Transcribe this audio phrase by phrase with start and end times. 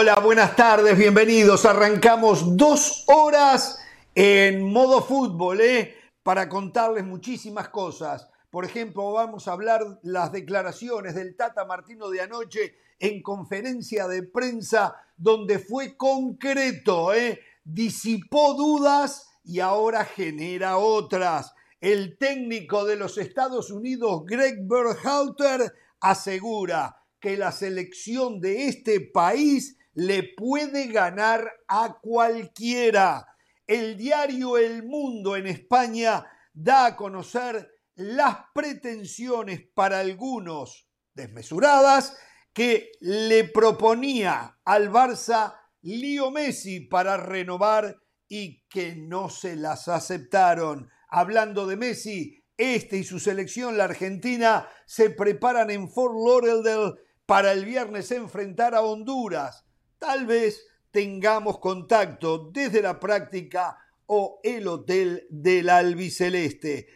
[0.00, 1.64] Hola, buenas tardes, bienvenidos.
[1.64, 3.80] Arrancamos dos horas
[4.14, 5.92] en modo fútbol, ¿eh?
[6.22, 8.30] Para contarles muchísimas cosas.
[8.48, 14.22] Por ejemplo, vamos a hablar las declaraciones del Tata Martino de anoche en conferencia de
[14.22, 17.40] prensa, donde fue concreto, ¿eh?
[17.64, 21.54] disipó dudas y ahora genera otras.
[21.80, 29.74] El técnico de los Estados Unidos, Greg Berhalter, asegura que la selección de este país
[29.98, 33.34] le puede ganar a cualquiera.
[33.66, 42.16] El diario El Mundo en España da a conocer las pretensiones para algunos desmesuradas
[42.52, 47.96] que le proponía al Barça Lío Messi para renovar
[48.28, 50.88] y que no se las aceptaron.
[51.08, 56.94] Hablando de Messi, este y su selección, la Argentina, se preparan en Fort Lauderdale
[57.26, 59.64] para el viernes enfrentar a Honduras
[59.98, 66.88] tal vez tengamos contacto desde la práctica o el hotel del albiceleste.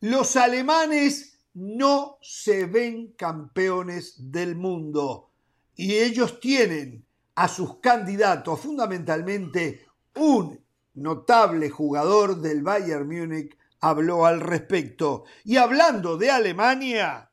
[0.00, 5.30] Los alemanes no se ven campeones del mundo
[5.74, 14.40] y ellos tienen a sus candidatos fundamentalmente un notable jugador del Bayern Múnich habló al
[14.40, 15.24] respecto.
[15.44, 17.30] Y hablando de Alemania,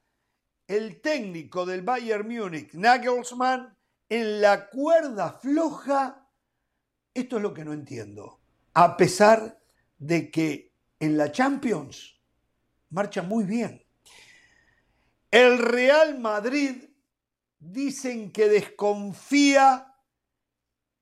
[0.68, 3.73] el técnico del Bayern Múnich, Nagelsmann,
[4.16, 6.30] en la cuerda floja,
[7.16, 8.42] esto es lo que no entiendo.
[8.76, 9.60] A pesar
[9.98, 12.22] de que en la Champions
[12.92, 13.84] marcha muy bien.
[15.32, 16.92] El Real Madrid
[17.58, 19.96] dicen que desconfía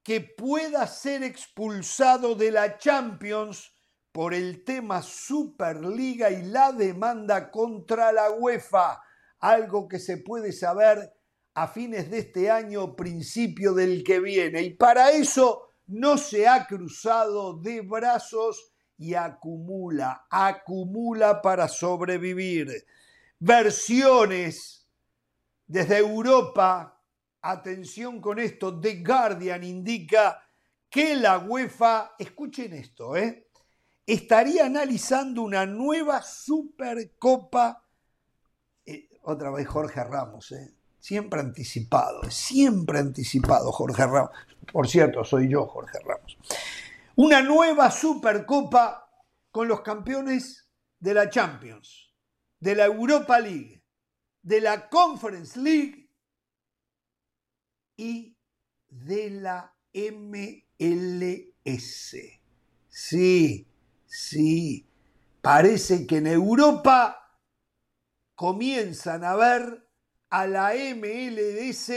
[0.03, 3.73] que pueda ser expulsado de la Champions
[4.14, 9.03] por el tema Superliga y la demanda contra la UEFA,
[9.40, 11.14] algo que se puede saber
[11.54, 14.62] a fines de este año, principio del que viene.
[14.62, 22.86] Y para eso no se ha cruzado de brazos y acumula, acumula para sobrevivir.
[23.40, 24.88] Versiones
[25.66, 27.02] desde Europa,
[27.42, 30.44] atención con esto, The Guardian indica
[30.90, 33.48] que la UEFA, escuchen esto, ¿eh?
[34.06, 37.86] estaría analizando una nueva Supercopa.
[38.86, 40.75] Eh, otra vez Jorge Ramos, ¿eh?
[41.01, 44.29] Siempre anticipado, siempre anticipado Jorge Ramos.
[44.72, 46.38] Por cierto, soy yo Jorge Ramos.
[47.16, 49.12] Una nueva Supercopa
[49.50, 50.69] con los campeones
[51.00, 52.13] de la Champions,
[52.59, 53.84] de la Europa League,
[54.44, 56.07] de la Conference League
[57.97, 58.38] y
[58.88, 61.16] de la MLS.
[62.89, 63.68] Sí,
[64.06, 64.88] sí,
[65.41, 67.39] parece que en Europa
[68.35, 69.91] comienzan a ver
[70.31, 71.92] a la MLS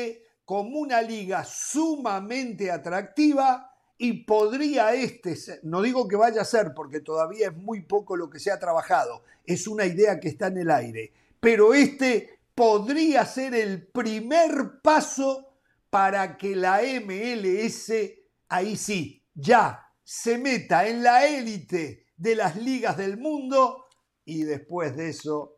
[0.44, 7.00] como una liga sumamente atractiva y podría este, no digo que vaya a ser porque
[7.00, 10.58] todavía es muy poco lo que se ha trabajado, es una idea que está en
[10.58, 15.54] el aire, pero este podría ser el primer paso
[15.88, 17.92] para que la MLS,
[18.48, 23.86] ahí sí, ya se meta en la élite de las ligas del mundo
[24.24, 25.53] y después de eso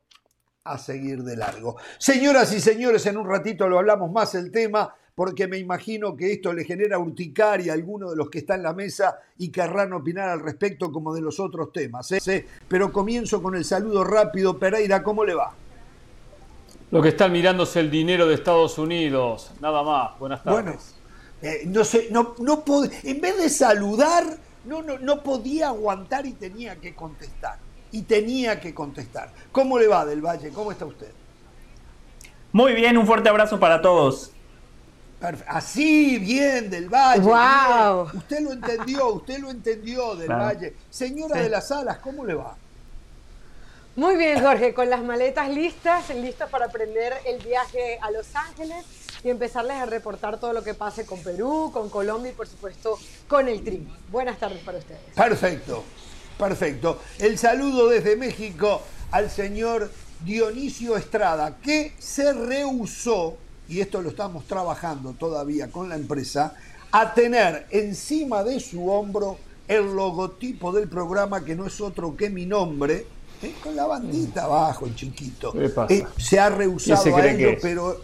[0.67, 1.77] a seguir de largo.
[1.99, 6.33] Señoras y señores, en un ratito lo hablamos más el tema, porque me imagino que
[6.33, 9.93] esto le genera urticaria a alguno de los que están en la mesa y querrán
[9.95, 12.13] opinar al respecto como de los otros temas.
[12.13, 12.47] ¿eh?
[12.69, 14.59] Pero comienzo con el saludo rápido.
[14.59, 15.55] Pereira, ¿cómo le va?
[16.91, 20.19] Lo que están mirando es el dinero de Estados Unidos, nada más.
[20.19, 20.63] Buenas tardes.
[20.63, 20.79] Bueno,
[21.43, 22.63] eh, no sé, no, no
[23.03, 24.25] en vez de saludar,
[24.67, 27.66] no, no, no podía aguantar y tenía que contestar
[27.97, 29.31] y tenía que contestar.
[29.51, 30.51] ¿Cómo le va del Valle?
[30.51, 31.11] ¿Cómo está usted?
[32.53, 34.33] Muy bien, un fuerte abrazo para todos.
[35.49, 37.23] Así, bien, del Valle.
[37.23, 38.11] Wow.
[38.13, 40.75] Usted lo entendió, usted lo entendió del Valle.
[40.91, 42.55] Señora de las Alas, ¿cómo le va?
[43.95, 48.85] Muy bien, Jorge, con las maletas listas, listas para aprender el viaje a Los Ángeles
[49.25, 52.99] y empezarles a reportar todo lo que pase con Perú, con Colombia y por supuesto
[53.27, 53.89] con el Tri.
[54.11, 55.01] Buenas tardes para ustedes.
[55.15, 55.83] Perfecto.
[56.39, 57.01] Perfecto.
[57.19, 59.91] El saludo desde México al señor
[60.25, 63.37] Dionisio Estrada, que se rehusó,
[63.69, 66.55] y esto lo estamos trabajando todavía con la empresa,
[66.93, 69.39] a tener encima de su hombro
[69.69, 73.07] el logotipo del programa, que no es otro que mi nombre,
[73.43, 73.55] ¿eh?
[73.63, 75.53] con la bandita abajo, el chiquito.
[75.89, 78.01] Eh, se ha rehusado a ello, pero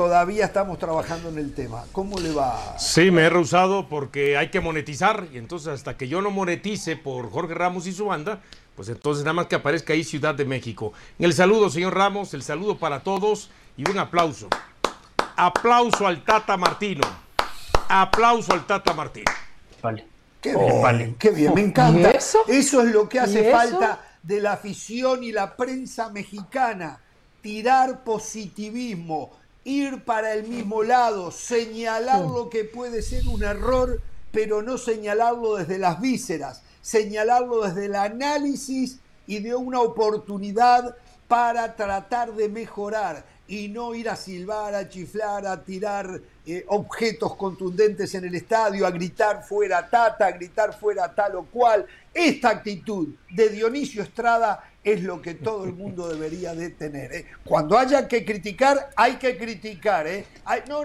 [0.00, 1.84] todavía estamos trabajando en el tema.
[1.92, 2.78] ¿Cómo le va?
[2.78, 6.96] Sí, me he rehusado porque hay que monetizar y entonces hasta que yo no monetice
[6.96, 8.40] por Jorge Ramos y su banda,
[8.76, 10.94] pues entonces nada más que aparezca ahí Ciudad de México.
[11.18, 14.48] El saludo, señor Ramos, el saludo para todos y un aplauso.
[15.36, 17.02] Aplauso al Tata Martino.
[17.86, 19.24] aplauso al Tata Martín.
[19.82, 20.06] Vale.
[20.40, 22.10] Qué bien, qué bien, me encanta.
[22.12, 22.38] Eso?
[22.48, 27.00] es lo que hace falta de la afición y la prensa mexicana.
[27.42, 29.39] Tirar positivismo,
[29.70, 34.00] ir para el mismo lado, señalar lo que puede ser un error,
[34.32, 40.96] pero no señalarlo desde las vísceras, señalarlo desde el análisis y de una oportunidad
[41.28, 47.34] para tratar de mejorar y no ir a silbar, a chiflar, a tirar eh, objetos
[47.36, 51.84] contundentes en el estadio, a gritar fuera Tata, a gritar fuera tal o cual.
[52.14, 57.12] Esta actitud de Dionisio Estrada es lo que todo el mundo debería de tener.
[57.12, 57.26] ¿eh?
[57.44, 60.06] Cuando haya que criticar, hay que criticar.
[60.06, 60.24] ¿eh?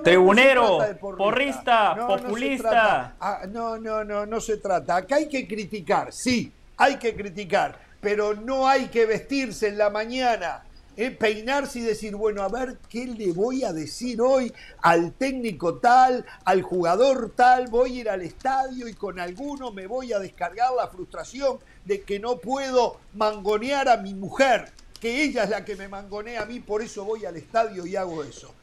[0.03, 3.15] Tribunero, porrista, populista.
[3.49, 4.97] No, no, no, no se trata.
[4.97, 9.89] Acá hay que criticar, sí, hay que criticar, pero no hay que vestirse en la
[9.89, 10.63] mañana
[10.95, 16.25] peinarse y decir, bueno, a ver qué le voy a decir hoy al técnico tal,
[16.45, 20.71] al jugador tal, voy a ir al estadio y con alguno me voy a descargar
[20.73, 25.75] la frustración de que no puedo mangonear a mi mujer, que ella es la que
[25.75, 28.53] me mangonea a mí, por eso voy al estadio y hago eso.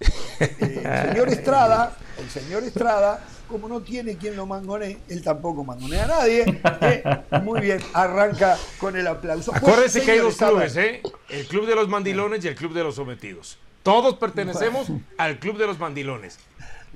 [0.40, 5.62] Eh, el señor Estrada, el señor Estrada, como no tiene quien lo mangonee, él tampoco
[5.62, 6.60] mangonea a nadie.
[6.80, 7.02] Eh,
[7.42, 9.54] muy bien, arranca con el aplauso.
[9.54, 11.02] Acuérdense que hay dos clubes, ¿eh?
[11.28, 13.58] El club de los mandilones y el club de los sometidos.
[13.82, 14.88] Todos pertenecemos
[15.18, 16.38] al club de los mandilones.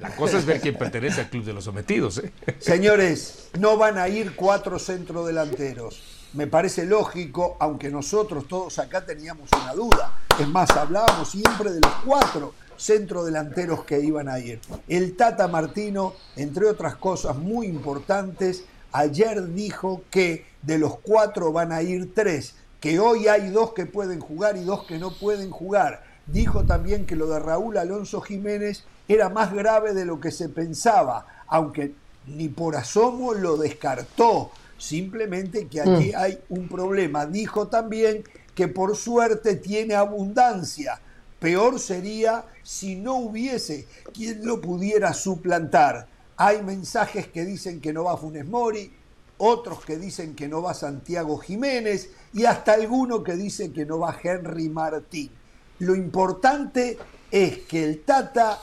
[0.01, 2.19] La cosa es ver quién pertenece al club de los sometidos.
[2.19, 2.33] ¿eh?
[2.59, 6.03] Señores, no van a ir cuatro centrodelanteros.
[6.33, 10.19] Me parece lógico, aunque nosotros todos acá teníamos una duda.
[10.39, 14.61] Es más, hablábamos siempre de los cuatro centrodelanteros que iban a ir.
[14.89, 21.73] El Tata Martino, entre otras cosas muy importantes, ayer dijo que de los cuatro van
[21.73, 25.51] a ir tres, que hoy hay dos que pueden jugar y dos que no pueden
[25.51, 26.05] jugar.
[26.27, 30.49] Dijo también que lo de Raúl Alonso Jiménez era más grave de lo que se
[30.49, 31.95] pensaba, aunque
[32.27, 36.17] ni por asomo lo descartó, simplemente que aquí mm.
[36.17, 37.27] hay un problema.
[37.27, 38.25] Dijo también
[38.55, 41.01] que por suerte tiene abundancia,
[41.39, 46.09] Peor sería si no hubiese quien lo pudiera suplantar.
[46.37, 48.93] Hay mensajes que dicen que no va Funes Mori,
[49.39, 53.99] otros que dicen que no va Santiago Jiménez y hasta alguno que dice que no
[53.99, 55.31] va Henry Martín.
[55.79, 56.99] Lo importante
[57.31, 58.59] es que el Tata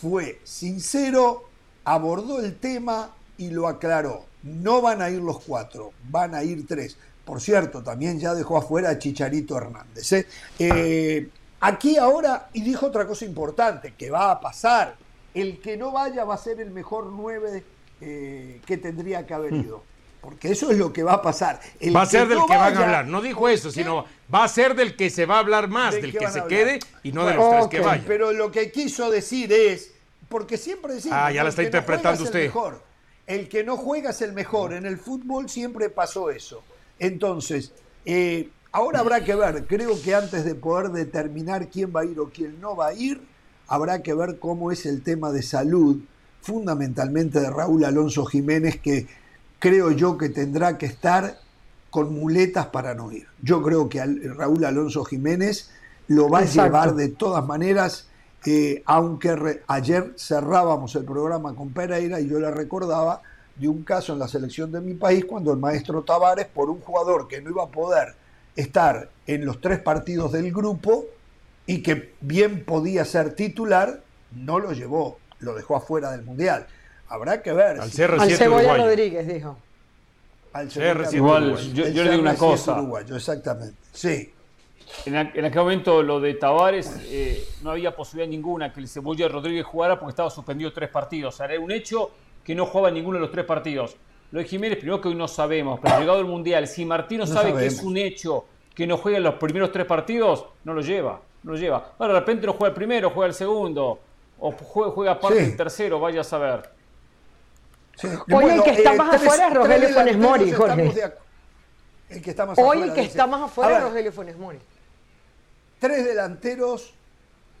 [0.00, 1.44] fue sincero,
[1.84, 4.26] abordó el tema y lo aclaró.
[4.42, 6.96] No van a ir los cuatro, van a ir tres.
[7.24, 10.12] Por cierto, también ya dejó afuera a Chicharito Hernández.
[10.12, 10.26] ¿eh?
[10.58, 11.28] Eh,
[11.60, 14.94] Aquí ahora, y dijo otra cosa importante, que va a pasar,
[15.34, 17.64] el que no vaya va a ser el mejor 9
[18.00, 19.60] eh, que tendría que haber hmm.
[19.60, 19.82] ido.
[20.20, 21.60] Porque eso es lo que va a pasar.
[21.94, 23.06] va a ser del que van a hablar.
[23.06, 26.12] No dijo eso, sino va a ser del que se va a hablar más, del,
[26.12, 28.04] que, se quede y no de los tres que vayan.
[28.06, 29.92] Pero lo que quiso decir es,
[30.28, 31.16] porque siempre decimos...
[31.20, 32.40] Ah, ya la está interpretando usted.
[32.40, 32.82] El, mejor.
[33.26, 34.72] el que no juega es el mejor.
[34.72, 36.62] En el fútbol siempre pasó eso.
[36.98, 37.72] Entonces,
[38.04, 42.20] eh, Ahora habrá que ver, creo que antes de poder determinar quién va a ir
[42.20, 43.20] o quién no va a ir,
[43.66, 46.00] habrá que ver cómo es el tema de salud,
[46.42, 49.06] fundamentalmente de Raúl Alonso Jiménez, que
[49.58, 51.38] creo yo que tendrá que estar
[51.88, 53.26] con muletas para no ir.
[53.42, 55.70] Yo creo que Raúl Alonso Jiménez
[56.08, 58.08] lo va a llevar de todas maneras,
[58.44, 63.22] eh, aunque ayer cerrábamos el programa con Pereira y yo le recordaba
[63.56, 66.80] de un caso en la selección de mi país cuando el maestro Tavares, por un
[66.80, 68.27] jugador que no iba a poder
[68.58, 71.04] estar en los tres partidos del grupo
[71.66, 74.00] y que bien podía ser titular,
[74.32, 76.66] no lo llevó, lo dejó afuera del Mundial.
[77.08, 77.80] Habrá que ver.
[77.80, 79.56] Al, Cebolla Rodríguez, dijo.
[80.52, 80.68] Al
[81.12, 82.82] Igual, yo, yo le digo una cosa.
[83.14, 83.76] exactamente.
[83.92, 84.32] Sí.
[85.04, 89.64] En, aquel momento lo de Tavares eh, no había posibilidad ninguna que el Cebolla Rodríguez
[89.66, 91.34] jugara porque estaba suspendido tres partidos.
[91.34, 92.10] O sea, era un hecho
[92.42, 93.96] que no jugaba ninguno de los tres partidos.
[94.30, 97.54] Lo de Jiménez, primero que hoy no sabemos, pero llegado el Mundial, si Martino sabe
[97.54, 98.44] que es un hecho
[98.74, 101.20] que no juegue los primeros tres partidos, no lo lleva.
[101.42, 101.92] No lo lleva.
[101.98, 103.98] Ahora de repente no juega el primero, juega el segundo,
[104.38, 106.70] o juega, juega parte del tercero, vaya a saber.
[108.32, 111.12] Hoy el que está más afuera es Rogelio Funes Mori, Jorge.
[112.10, 114.58] El que está más Hoy el que está más afuera es Rogelio Funes Mori.
[115.78, 116.94] Tres delanteros.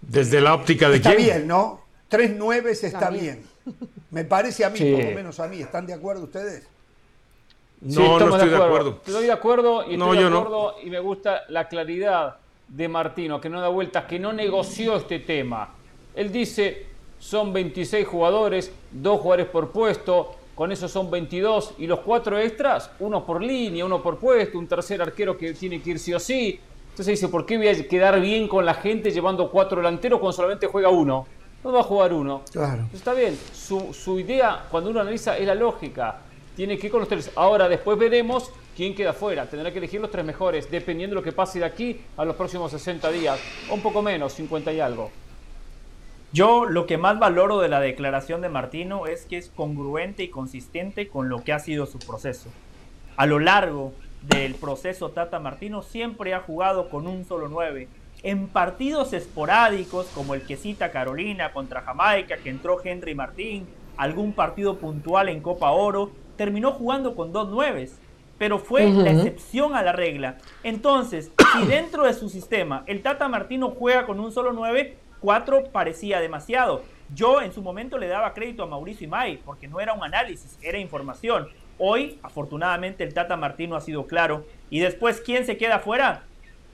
[0.00, 1.20] Desde la óptica de está quién.
[1.20, 1.80] Está bien, ¿no?
[2.08, 3.44] Tres nueves está, bien.
[4.10, 5.60] Me parece a mí, por lo menos a mí.
[5.60, 6.66] ¿Están de acuerdo ustedes?
[7.80, 9.00] No, no estoy de acuerdo.
[9.04, 12.36] Estoy de acuerdo y estoy de acuerdo y me gusta la claridad
[12.66, 15.74] de Martino, que no da vueltas, que no negoció este tema.
[16.14, 16.86] Él dice,
[17.18, 22.90] son 26 jugadores, dos jugadores por puesto, con eso son 22 y los cuatro extras,
[22.98, 26.18] uno por línea, uno por puesto, un tercer arquero que tiene que ir sí o
[26.18, 26.58] sí.
[26.90, 30.32] Entonces dice, ¿por qué voy a quedar bien con la gente llevando cuatro delanteros cuando
[30.32, 31.26] solamente juega uno?
[31.68, 32.42] No va a jugar uno.
[32.50, 32.88] Claro.
[32.92, 36.20] Está bien, su, su idea, cuando uno analiza, es la lógica.
[36.56, 37.30] Tiene que ir con los tres.
[37.36, 39.46] Ahora, después veremos quién queda fuera.
[39.46, 42.36] Tendrá que elegir los tres mejores, dependiendo de lo que pase de aquí a los
[42.36, 43.38] próximos 60 días.
[43.70, 45.10] O un poco menos, 50 y algo.
[46.32, 50.28] Yo lo que más valoro de la declaración de Martino es que es congruente y
[50.28, 52.50] consistente con lo que ha sido su proceso.
[53.16, 57.88] A lo largo del proceso Tata Martino siempre ha jugado con un solo 9.
[58.22, 64.32] En partidos esporádicos como el que cita Carolina contra Jamaica, que entró Henry Martín, algún
[64.32, 67.98] partido puntual en Copa Oro, terminó jugando con dos nueves,
[68.38, 70.38] pero fue la excepción a la regla.
[70.62, 75.64] Entonces, si dentro de su sistema el Tata Martino juega con un solo 9, 4
[75.72, 76.82] parecía demasiado.
[77.14, 80.58] Yo en su momento le daba crédito a Mauricio Imay, porque no era un análisis,
[80.62, 81.48] era información.
[81.78, 84.44] Hoy, afortunadamente, el Tata Martino ha sido claro.
[84.68, 86.24] Y después, ¿quién se queda fuera?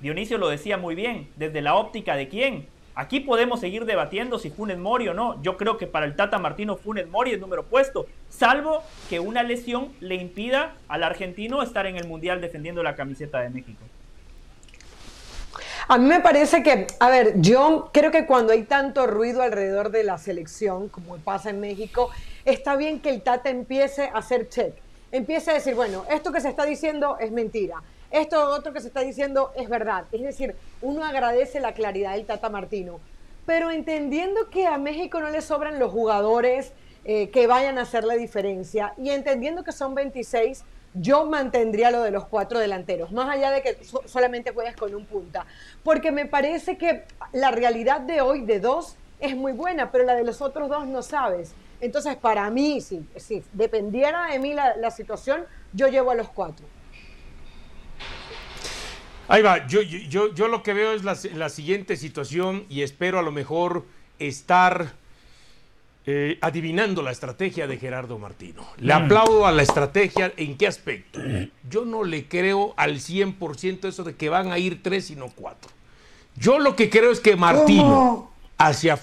[0.04, 2.66] Dionisio lo decía muy bien, desde la óptica de quién.
[2.94, 5.42] Aquí podemos seguir debatiendo si Funes Mori o no.
[5.42, 9.42] Yo creo que para el Tata Martino Funes Mori es número puesto, salvo que una
[9.42, 13.80] lesión le impida al argentino estar en el Mundial defendiendo la camiseta de México.
[15.88, 19.90] A mí me parece que, a ver, yo creo que cuando hay tanto ruido alrededor
[19.90, 22.10] de la selección, como pasa en México,
[22.44, 24.74] está bien que el Tata empiece a hacer check.
[25.12, 27.82] Empiece a decir, bueno, esto que se está diciendo es mentira.
[28.14, 30.04] Esto otro que se está diciendo es verdad.
[30.12, 33.00] Es decir, uno agradece la claridad del Tata Martino.
[33.44, 36.72] Pero entendiendo que a México no le sobran los jugadores
[37.04, 40.62] eh, que vayan a hacer la diferencia y entendiendo que son 26,
[40.94, 44.94] yo mantendría lo de los cuatro delanteros, más allá de que so- solamente juegues con
[44.94, 45.44] un punta,
[45.82, 47.02] porque me parece que
[47.32, 50.86] la realidad de hoy de dos es muy buena, pero la de los otros dos
[50.86, 51.52] no sabes.
[51.80, 56.28] Entonces, para mí, si, si dependiera de mí la, la situación, yo llevo a los
[56.28, 56.64] cuatro.
[59.28, 63.18] Ahí va, yo, yo, yo, lo que veo es la, la siguiente situación y espero
[63.18, 63.84] a lo mejor
[64.18, 64.92] estar
[66.06, 68.62] eh, adivinando la estrategia de Gerardo Martino.
[68.76, 71.18] Le aplaudo a la estrategia, ¿en qué aspecto?
[71.70, 75.28] Yo no le creo al 100% eso de que van a ir tres y no
[75.28, 75.70] cuatro.
[76.36, 78.34] Yo lo que creo es que Martino ¿Cómo?
[78.58, 78.98] hacia...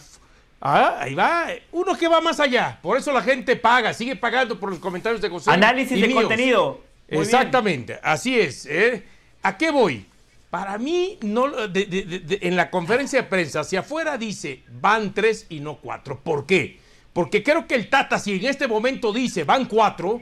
[0.64, 2.78] Ah, ahí va, uno que va más allá.
[2.84, 5.50] Por eso la gente paga, sigue pagando por los comentarios de José.
[5.50, 6.22] Análisis y de míos.
[6.22, 6.68] contenido.
[7.10, 7.22] Muy bien.
[7.24, 8.68] Exactamente, así es.
[8.68, 9.04] ¿eh?
[9.42, 10.06] ¿A qué voy?
[10.52, 15.78] Para mí, no, en la conferencia de prensa, hacia afuera dice van tres y no
[15.78, 16.20] cuatro.
[16.20, 16.78] ¿Por qué?
[17.14, 20.22] Porque creo que el Tata, si en este momento dice van cuatro,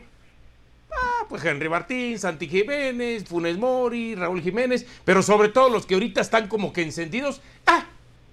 [0.96, 5.96] ah, pues Henry Martín, Santi Jiménez, Funes Mori, Raúl Jiménez, pero sobre todo los que
[5.96, 7.88] ahorita están como que encendidos, ah,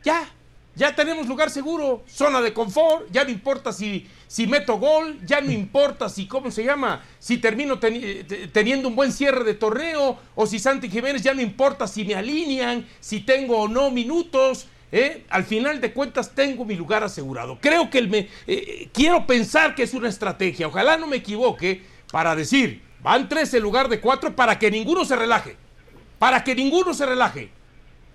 [0.04, 0.28] ya,
[0.76, 5.40] ya tenemos lugar seguro, zona de confort, ya no importa si, si meto gol, ya
[5.40, 7.02] no importa si, ¿cómo se llama?
[7.18, 11.40] Si termino te- teniendo un buen cierre de torneo, o si Santi Jiménez ya no
[11.40, 14.68] importa si me alinean, si tengo o no minutos.
[14.92, 15.24] ¿eh?
[15.30, 17.58] Al final de cuentas tengo mi lugar asegurado.
[17.60, 21.82] Creo que el me, eh, quiero pensar que es una estrategia, ojalá no me equivoque,
[22.12, 25.56] para decir, van tres en lugar de cuatro para que ninguno se relaje.
[26.18, 27.50] Para que ninguno se relaje.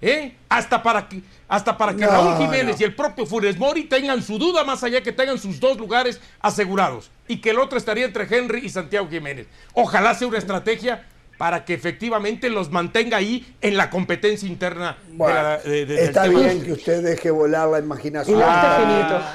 [0.04, 0.34] ¿Eh?
[0.50, 2.82] Hasta para que, hasta para que No, Raúl Jiménez no.
[2.82, 6.22] y el propio Funes Mori tengan su duda más allá que tengan sus dos lugares
[6.40, 9.48] asegurados y que el otro estaría entre Henry y Santiago Jiménez.
[9.74, 11.06] Ojalá sea una estrategia
[11.38, 16.24] para que efectivamente los mantenga ahí en la competencia interna de la- de- de- está
[16.24, 16.40] tema.
[16.40, 18.42] bien que usted deje volar la imaginación.
[18.42, 18.78] Ah,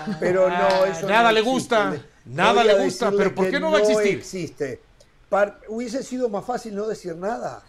[0.07, 0.17] finito.
[0.19, 1.53] Pero no, eso nada no le existe.
[1.53, 4.19] gusta, nada voy le gusta, pero ¿por qué no va a existir?
[4.19, 4.81] existe.
[5.29, 7.63] Par- hubiese sido más fácil no decir nada.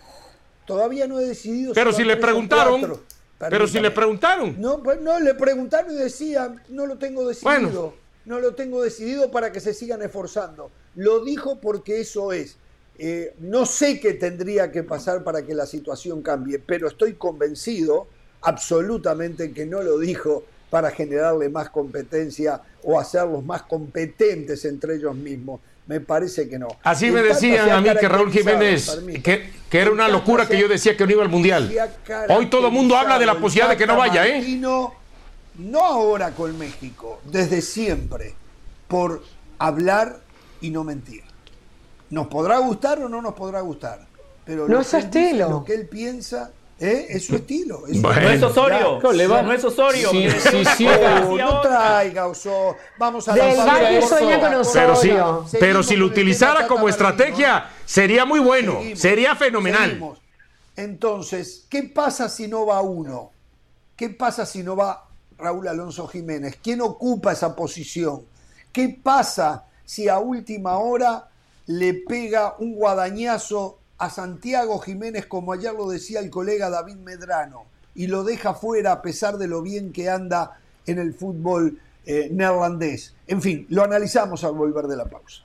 [0.66, 1.74] Todavía no he decidido.
[1.74, 3.02] Pero van si le preguntaron,
[3.38, 4.56] pero si le preguntaron.
[4.60, 7.60] No, pues no, le preguntaron y decía, no lo tengo decidido.
[7.60, 7.94] Bueno.
[8.26, 10.70] No lo tengo decidido para que se sigan esforzando.
[10.96, 12.58] Lo dijo porque eso es.
[13.00, 18.08] Eh, no sé qué tendría que pasar para que la situación cambie, pero estoy convencido
[18.42, 25.16] absolutamente que no lo dijo para generarle más competencia o hacerlos más competentes entre ellos
[25.16, 25.62] mismos.
[25.88, 26.68] Me parece que no.
[26.84, 30.68] Así me decían a mí que Raúl Jiménez, que, que era una locura que yo
[30.68, 31.74] decía que no iba al Mundial.
[32.30, 34.36] Hoy todo el mundo habla de la posibilidad de que no vaya, ¿eh?
[34.36, 34.94] Martino,
[35.60, 38.36] no ahora con México, desde siempre,
[38.88, 39.24] por
[39.60, 40.20] hablar
[40.60, 41.24] y no mentir.
[42.10, 44.06] Nos podrá gustar o no nos podrá gustar,
[44.46, 47.08] pero No lo es que él dice, lo que él piensa, ¿eh?
[47.10, 47.86] es su estilo.
[47.88, 48.22] es Bueno.
[48.22, 48.44] No es.
[48.44, 49.00] Osorio.
[49.00, 50.10] Claro, le va- No es Osorio.
[50.12, 50.88] Sí, sí, sí,
[51.28, 51.62] Oh, no otra.
[51.72, 52.76] traiga Oso.
[52.98, 55.46] Vamos a Del Valle sueña con Pero Osorio.
[55.60, 59.90] pero si lo con el tema utilizara como estrategia, sería muy bueno, Seguimos, sería fenomenal.
[59.90, 60.20] seguimos.
[60.76, 63.32] Entonces, ¿qué pasa si no va uno?
[63.96, 65.06] ¿Qué pasa si no va
[65.38, 66.58] Raúl Alonso Jiménez?
[66.62, 68.22] ¿Quién ocupa esa posición?
[68.72, 71.28] ¿Qué pasa si a última hora
[71.66, 77.66] le pega un guadañazo a Santiago Jiménez, como ayer lo decía el colega David Medrano,
[77.96, 82.30] y lo deja fuera a pesar de lo bien que anda en el fútbol eh,
[82.32, 83.16] neerlandés.
[83.26, 85.44] En fin, lo analizamos al volver de la pausa.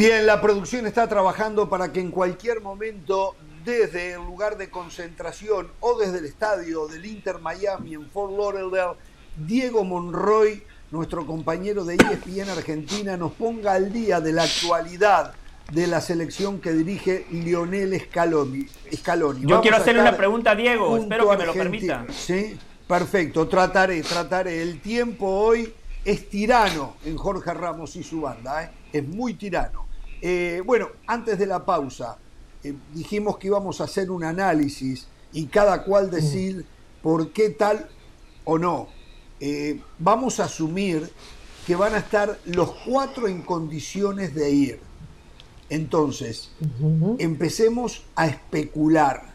[0.00, 5.68] Bien, la producción está trabajando para que en cualquier momento, desde el lugar de concentración
[5.80, 8.96] o desde el estadio del Inter Miami en Fort Lauderdale,
[9.36, 15.34] Diego Monroy, nuestro compañero de ESPN Argentina, nos ponga al día de la actualidad
[15.70, 18.68] de la selección que dirige Lionel Scaloni.
[18.96, 19.42] Scaloni.
[19.42, 22.06] Yo Vamos quiero hacerle una pregunta a Diego, espero que me lo permita.
[22.08, 24.62] Sí, perfecto, trataré, trataré.
[24.62, 25.74] El tiempo hoy
[26.06, 28.70] es tirano en Jorge Ramos y su banda, ¿eh?
[28.94, 29.89] es muy tirano.
[30.22, 32.18] Eh, bueno, antes de la pausa,
[32.62, 36.66] eh, dijimos que íbamos a hacer un análisis y cada cual decir
[37.02, 37.88] por qué tal
[38.44, 38.88] o no.
[39.40, 41.10] Eh, vamos a asumir
[41.66, 44.80] que van a estar los cuatro en condiciones de ir.
[45.70, 46.50] Entonces,
[47.18, 49.34] empecemos a especular.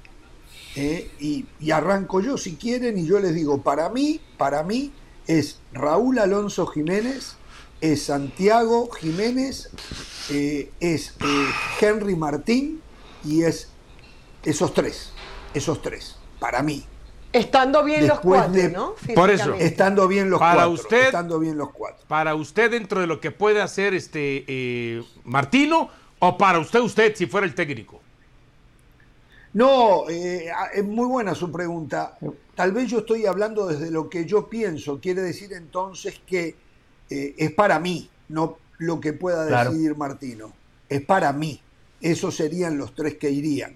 [0.75, 1.09] ¿eh?
[1.19, 4.91] Y, y arranco yo si quieren y yo les digo, para mí, para mí
[5.27, 7.37] es Raúl Alonso Jiménez,
[7.91, 9.69] es Santiago Jiménez,
[10.31, 11.45] eh, es eh,
[11.79, 12.81] Henry Martín
[13.23, 13.69] y es
[14.43, 15.11] esos tres,
[15.53, 16.85] esos tres, para mí.
[17.33, 18.95] Estando bien los cuatro, de- ¿no?
[19.13, 19.53] Por eso.
[19.55, 20.71] Estando bien los Para cuatro.
[20.73, 22.05] usted- Estando bien los cuatro.
[22.07, 25.89] Para usted, dentro de lo que puede hacer este eh, Martino,
[26.19, 28.01] o para usted, usted, si fuera el técnico.
[29.53, 32.17] No, eh, es muy buena su pregunta.
[32.55, 34.99] Tal vez yo estoy hablando desde lo que yo pienso.
[34.99, 36.55] Quiere decir entonces que
[37.09, 39.71] eh, es para mí, no lo que pueda Claro.
[39.71, 40.53] decidir Martino.
[40.89, 41.61] Es para mí.
[42.01, 43.75] Esos serían los tres que irían.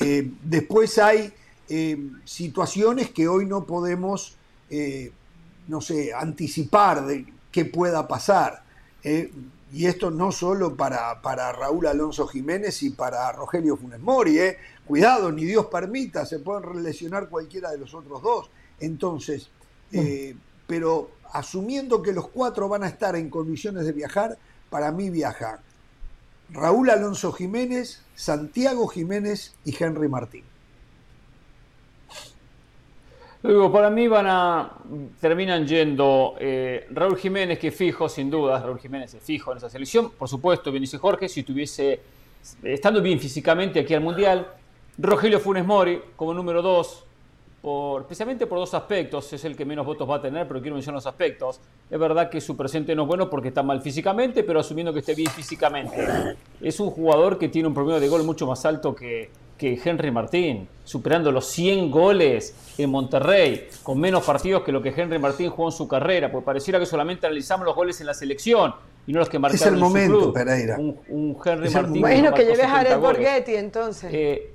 [0.00, 1.32] Eh, después hay
[1.68, 4.36] eh, situaciones que hoy no podemos,
[4.70, 5.12] eh,
[5.68, 8.62] no sé, anticipar de qué pueda pasar.
[9.04, 9.30] Eh,
[9.72, 14.38] y esto no solo para, para Raúl Alonso Jiménez y para Rogelio Funes Mori.
[14.38, 14.56] eh.
[14.86, 18.48] Cuidado, ni Dios permita, se pueden lesionar cualquiera de los otros dos.
[18.80, 19.50] Entonces,
[19.92, 20.34] eh,
[20.66, 24.38] pero asumiendo que los cuatro van a estar en condiciones de viajar,
[24.70, 25.60] para mí viajan
[26.50, 30.44] Raúl Alonso Jiménez, Santiago Jiménez y Henry Martín.
[33.42, 34.72] Luego, para mí van a
[35.20, 39.70] terminan yendo eh, Raúl Jiménez, que fijo, sin duda, Raúl Jiménez es fijo en esa
[39.70, 40.10] selección.
[40.10, 42.00] Por supuesto, dice Jorge, si estuviese
[42.62, 44.54] estando bien físicamente aquí al Mundial.
[44.96, 47.04] Rogelio Funes Mori como número dos,
[47.68, 49.30] por, especialmente por dos aspectos.
[49.30, 51.60] Es el que menos votos va a tener, pero quiero mencionar los aspectos.
[51.90, 55.00] Es verdad que su presente no es bueno porque está mal físicamente, pero asumiendo que
[55.00, 56.34] esté bien físicamente.
[56.62, 59.28] Es un jugador que tiene un promedio de gol mucho más alto que,
[59.58, 64.94] que Henry Martín, superando los 100 goles en Monterrey, con menos partidos que lo que
[64.96, 68.14] Henry Martín jugó en su carrera, porque pareciera que solamente analizamos los goles en la
[68.14, 68.72] selección
[69.06, 70.32] y no los que marcaron el en su momento, club.
[70.32, 70.78] Pereira.
[70.78, 72.00] Un, un Henry Es el Martín momento.
[72.00, 73.18] Bueno, marcó que lleves a 70 Jared goles.
[73.18, 74.10] Borghetti entonces.
[74.14, 74.54] Eh,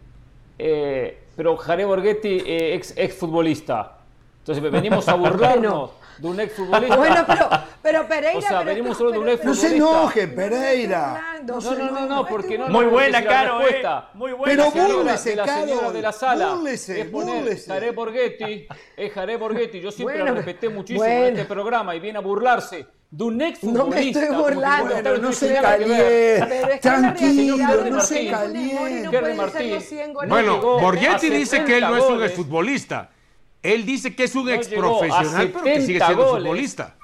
[0.58, 3.98] eh, pero Jared Borghetti, eh, ex, ex futbolista.
[4.40, 6.96] Entonces venimos a burlarnos de un ex futbolista.
[6.98, 7.50] Bueno, pero,
[7.82, 8.38] pero Pereira.
[8.38, 9.90] O sea, pero venimos solo de un ex No se futbolista.
[9.92, 11.24] enoje, Pereira.
[11.46, 12.68] No, No, no, no, no, porque no.
[12.68, 13.64] Muy no, buena, Caro, eh.
[13.64, 14.70] respuesta Muy buena.
[14.72, 17.60] Pero búrlese, de la señora Caro, de la sala búrlese, es poner.
[17.66, 19.80] Jared Borghetti, es Jared Borghetti.
[19.80, 22.86] Yo siempre Bueno, lo respeté muchísimo en este programa y viene a burlarse
[23.16, 24.22] de un ex No me futbolista.
[24.24, 24.94] estoy burlando.
[24.96, 26.46] Bueno, no no se caliente.
[26.50, 28.74] Pero es que la Tranquilo, realidad no se caliente.
[28.74, 29.70] no Henry puede ser Martín.
[29.76, 30.30] los 100 goles.
[30.30, 33.10] Bueno, llegó Borghetti a dice que él no es un 70 exfutbolista.
[33.62, 36.42] Él dice que es un No ex profesional, pero que sigue 70 siendo goles.
[36.44, 36.96] futbolista.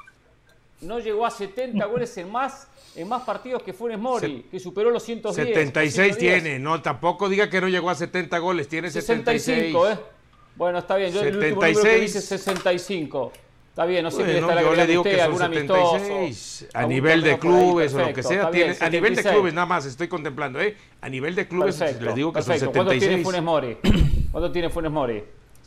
[0.82, 4.90] No llegó a 70 goles en más, en más partidos que Funes Mori, que superó
[4.90, 5.36] los 110.
[5.48, 6.18] 76 110.
[6.44, 9.44] tiene, no, tampoco diga que no llegó a 70 goles, tiene 76.
[9.44, 10.00] 65, ¿eh?
[10.56, 11.12] Bueno, está bien.
[11.14, 12.02] Yo el último número que 76.
[12.02, 13.32] dice es 65.
[13.70, 15.42] Está bien, no sé qué le Bueno, está yo le digo usted, que son algún
[15.44, 16.00] amistoso.
[16.00, 16.68] 76.
[16.74, 18.36] A nivel de ahí, clubes o lo que sea.
[18.38, 19.34] está bien, tiene- a nivel de 76.
[19.36, 20.76] clubes, nada más estoy contemplando, ¿eh?
[21.02, 22.66] A nivel de clubes, Perfecto, les digo que perfecto.
[22.66, 23.26] son ¿Cuánto tiene 76.
[23.26, 23.78] Funes Mori?
[24.32, 25.24] ¿Cuánto tiene Funes Mori?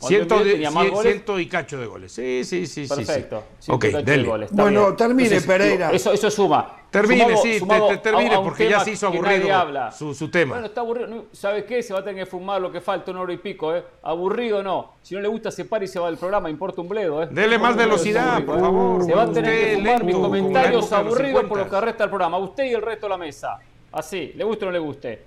[0.07, 1.11] Ciento, de- tenía más cien- goles.
[1.13, 2.11] ciento y cacho de goles.
[2.11, 2.85] Sí, sí, sí.
[2.85, 2.95] sí, sí.
[2.95, 3.37] Perfecto.
[3.69, 4.27] Ok, 108 dele.
[4.27, 4.95] goles, Bueno, bien.
[4.97, 5.91] termine, Pereira.
[5.91, 6.77] Eso, eso suma.
[6.89, 9.37] Termine, Sumado- sí, te- sumado te- termine, a- a un porque ya se hizo aburrido
[9.39, 9.91] nadie habla.
[9.91, 10.51] su- su tema.
[10.53, 11.07] Bueno, está aburrido.
[11.07, 11.81] No, ¿Sabe qué?
[11.81, 13.83] Se va a tener que fumar lo que falta, una hora y pico, ¿eh?
[14.03, 14.93] Aburrido no.
[15.01, 16.51] Si no le gusta, se para y se va del programa.
[16.51, 17.27] Importa un bledo, ¿eh?
[17.31, 18.61] Dele más un velocidad, aburrido, por ¿eh?
[18.61, 19.03] favor.
[19.05, 21.69] Se va a tener que fumar mis lento, comentarios aburridos por lo 50.
[21.79, 22.37] que resta del programa.
[22.37, 23.57] Usted y el resto de la mesa.
[23.91, 25.23] Así, le guste o no le guste.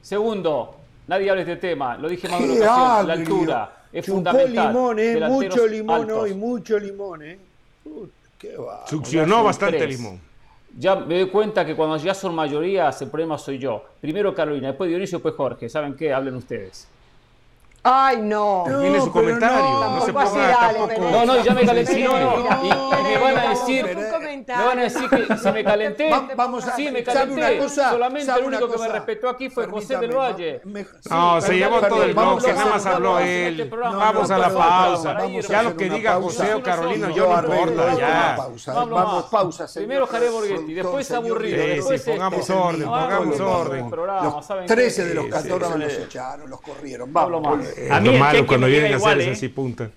[0.00, 0.74] Segundo,
[1.06, 1.96] nadie habla de este tema.
[1.96, 3.06] Lo dije más de una ocasión.
[3.08, 4.68] La altura es Chupó fundamental.
[4.68, 6.18] limón, eh, mucho limón altos.
[6.18, 7.38] hoy, mucho limón, ¿eh?
[7.82, 8.84] Puta, qué va.
[8.86, 9.96] Succionó bastante tres.
[9.96, 10.20] limón.
[10.76, 13.84] Ya me doy cuenta que cuando ya son mayorías, el problema soy yo.
[14.00, 15.68] Primero Carolina, después Dionisio, después Jorge.
[15.68, 16.12] ¿Saben qué?
[16.12, 16.88] Hablen ustedes.
[17.86, 18.64] Ay, no.
[18.66, 19.58] Tiene su comentario.
[19.58, 21.10] no, No, se tampoco así, ponga dale, tampoco.
[21.10, 22.04] No, no, ya me calenté.
[22.04, 22.64] No, no.
[22.64, 23.84] Y, y me van a decir.
[23.84, 26.10] Me van a decir que se me calenté.
[26.10, 27.34] Va- vamos a sí, me ¿sabe calenté.
[27.34, 27.90] una cosa?
[27.90, 28.92] Solamente ¿Sabe el único que me cosa?
[28.92, 30.60] respetó aquí fue José del Valle.
[30.64, 33.30] me- No, sí, se perdón, llevó perdón, todo el bloque, nada más habló vamos a
[33.30, 33.60] él.
[33.60, 33.76] este.
[33.76, 35.18] Vamos a la pausa.
[35.48, 36.24] Ya lo que diga pausa.
[36.44, 38.36] José o Carolina, Yo no importa, ya.
[38.72, 41.64] Vamos pausa, Primero Javier Borghetti, después aburrido,
[41.98, 43.84] Sí, pongamos este- orden, No, pongamos no, no, orden.
[43.84, 45.08] el programa, Los ¿saben 13 qué?
[45.08, 47.12] de los Sí, 14 sí, los echaron, los corrieron.
[47.12, 47.58] Vamos.
[47.76, 47.78] Más.
[47.78, 49.32] Eh, A mí lo el malo cuando vienen a igual, hacerse ¿eh?
[49.32, 49.90] así punta.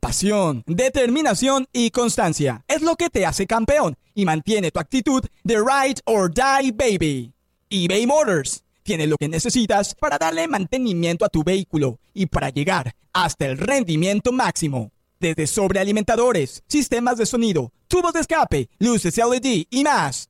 [0.00, 5.56] Pasión, determinación y constancia es lo que te hace campeón y mantiene tu actitud de
[5.56, 7.32] ride or die baby.
[7.68, 12.94] eBay Motors tiene lo que necesitas para darle mantenimiento a tu vehículo y para llegar
[13.12, 14.90] hasta el rendimiento máximo.
[15.20, 20.29] Desde sobrealimentadores, sistemas de sonido, tubos de escape, luces LED y más.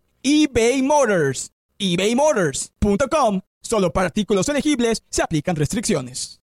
[0.23, 1.51] eBay Motors.
[1.77, 3.41] ebaymotors.com.
[3.61, 6.41] Solo para artículos elegibles se aplican restricciones.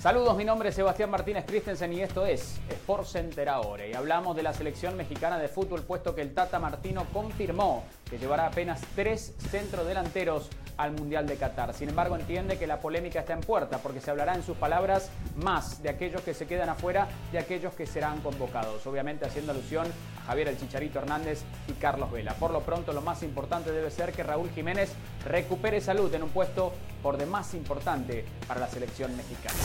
[0.00, 3.86] Saludos, mi nombre es Sebastián Martínez Christensen y esto es Sport Center ahora.
[3.86, 8.18] Y hablamos de la selección mexicana de fútbol, puesto que el Tata Martino confirmó que
[8.18, 11.74] llevará apenas tres centrodelanteros al Mundial de Qatar.
[11.74, 15.10] Sin embargo, entiende que la polémica está en puerta, porque se hablará en sus palabras
[15.36, 18.86] más de aquellos que se quedan afuera de aquellos que serán convocados.
[18.86, 19.86] Obviamente haciendo alusión
[20.22, 22.34] a Javier El Chicharito Hernández y Carlos Vela.
[22.34, 24.92] Por lo pronto, lo más importante debe ser que Raúl Jiménez
[25.24, 29.58] recupere salud en un puesto por demás importante para la selección mexicana.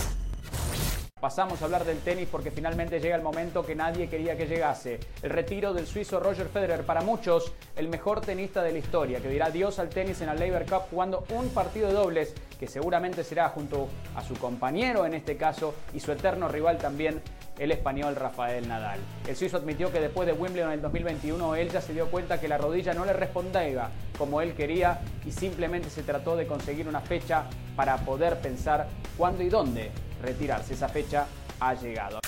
[1.22, 5.00] Pasamos a hablar del tenis porque finalmente llega el momento que nadie quería que llegase.
[5.24, 9.30] El retiro del suizo Roger Federer, para muchos el mejor tenista de la historia, que
[9.30, 13.24] dirá adiós al tenis en la Labour Cup jugando un partido de dobles que seguramente
[13.24, 17.22] será junto a su compañero en este caso y su eterno rival también,
[17.60, 19.00] el español Rafael Nadal.
[19.28, 22.40] El suizo admitió que después de Wimbledon en el 2021 él ya se dio cuenta
[22.40, 26.88] que la rodilla no le respondía como él quería y simplemente se trató de conseguir
[26.88, 27.44] una fecha
[27.76, 28.88] para poder pensar
[29.18, 29.92] cuándo y dónde
[30.22, 30.74] retirarse.
[30.74, 31.26] Esa fecha
[31.60, 32.20] ha llegado.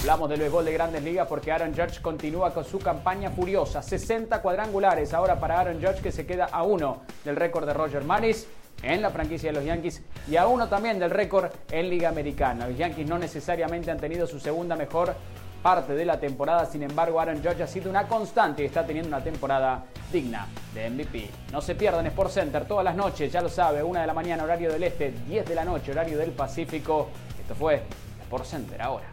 [0.00, 3.82] Hablamos del béisbol de Grandes Ligas porque Aaron Judge continúa con su campaña furiosa.
[3.82, 8.04] 60 cuadrangulares ahora para Aaron Judge que se queda a uno del récord de Roger
[8.04, 8.46] Maris
[8.82, 12.68] en la franquicia de los Yankees y a uno también del récord en Liga Americana.
[12.68, 15.14] Los Yankees no necesariamente han tenido su segunda mejor
[15.62, 19.08] parte de la temporada, sin embargo Aaron Judge ha sido una constante y está teniendo
[19.08, 21.30] una temporada digna de MVP.
[21.52, 24.44] No se pierdan Sport Center todas las noches, ya lo sabe, una de la mañana
[24.44, 27.08] horario del este, 10 de la noche horario del Pacífico.
[27.40, 27.82] Esto fue
[28.22, 29.06] Sport Center ahora.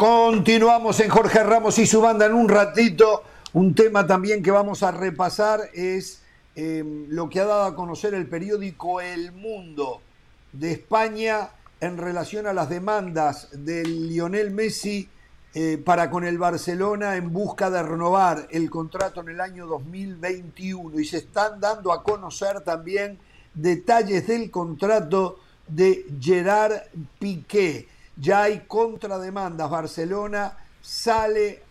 [0.00, 3.22] Continuamos en Jorge Ramos y su banda en un ratito.
[3.52, 6.22] Un tema también que vamos a repasar es
[6.56, 10.00] eh, lo que ha dado a conocer el periódico El Mundo
[10.54, 11.50] de España
[11.82, 15.06] en relación a las demandas de Lionel Messi
[15.52, 20.98] eh, para con el Barcelona en busca de renovar el contrato en el año 2021
[20.98, 23.18] y se están dando a conocer también
[23.52, 26.84] detalles del contrato de Gerard
[27.18, 27.99] Piqué.
[28.20, 29.70] Ya hay contrademandas.
[29.70, 31.62] Barcelona sale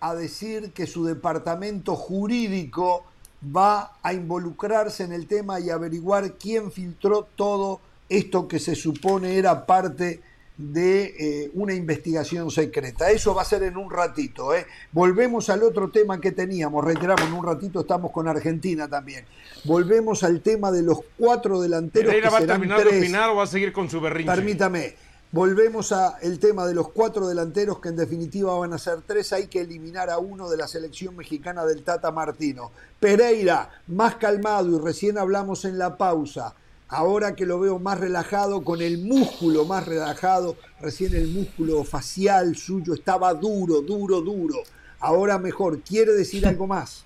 [0.00, 3.04] a decir que su departamento jurídico
[3.44, 9.36] va a involucrarse en el tema y averiguar quién filtró todo esto que se supone
[9.36, 10.22] era parte
[10.56, 13.10] de eh, una investigación secreta.
[13.10, 14.52] Eso va a ser en un ratito.
[14.54, 14.66] ¿eh?
[14.90, 19.24] Volvemos al otro tema que teníamos, reiteramos, en un ratito estamos con Argentina también.
[19.64, 22.08] Volvemos al tema de los cuatro delanteros.
[22.08, 22.92] ¿Pereira que va a terminar tres.
[22.92, 24.34] de opinar o va a seguir con su berrinche?
[24.34, 24.94] Permítame,
[25.32, 29.32] volvemos al tema de los cuatro delanteros que en definitiva van a ser tres.
[29.32, 32.70] Hay que eliminar a uno de la selección mexicana del Tata Martino.
[32.98, 36.54] Pereira, más calmado y recién hablamos en la pausa.
[36.88, 42.56] Ahora que lo veo más relajado, con el músculo más relajado, recién el músculo facial
[42.56, 44.56] suyo estaba duro, duro, duro.
[45.00, 47.04] Ahora mejor, ¿quiere decir algo más?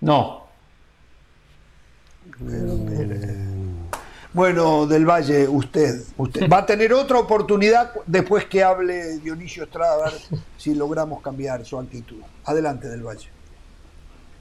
[0.00, 0.42] No.
[4.34, 10.06] Bueno, del Valle, usted, usted va a tener otra oportunidad después que hable Dionisio Estrada,
[10.06, 10.20] a ver
[10.56, 12.16] si logramos cambiar su actitud.
[12.44, 13.28] Adelante, del Valle.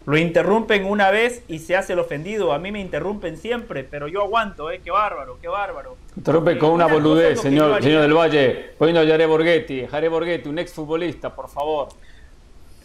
[0.05, 2.53] Lo interrumpen una vez y se hace el ofendido.
[2.53, 4.81] A mí me interrumpen siempre, pero yo aguanto, ¿eh?
[4.83, 5.97] Qué bárbaro, qué bárbaro.
[6.15, 8.71] Interrumpe con una boludez, señor, señor del Valle.
[8.77, 9.85] Poniendo a Jare Borghetti.
[9.85, 11.89] Jare Borghetti, un exfutbolista, por favor.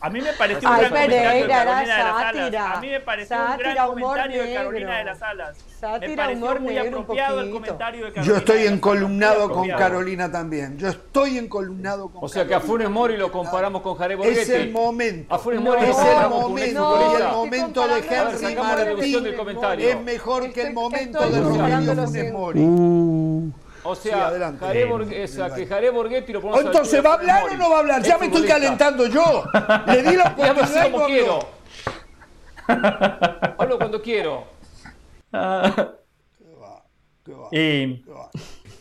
[0.01, 2.77] A mí me pareció un gran comentario de Carolina de las Alas.
[2.77, 5.59] A mí me pareció un gran comentario de Carolina de las Alas.
[6.01, 8.35] me pareció muy apropiado el comentario de Carolina.
[8.35, 10.79] Yo estoy encolumnado con Carolina también.
[10.79, 14.41] Yo estoy encolumnado con O sea que a Funes Mori lo comparamos con Jare Borghetti.
[14.41, 15.35] Es el momento.
[15.35, 17.13] A Funes Mori es el momento.
[17.13, 19.27] y el momento de Henry Martín
[19.79, 22.61] es mejor que el momento de Rogelio Funes Mori.
[22.61, 23.53] Uh.
[23.89, 24.33] O sea,
[25.55, 28.03] que Jare Borghetti lo ponemos Entonces, ¿va a hablar o no va a hablar?
[28.03, 29.45] Ya me estoy calentando yo.
[29.87, 31.39] Le di la oportunidad como quiero.
[33.59, 34.45] Hablo cuando quiero.
[37.53, 38.05] Y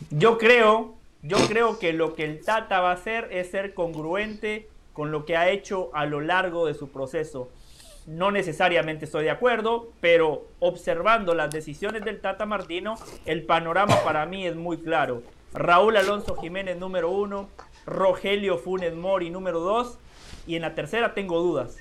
[0.10, 4.70] yo creo, yo creo que lo que el Tata va a hacer es ser congruente
[4.94, 7.50] con lo que ha hecho a lo largo de su proceso.
[8.06, 14.28] No necesariamente estoy de acuerdo, pero observando las decisiones del Tata Martino, el panorama para
[14.28, 15.24] mí es muy claro.
[15.54, 17.50] Raúl Alonso Jiménez número uno,
[17.88, 19.98] Rogelio Funes Mori número dos,
[20.46, 21.78] y en la tercera tengo dudas.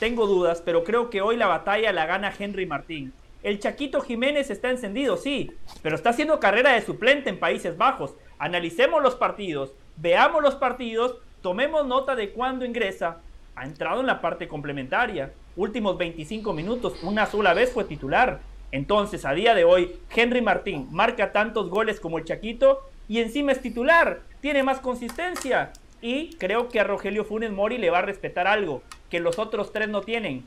[0.00, 3.12] Tengo dudas, pero creo que hoy la batalla la gana Henry Martín.
[3.44, 8.14] El Chaquito Jiménez está encendido, sí, pero está haciendo carrera de suplente en Países Bajos.
[8.40, 13.18] Analicemos los partidos, veamos los partidos, tomemos nota de cuándo ingresa.
[13.54, 18.40] Ha entrado en la parte complementaria últimos 25 minutos, una sola vez fue titular.
[18.70, 23.52] Entonces, a día de hoy, Henry Martín marca tantos goles como el Chaquito y encima
[23.52, 25.72] es titular, tiene más consistencia.
[26.00, 29.72] Y creo que a Rogelio Funes Mori le va a respetar algo que los otros
[29.72, 30.44] tres no tienen.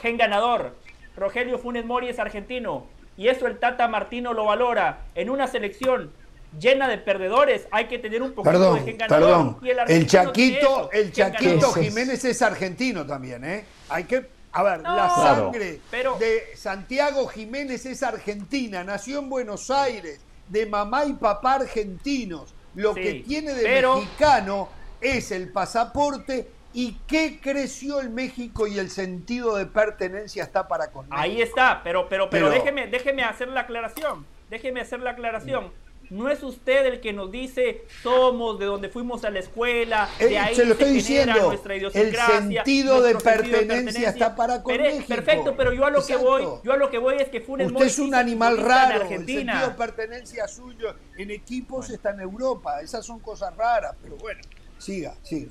[0.00, 0.74] Gen ganador.
[1.16, 2.86] Rogelio Funes Mori es argentino.
[3.18, 5.00] Y eso el Tata Martino lo valora.
[5.14, 6.12] En una selección
[6.58, 9.58] llena de perdedores hay que tener un poquito de gen ganador.
[9.60, 13.64] Perdón, el, Chaquito, el Chaquito Jiménez es argentino también, ¿eh?
[13.90, 15.80] Hay que a ver, la sangre
[16.18, 22.54] de Santiago Jiménez es argentina, nació en Buenos Aires, de mamá y papá argentinos.
[22.74, 24.70] Lo que tiene de mexicano
[25.02, 30.90] es el pasaporte y qué creció el México y el sentido de pertenencia está para
[30.90, 34.24] con Ahí está, pero, pero, pero, déjeme, déjeme hacer la aclaración.
[34.48, 35.70] Déjeme hacer la aclaración.
[36.10, 40.34] No es usted el que nos dice somos de donde fuimos a la escuela, de
[40.34, 41.48] eh, ahí se, lo estoy diciendo.
[41.48, 42.36] nuestra idiosincrasia.
[42.36, 45.06] El sentido de pertenencia, está para con México.
[45.08, 47.72] Perfecto, pero yo a lo que voy, yo a lo que voy es que Funes
[47.72, 49.02] Usted es un animal raro.
[49.02, 52.80] El sentido de pertenencia suyo en equipos está en Europa.
[52.80, 54.40] Esas son cosas raras, pero bueno,
[54.78, 55.50] siga, siga.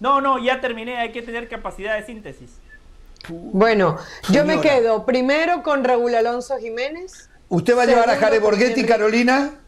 [0.00, 0.96] No, no, ya terminé.
[0.96, 2.58] Hay que tener capacidad de síntesis.
[3.28, 3.98] Bueno,
[4.30, 8.84] yo me quedo primero con Raúl Alonso Jiménez ¿Usted va a llevar a Jare Borghetti,
[8.84, 9.60] Carolina?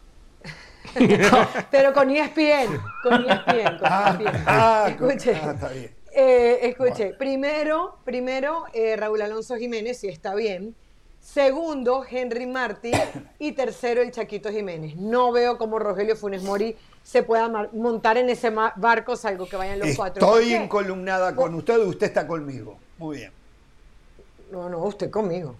[1.70, 4.42] pero con ESPN, con ESPN, con ah, ESPN.
[4.46, 5.94] Ah, escuche, ah, está bien.
[6.12, 10.74] Eh, escuche, primero, primero eh, Raúl Alonso Jiménez, si está bien.
[11.20, 12.90] Segundo, Henry Martí.
[13.38, 14.96] Y tercero, el Chaquito Jiménez.
[14.96, 19.78] No veo cómo Rogelio Funes Mori se pueda montar en ese barco, salvo que vayan
[19.78, 20.26] los cuatro.
[20.26, 22.76] Estoy encolumnada con usted usted está conmigo.
[22.98, 23.32] Muy bien.
[24.50, 25.54] No, no, usted conmigo.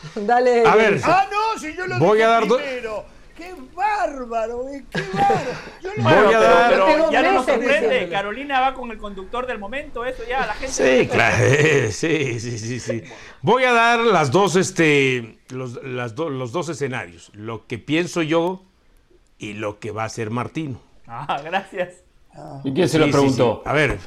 [0.14, 0.66] Dale.
[0.66, 1.00] A ver.
[1.04, 3.04] Ah, no, si yo lo voy a dar primero.
[3.38, 4.68] ¡Qué bárbaro!
[4.68, 5.50] Eh, ¡Qué bárbaro!
[5.80, 6.70] Yo lo voy a dar.
[6.70, 8.08] Pero, ya no nos sorprende.
[8.08, 10.72] Carolina va con el conductor del momento, eso ya, la gente.
[10.72, 11.36] Sí, claro.
[11.92, 13.02] sí, sí, sí, sí.
[13.40, 17.30] Voy a dar las dos, este, los, las los dos escenarios.
[17.32, 18.64] Lo que pienso yo
[19.38, 20.80] y lo que va a hacer Martino.
[21.06, 22.02] Ah, gracias.
[22.64, 23.62] ¿Y quién se lo preguntó?
[23.64, 23.98] A ver,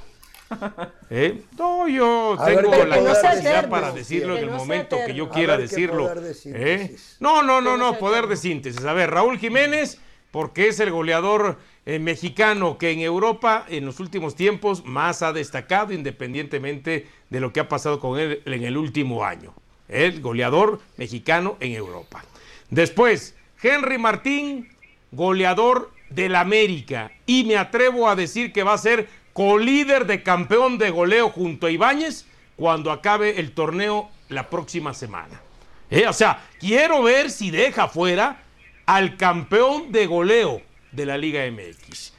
[1.10, 1.42] ¿Eh?
[1.58, 6.12] No, yo tengo la capacidad para decirlo en el momento que yo quiera decirlo.
[6.46, 6.96] ¿Eh?
[7.20, 8.84] No, no, no, no, poder de síntesis.
[8.86, 10.00] A ver, Raúl Jiménez,
[10.32, 15.34] porque es el goleador eh, mexicano que en Europa en los últimos tiempos más ha
[15.34, 19.54] destacado, independientemente de lo que ha pasado con él en el último año.
[19.88, 22.24] El goleador mexicano en Europa.
[22.70, 24.70] Después, Henry Martín,
[25.12, 27.12] goleador del América.
[27.26, 31.68] Y me atrevo a decir que va a ser colíder de campeón de goleo junto
[31.68, 35.42] a Ibáñez cuando acabe el torneo la próxima semana.
[35.90, 38.44] Eh, o sea, quiero ver si deja fuera
[38.86, 42.14] al campeón de goleo de la Liga MX.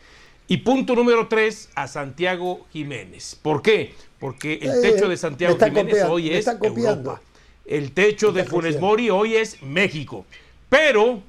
[0.49, 3.39] Y punto número tres, a Santiago Jiménez.
[3.41, 3.95] ¿Por qué?
[4.19, 7.21] Porque el eh, techo de Santiago Jiménez hoy es Europa.
[7.65, 10.27] El techo de Funes Mori hoy es México.
[10.69, 11.23] Pero,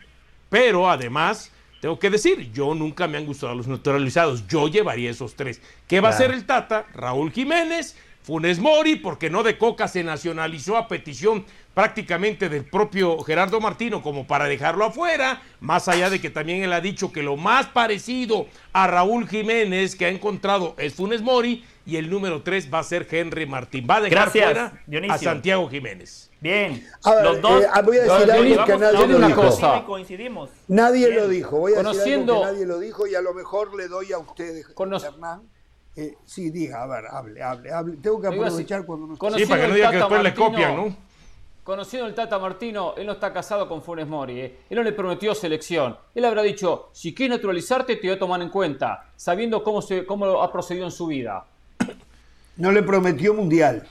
[0.49, 1.51] pero además,
[1.83, 4.47] tengo que decir, yo nunca me han gustado los naturalizados.
[4.47, 5.59] Yo llevaría esos tres.
[5.85, 6.85] ¿Qué va a hacer el Tata?
[6.93, 11.43] Raúl Jiménez, Funes Mori, porque no de Coca se nacionalizó a petición
[11.73, 16.71] prácticamente del propio Gerardo Martino como para dejarlo afuera, más allá de que también él
[16.71, 21.65] ha dicho que lo más parecido a Raúl Jiménez que ha encontrado es Funes Mori
[21.85, 23.85] y el número 3 va a ser Henry Martín.
[23.89, 25.15] Va a dejar Gracias, fuera Dionisio.
[25.15, 26.31] a Santiago Jiménez.
[26.43, 26.85] Bien.
[27.05, 27.63] A ver, los dos.
[27.63, 29.41] eh, voy a decir algo llevamos que nadie lo una dijo.
[29.43, 29.77] cosa.
[29.77, 30.49] y coincidimos.
[30.67, 31.21] Nadie Bien.
[31.21, 31.57] lo dijo.
[31.57, 34.11] Voy a decir algo Conociendo- que nadie lo dijo y a lo mejor le doy
[34.11, 35.43] a ustedes, Cono- Hernán.
[35.95, 37.97] Eh, sí, diga, a ver, hable, hable, hable.
[37.97, 38.43] Tengo que decir.
[38.43, 40.95] aprovechar cuando no Con- Sí, para que no diga que después le copian, ¿no?
[41.63, 44.41] Conociendo el Tata Martino, él no está casado con Funes Mori.
[44.41, 44.57] ¿eh?
[44.69, 45.95] Él no le prometió selección.
[46.13, 50.05] Él habrá dicho, si quieres naturalizarte, te voy a tomar en cuenta, sabiendo cómo, se,
[50.05, 51.45] cómo ha procedido en su vida.
[52.57, 53.87] No le prometió mundial.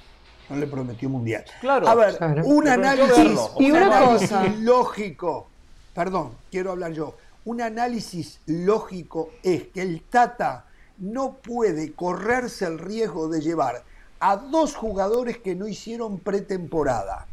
[0.53, 1.45] No le prometió mundial.
[1.63, 1.89] Claro.
[1.89, 2.45] A ver, Claro.
[2.45, 3.51] un análisis, verlo.
[3.59, 4.45] Y un una análisis cosa.
[4.59, 5.47] lógico.
[5.95, 7.17] Perdón, quiero hablar yo.
[7.47, 10.67] Un análisis lógico es que el Tata
[10.99, 13.83] no puede correrse el riesgo de llevar
[14.21, 17.27] a dos jugadores que no hicieron pretemporada.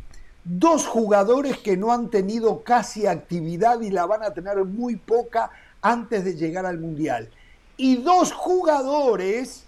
[0.45, 5.51] Dos jugadores que no han tenido casi actividad y la van a tener muy poca
[5.82, 7.29] antes de llegar al Mundial.
[7.75, 9.65] Y dos jugadores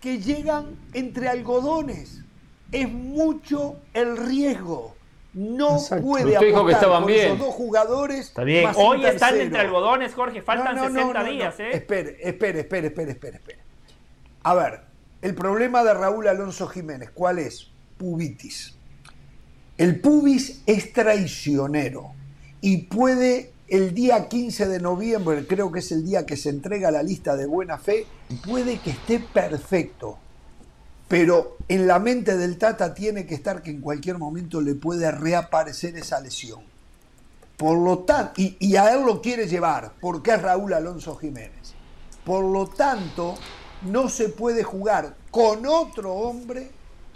[0.00, 2.20] que llegan entre algodones.
[2.72, 4.94] Es mucho el riesgo.
[5.34, 6.04] No Exacto.
[6.06, 7.26] puede dijo que apostar estaban por bien.
[7.26, 8.20] esos dos jugadores.
[8.28, 8.64] Está bien.
[8.64, 10.40] más un Hoy están entre algodones, Jorge.
[10.42, 11.30] Faltan No, no, no, 60 no, no.
[11.32, 11.70] días, ¿eh?
[11.72, 13.58] Espere, espere, espere, espere, espere, espere.
[14.42, 14.80] A ver,
[15.20, 17.70] el problema de Raúl Alonso Jiménez, ¿cuál es?
[17.98, 18.76] Pubitis.
[19.76, 22.12] El pubis es traicionero
[22.62, 26.90] y puede el día 15 de noviembre, creo que es el día que se entrega
[26.90, 28.06] la lista de buena fe,
[28.46, 30.18] puede que esté perfecto.
[31.08, 35.10] Pero en la mente del Tata tiene que estar que en cualquier momento le puede
[35.10, 36.60] reaparecer esa lesión.
[37.56, 41.74] Por lo tanto, y, y a él lo quiere llevar, porque es Raúl Alonso Jiménez.
[42.24, 43.36] Por lo tanto,
[43.82, 46.70] no se puede jugar con otro hombre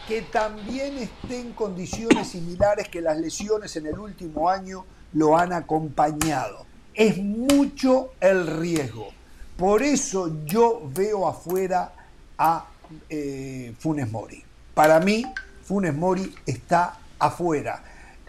[0.06, 5.52] que también esté en condiciones similares que las lesiones en el último año lo han
[5.52, 6.64] acompañado.
[6.94, 9.08] Es mucho el riesgo.
[9.56, 11.92] Por eso yo veo afuera
[12.38, 12.66] a
[13.08, 14.42] eh, Funes Mori.
[14.74, 15.24] Para mí,
[15.64, 17.82] Funes Mori está afuera.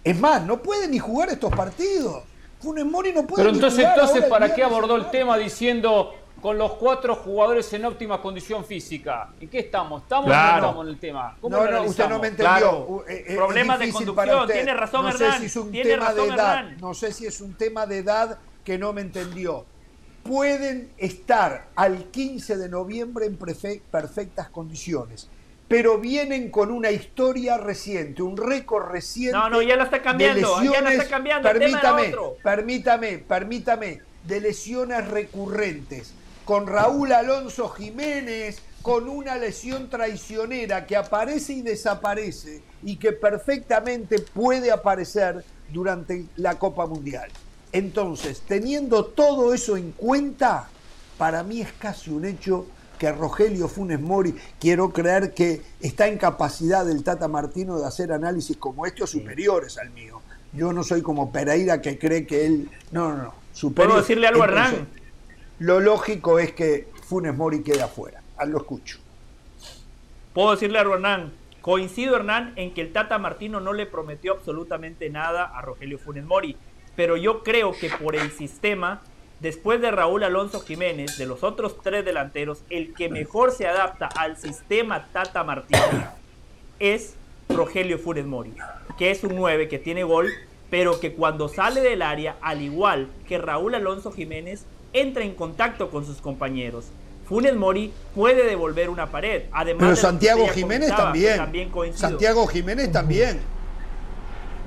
[0.03, 2.23] Es más, no puede ni jugar estos partidos.
[2.59, 6.13] Funes Mori no puede Pero ni entonces, jugar entonces ¿para qué abordó el tema diciendo
[6.41, 9.29] con los cuatro jugadores en óptima condición física?
[9.39, 10.01] ¿En qué estamos?
[10.03, 10.49] ¿Estamos Claro.
[10.49, 11.37] o no estamos en el tema?
[11.39, 12.57] ¿Cómo No, no, usted no me entendió.
[12.57, 12.85] Claro.
[12.87, 14.47] U- eh, eh, Problemas es de conducción.
[14.47, 15.39] Tiene razón, no sé Hernán.
[15.39, 16.57] si es un Tiene tema razón, de edad.
[16.59, 16.77] Hernán.
[16.81, 19.65] No sé si es un tema de edad que no me entendió.
[20.23, 25.29] Pueden estar al 15 de noviembre en perfectas condiciones,
[25.67, 29.37] pero vienen con una historia reciente, un récord reciente.
[29.37, 32.37] No, no, ya lo está cambiando, de ya lo está cambiando, el tema era Permítame,
[32.43, 36.13] permítame, permítame, de lesiones recurrentes.
[36.45, 44.19] Con Raúl Alonso Jiménez, con una lesión traicionera que aparece y desaparece y que perfectamente
[44.19, 47.29] puede aparecer durante la Copa Mundial.
[47.71, 50.69] Entonces, teniendo todo eso en cuenta,
[51.17, 52.65] para mí es casi un hecho
[52.97, 58.11] que Rogelio Funes Mori, quiero creer que está en capacidad del Tata Martino de hacer
[58.11, 60.21] análisis como este o superiores al mío.
[60.53, 62.69] Yo no soy como Pereira que cree que él...
[62.91, 63.33] No, no, no.
[63.53, 63.93] Superior.
[63.93, 64.87] ¿Puedo decirle algo a Entonces, Hernán?
[65.59, 68.21] Lo lógico es que Funes Mori quede afuera.
[68.37, 68.99] Ah, Lo escucho.
[70.33, 75.09] Puedo decirle a Hernán, coincido Hernán en que el Tata Martino no le prometió absolutamente
[75.09, 76.55] nada a Rogelio Funes Mori,
[77.01, 79.01] pero yo creo que por el sistema,
[79.39, 84.05] después de Raúl Alonso Jiménez, de los otros tres delanteros, el que mejor se adapta
[84.05, 85.81] al sistema Tata Martino
[86.77, 87.15] es
[87.49, 88.53] Rogelio Funes Mori,
[88.99, 90.29] que es un 9 que tiene gol,
[90.69, 95.89] pero que cuando sale del área, al igual que Raúl Alonso Jiménez, entra en contacto
[95.89, 96.85] con sus compañeros.
[97.27, 99.45] Funes Mori puede devolver una pared.
[99.53, 101.37] Además Pero Santiago Jiménez también.
[101.37, 101.71] también.
[101.95, 103.39] Santiago Jiménez también.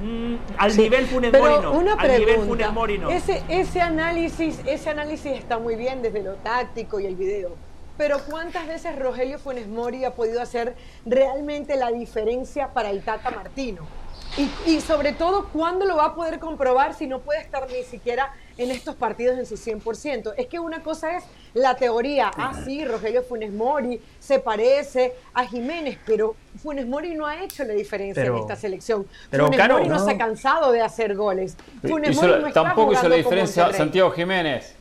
[0.01, 3.11] Mm, al Sí, nivel Funes Mori Pero una al nivel pregunta, Funes Mori no.
[3.11, 7.51] ese, ese, análisis, ese análisis está muy bien desde lo táctico y el video,
[7.97, 10.75] pero ¿cuántas veces Rogelio Funes Mori ha podido hacer
[11.07, 13.87] realmente la diferencia para el Tata Martino?
[14.37, 17.85] Y, y sobre todo, ¿cuándo lo va a poder comprobar si no puede estar ni
[17.85, 20.35] siquiera en estos partidos en su 100%?
[20.37, 21.25] Es que una cosa es
[21.55, 27.27] la teoría, ah, sí, Rogelio Funes Mori se parece a Jiménez, pero Funes Mori no
[27.27, 29.07] ha hecho la diferencia Pero- en esta selección.
[29.31, 30.05] pero, Funes Caro, Mori no, no.
[30.05, 31.57] se ha cansado de hacer goles.
[31.83, 33.73] Funes Hizo Mori la- no está tampoco hizo la diferencia.
[33.73, 34.75] Santiago Jiménez.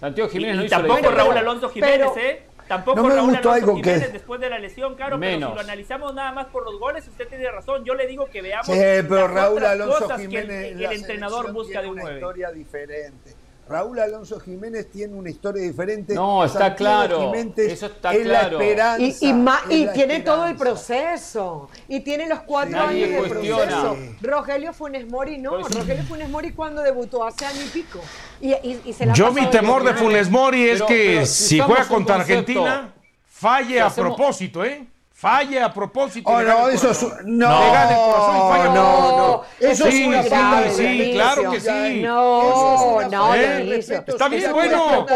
[0.00, 1.24] Santiago Y, Jiménez y no hizo la tampoco diferencia.
[1.24, 2.42] Raúl Alonso Jiménez, Pero- ¿eh?
[2.68, 5.32] Tampoco No me Raúl gustó Alonso algo que- Jiménez después de la lesión, claro, pero
[5.32, 5.50] Menos.
[5.50, 7.84] si lo analizamos nada más por los goles, usted tiene razón.
[7.84, 8.72] Yo le digo que veamos Sí,
[9.08, 10.76] pero las Raúl otras Alonso cosas que el- Jiménez.
[10.78, 12.16] que el, entrenador busca de un una 9.
[12.18, 13.34] historia diferente.
[13.66, 16.14] Raúl Alonso Jiménez tiene una historia diferente.
[16.14, 18.60] No, está Santiago claro, Jiménez eso está es la claro.
[18.60, 21.70] esperanza, Y, y ma- es y la tiene todo el proceso.
[21.88, 23.64] Y tiene los cuatro Nadie años de cuestiona.
[23.64, 23.96] proceso.
[24.20, 25.58] Rogelio Funes Mori no.
[25.66, 28.00] Rogelio Funes Mori cuando debutó hace año y pico.
[28.40, 29.94] Y, y- y se la Yo mi temor de.
[29.94, 32.94] Funes Mori es Pero- que pero si si juega contra concepto, Argentina,
[33.26, 34.86] falle a hacemos- propósito, ¿eh?
[35.24, 36.28] Falle a propósito.
[36.30, 37.02] Oh, no, eso es.
[37.24, 38.74] No, Le gane el corazón y falla.
[38.74, 39.44] no, no.
[39.58, 41.68] Eso Sí, es una sí, falta sí, claro que sí.
[41.68, 44.12] Eso es No, no, respeto.
[44.12, 45.06] Está bien, bueno.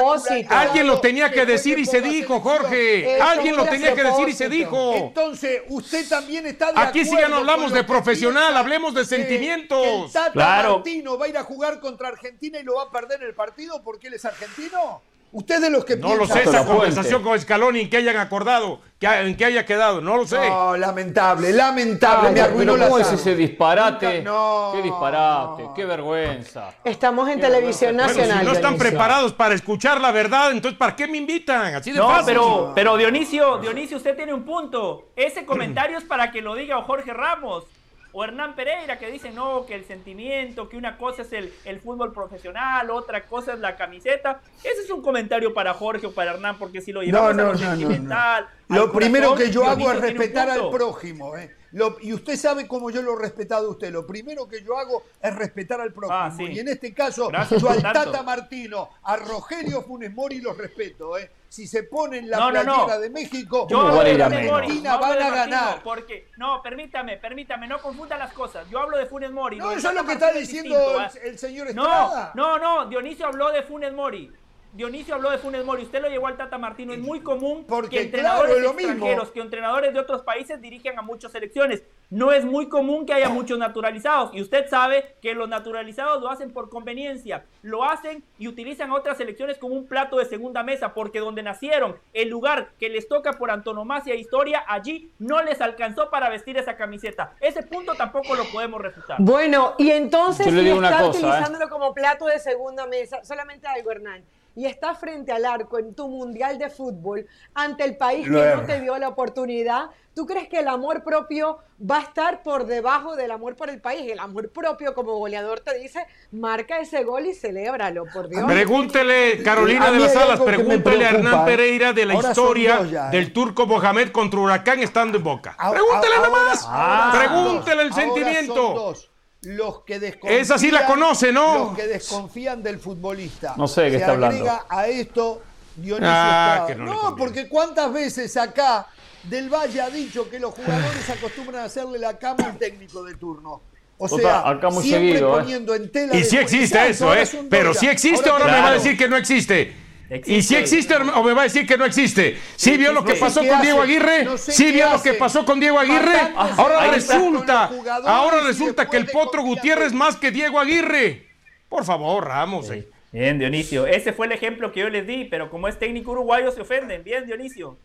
[0.48, 2.40] Alguien lo tenía que decir y se dijo.
[2.40, 3.20] Jorge.
[3.20, 4.94] Alguien lo tenía que decir y se dijo.
[4.94, 10.10] Entonces, usted también está de Aquí sí ya no hablamos de profesional, hablemos de sentimientos.
[10.10, 10.74] Tata Claro.
[10.76, 13.82] Martino va a ir a jugar contra Argentina y lo va a perder el partido
[13.82, 15.02] porque él es argentino.
[15.30, 18.16] Usted de los que No lo piensan- sé, esa conversación con Scaloni en que hayan
[18.16, 20.38] acordado, que, en que haya quedado, no lo sé.
[20.48, 22.28] No, lamentable, lamentable.
[22.28, 24.22] Ay, me arruinó pero la ¿cómo es ese disparate?
[24.22, 25.74] No, qué disparate, no.
[25.74, 26.70] qué vergüenza.
[26.82, 28.38] Estamos en televisión Bueno, nacional.
[28.40, 28.90] si no están Dionisio.
[28.90, 31.74] preparados para escuchar la verdad, entonces ¿para qué me invitan?
[31.74, 32.24] Así de No, fácil.
[32.26, 35.08] pero, pero Dionisio, Dionisio, usted tiene un punto.
[35.14, 37.64] Ese comentario es para que lo diga Jorge Ramos
[38.12, 41.80] o Hernán Pereira, que dicen no, que el sentimiento, que una cosa es el, el
[41.80, 44.40] fútbol profesional, otra cosa es la camiseta.
[44.64, 47.42] Ese es un comentario para Jorge o para Hernán, porque si lo No, llevamos no,
[47.42, 48.48] a lo no, no, sentimental.
[48.68, 48.76] no.
[48.76, 51.36] al Lo primero que yo hago es respetar al prójimo.
[51.36, 51.54] ¿eh?
[51.72, 53.92] Lo- y usted sabe cómo yo lo he respetado a usted.
[53.92, 56.18] Lo primero que yo hago es respetar al prójimo.
[56.18, 56.44] Ah, sí.
[56.44, 58.04] Y en este caso, Gracias yo al tanto.
[58.12, 61.18] Tata Martino, a Rogelio Funes Mori los respeto.
[61.18, 61.30] ¿eh?
[61.48, 62.98] Si se ponen la No, playera no.
[63.00, 65.82] de México, Yo ¿Cómo hablo de Argentina van a ganar.
[65.82, 68.68] Porque, no, permítame, permítame, no confunda las cosas.
[68.70, 69.56] Yo hablo de Funes Mori.
[69.58, 72.32] No, eso es lo que está Martino diciendo distinto, el, el señor Estrada.
[72.34, 74.30] No, no, no, Dionisio habló de Funes Mori.
[74.78, 76.92] Dionisio habló de Funes Mori, usted lo llevó al Tata Martino.
[76.92, 78.90] Es muy común Porque, que entrenadores claro, mismo.
[78.92, 81.82] extranjeros, que entrenadores de otros países dirigen a muchas selecciones.
[82.10, 84.30] No es muy común que haya muchos naturalizados.
[84.32, 87.44] Y usted sabe que los naturalizados lo hacen por conveniencia.
[87.62, 91.42] Lo hacen y utilizan a otras selecciones como un plato de segunda mesa, porque donde
[91.42, 96.28] nacieron, el lugar que les toca por antonomasia e historia, allí no les alcanzó para
[96.30, 97.32] vestir esa camiseta.
[97.40, 99.16] Ese punto tampoco lo podemos refutar.
[99.18, 101.22] Bueno, y entonces Yo le si digo una está cosa, ¿eh?
[101.30, 104.24] utilizándolo como plato de segunda mesa, solamente algo, Hernán,
[104.56, 108.62] y está frente al arco en tu mundial de fútbol ante el país que no
[108.66, 113.14] te dio la oportunidad, ¿tú crees que el amor propio va a estar por debajo
[113.14, 114.10] del amor por el país?
[114.10, 118.44] El amor propio, como goleador te dice, marca ese gol y celébralo, por Dios.
[118.46, 121.44] Pregúntele, Carolina de las hay Alas, algo que me pregúntele a Hernán.
[121.44, 123.10] Pereira de la Ahora historia ya, ¿eh?
[123.12, 125.54] del turco Mohamed contra Huracán estando en Boca.
[125.58, 126.64] A- Pregúntele a- nomás.
[126.64, 127.92] ahora- ahora Pregúntele el.
[127.92, 128.94] Ahora sentimiento.
[129.42, 131.58] Los que desconfían, Esa sí la conoce, ¿no?
[131.66, 133.54] Los que desconfían del futbolista.
[133.56, 134.36] No sé de qué Se está hablando.
[134.36, 135.42] agrega a esto
[135.76, 138.86] Dionisio Ah, que no porque cuántas veces acá
[139.22, 143.14] Del Valle ha dicho que los jugadores acostumbran a hacerle la cama al técnico de
[143.14, 143.60] turno.
[144.00, 145.40] O Total, sea, acá muy siempre seguido, ¿eh?
[145.40, 147.46] poniendo en tela Y sí existe Exacto, eso, ahora ¿eh?
[147.50, 149.74] Pero si existe, ahora, te- me va a decir que no existe.
[150.10, 150.32] Existe.
[150.38, 152.38] Y si existe o me va a decir que no existe.
[152.56, 154.24] Sí vio lo que pasó con Diego Aguirre.
[154.24, 156.18] no sé Sí qué vio lo que pasó con Diego Aguirre.
[156.34, 157.70] Ahora resulta,
[158.06, 161.26] ahora resulta que el Potro Gutiérrez más que Diego Aguirre.
[161.68, 162.70] Por favor, Ramos.
[162.70, 162.88] eh.
[163.12, 163.86] Bien, Dionisio.
[163.86, 167.02] Ese fue el ejemplo que yo les di, pero como es técnico uruguayo se ofenden.
[167.04, 167.78] Bien, Dionisio.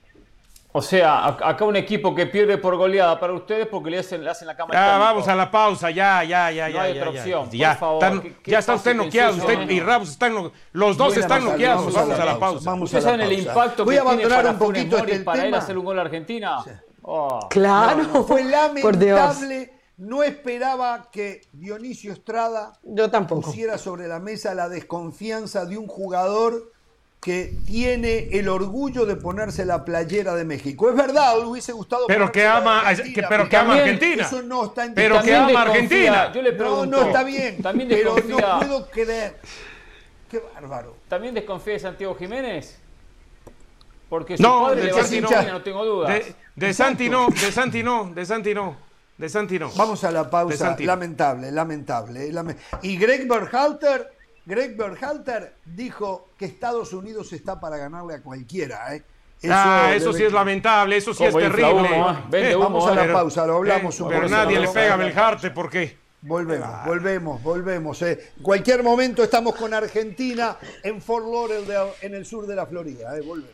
[0.76, 4.24] O sea, ac- acá un equipo que pierde por goleada para ustedes porque le hacen,
[4.24, 6.82] le hacen la cama al Ya, vamos a la pausa, ya, ya, ya, No ya.
[6.82, 7.20] hay ya, otra ya.
[7.20, 9.72] opción, por Ya, favor, ¿qué- qué ya está usted que noqueado, usted no?
[9.72, 11.80] y Ramos están, no- los dos están vamos a- noqueados.
[11.82, 12.70] vamos Vamos, a la a la pausa, pausa.
[12.72, 13.50] vamos a ¿Ustedes la saben el pausa.
[13.52, 15.58] impacto Voy que a tiene para un poquito Mori este para tema.
[15.60, 16.58] hacer un gol a Argentina?
[17.04, 17.48] Oh.
[17.52, 18.42] Claro, Fue
[18.82, 19.20] por Dios.
[19.20, 19.74] lamentable.
[19.98, 23.42] No esperaba que Dionisio Estrada Yo tampoco.
[23.44, 26.72] pusiera sobre la mesa la desconfianza de un jugador
[27.24, 30.90] que tiene el orgullo de ponerse la playera de México.
[30.90, 32.06] Es verdad, le hubiese gustado.
[32.08, 34.26] Pero que ama, Argentina, que- pero que ama también Argentina.
[34.28, 36.32] Eso no está en Pero que ama Argentina.
[36.34, 36.86] Yo le No, pregunto.
[36.98, 37.62] no está bien.
[37.62, 39.40] También pero no puedo creer.
[40.30, 40.98] Qué bárbaro.
[41.08, 42.78] ¿También desconfía de Santiago Jiménez?
[44.10, 45.52] Porque su No, padre de le va a Santi decir no.
[45.54, 46.10] No tengo dudas.
[46.14, 48.76] De, de Santi no, de Santi no, de Santi no,
[49.18, 49.72] de Santi no.
[49.78, 50.76] Vamos a la pausa.
[50.80, 52.32] Lamentable, lamentable.
[52.32, 54.12] lame- Y Greg Berhalter,
[54.46, 58.96] Greg Berhalter dijo que Estados Unidos está para ganarle a cualquiera.
[58.96, 59.04] ¿eh?
[59.50, 61.88] ah, eso debe- sí es lamentable, eso sí es terrible.
[61.89, 62.04] ¿eh?
[62.30, 64.32] Vende humo, Vamos a la pero- pausa, lo hablamos eh, un Pero poco.
[64.32, 65.98] nadie le pega a Beljarte, ¿por qué?
[66.22, 68.02] Volvemos, volvemos, volvemos.
[68.02, 68.32] eh.
[68.38, 73.18] En cualquier momento estamos con Argentina en Fort Lauderdale, en el sur de la Florida.
[73.18, 73.22] eh.
[73.22, 73.54] Volvemos.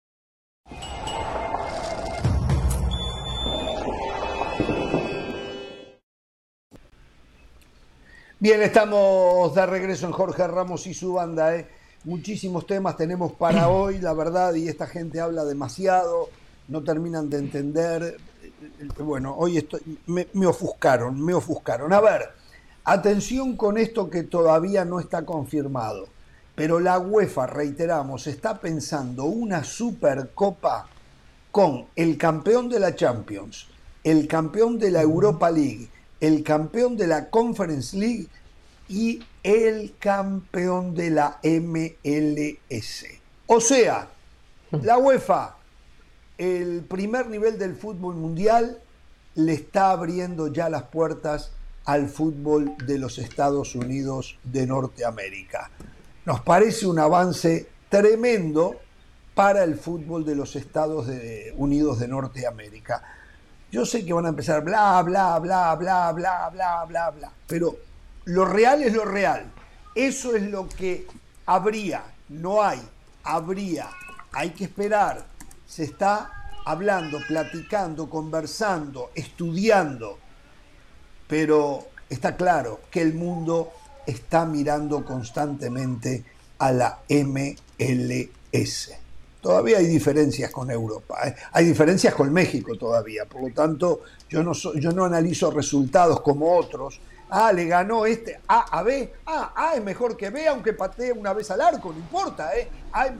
[8.41, 11.55] Bien, estamos de regreso en Jorge Ramos y su banda.
[11.55, 11.67] ¿eh?
[12.05, 16.27] Muchísimos temas tenemos para hoy, la verdad, y esta gente habla demasiado,
[16.67, 18.17] no terminan de entender.
[18.97, 21.93] Bueno, hoy estoy, me, me ofuscaron, me ofuscaron.
[21.93, 22.29] A ver,
[22.83, 26.07] atención con esto que todavía no está confirmado,
[26.55, 30.87] pero la UEFA, reiteramos, está pensando una supercopa
[31.51, 33.67] con el campeón de la Champions,
[34.03, 35.89] el campeón de la Europa League,
[36.21, 38.27] el campeón de la Conference League
[38.87, 43.05] y el campeón de la MLS.
[43.47, 44.07] O sea,
[44.71, 45.57] la UEFA,
[46.37, 48.79] el primer nivel del fútbol mundial,
[49.35, 51.51] le está abriendo ya las puertas
[51.85, 55.71] al fútbol de los Estados Unidos de Norteamérica.
[56.25, 58.75] Nos parece un avance tremendo
[59.33, 61.07] para el fútbol de los Estados
[61.55, 63.03] Unidos de Norteamérica.
[63.71, 67.31] Yo sé que van a empezar bla, bla, bla, bla, bla, bla, bla, bla.
[67.47, 67.77] Pero
[68.25, 69.45] lo real es lo real.
[69.95, 71.07] Eso es lo que
[71.45, 72.81] habría, no hay,
[73.23, 73.89] habría.
[74.33, 75.25] Hay que esperar.
[75.65, 80.19] Se está hablando, platicando, conversando, estudiando.
[81.27, 83.71] Pero está claro que el mundo
[84.05, 86.25] está mirando constantemente
[86.59, 89.00] a la MLS.
[89.41, 91.35] Todavía hay diferencias con Europa, ¿eh?
[91.51, 96.21] hay diferencias con México todavía, por lo tanto yo no, so, yo no analizo resultados
[96.21, 96.99] como otros.
[97.33, 99.13] Ah, le ganó este A a B.
[99.25, 102.51] Ah, A es mejor que B, aunque patee una vez al arco, no importa.
[102.57, 102.67] ¿eh?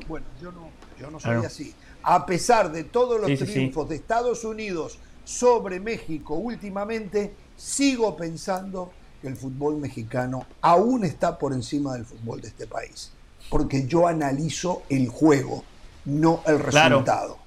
[0.07, 0.69] Bueno, yo no,
[0.99, 1.47] yo no soy Claro.
[1.47, 1.73] así.
[2.03, 3.51] A pesar de todos los Sí, sí, sí.
[3.53, 8.91] triunfos de Estados Unidos sobre México últimamente, sigo pensando
[9.21, 13.11] que el fútbol mexicano aún está por encima del fútbol de este país.
[13.49, 15.63] Porque yo analizo el juego,
[16.05, 16.99] no el Claro.
[16.99, 17.37] resultado.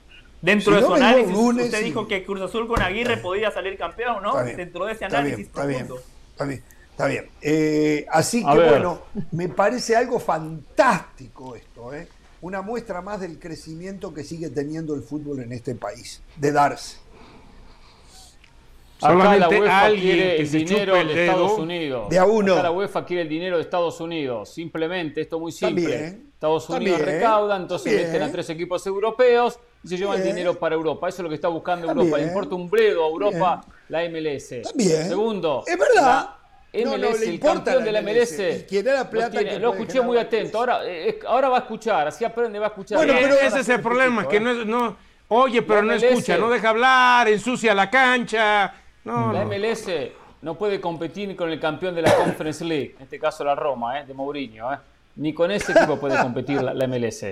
[0.43, 3.51] Dentro Si de no su análisis, lunes usted dijo que Cruz Azul con Aguirre podía
[3.51, 4.43] salir campeón, ¿no?
[4.45, 5.89] Bien, Dentro de ese está bien, análisis está bien,
[6.33, 7.31] está bien, está bien.
[7.41, 8.69] Eh, así A que ver.
[8.71, 9.01] bueno,
[9.33, 12.07] me parece algo fantástico esto, ¿eh?
[12.43, 16.99] Una muestra más del crecimiento que sigue teniendo el fútbol en este país, de darse.
[19.01, 21.59] Acá la Solamente UEFA alguien quiere que el dinero el de Estados.
[21.59, 22.09] Unidos.
[22.11, 22.53] De a uno.
[22.55, 24.53] Acá la UEFA quiere el dinero de Estados Unidos.
[24.55, 25.87] Simplemente, esto es muy Está simple.
[25.87, 30.17] bien, Estados Unidos bien, recaudan, entonces está meten a tres equipos europeos y se llevan
[30.23, 30.35] Bien.
[30.35, 31.09] dinero para Europa.
[31.09, 32.19] Eso es lo que está buscando Europa.
[32.19, 34.63] Le importa un bledo a Europa la MLS.
[34.75, 35.09] Bien.
[35.09, 36.03] Segundo, Es verdad.
[36.03, 36.37] la
[36.85, 38.33] No, no, MLS, le el campeón la de la MLS.
[38.39, 38.67] MLS.
[38.73, 40.59] Y la no plata tiene- que lo escuché muy atento.
[40.59, 42.99] Ahora, eh, ahora va a escuchar, así aprende, va a escuchar.
[42.99, 44.97] Bueno, Eh, pero- ese es el problema, que no, es- no
[45.29, 46.09] oye, pero La no MLS.
[46.09, 48.75] escucha, no deja hablar, ensucia la cancha.
[49.05, 49.47] No, La no.
[49.51, 53.55] MLS no puede competir con el campeón de la Conference League, en este caso la
[53.55, 54.05] Roma, ¿eh?
[54.07, 54.73] de Mourinho.
[54.73, 54.79] ¿eh?
[55.17, 57.25] Ni con ese equipo puede competir la, la MLS.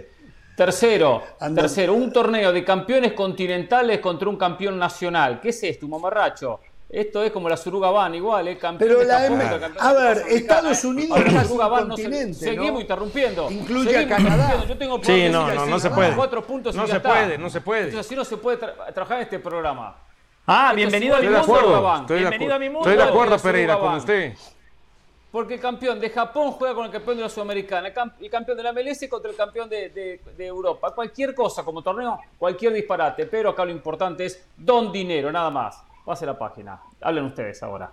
[0.57, 1.23] Tercero,
[1.55, 5.41] tercero, un torneo de campeones continentales contra un campeón nacional.
[5.41, 6.61] ¿Qué es esto, mamarracho?
[6.91, 8.59] Esto es como la Suruga Van, igual, ¿eh?
[8.59, 9.43] Campeón Pero de la M-
[9.81, 10.85] a ver, Estados.
[10.85, 12.81] Unidos es la casi Suruga un Van no se- continente, Seguimos ¿no?
[12.83, 13.51] interrumpiendo.
[13.51, 14.43] Incluye a seguimos Canadá.
[14.55, 14.67] interrumpiendo.
[14.67, 16.15] Yo tengo Sí, no, no, no se puede.
[16.15, 17.81] Cuatro puntos y No se puede, no se puede.
[17.85, 19.97] Entonces así no se puede tra- trabajar en este programa.
[20.47, 21.77] Ah, bienvenido a mi Estoy de igual mundo.
[21.79, 22.91] acuerdo, estoy de, Bienvenido a mi mundo.
[22.91, 24.35] estoy de acuerdo, Pereira, con usted.
[25.33, 28.29] Porque el campeón de Japón juega con el campeón de la Sudamericana, el cam- el
[28.31, 30.95] campeón de la MLS contra el campeón de, de- de Europa.
[30.95, 33.25] Cualquier cosa como torneo, cualquier disparate.
[33.27, 35.83] Pero acá lo importante es don dinero, nada más.
[36.05, 36.81] Pase la página.
[37.01, 37.91] Hablen ustedes ahora.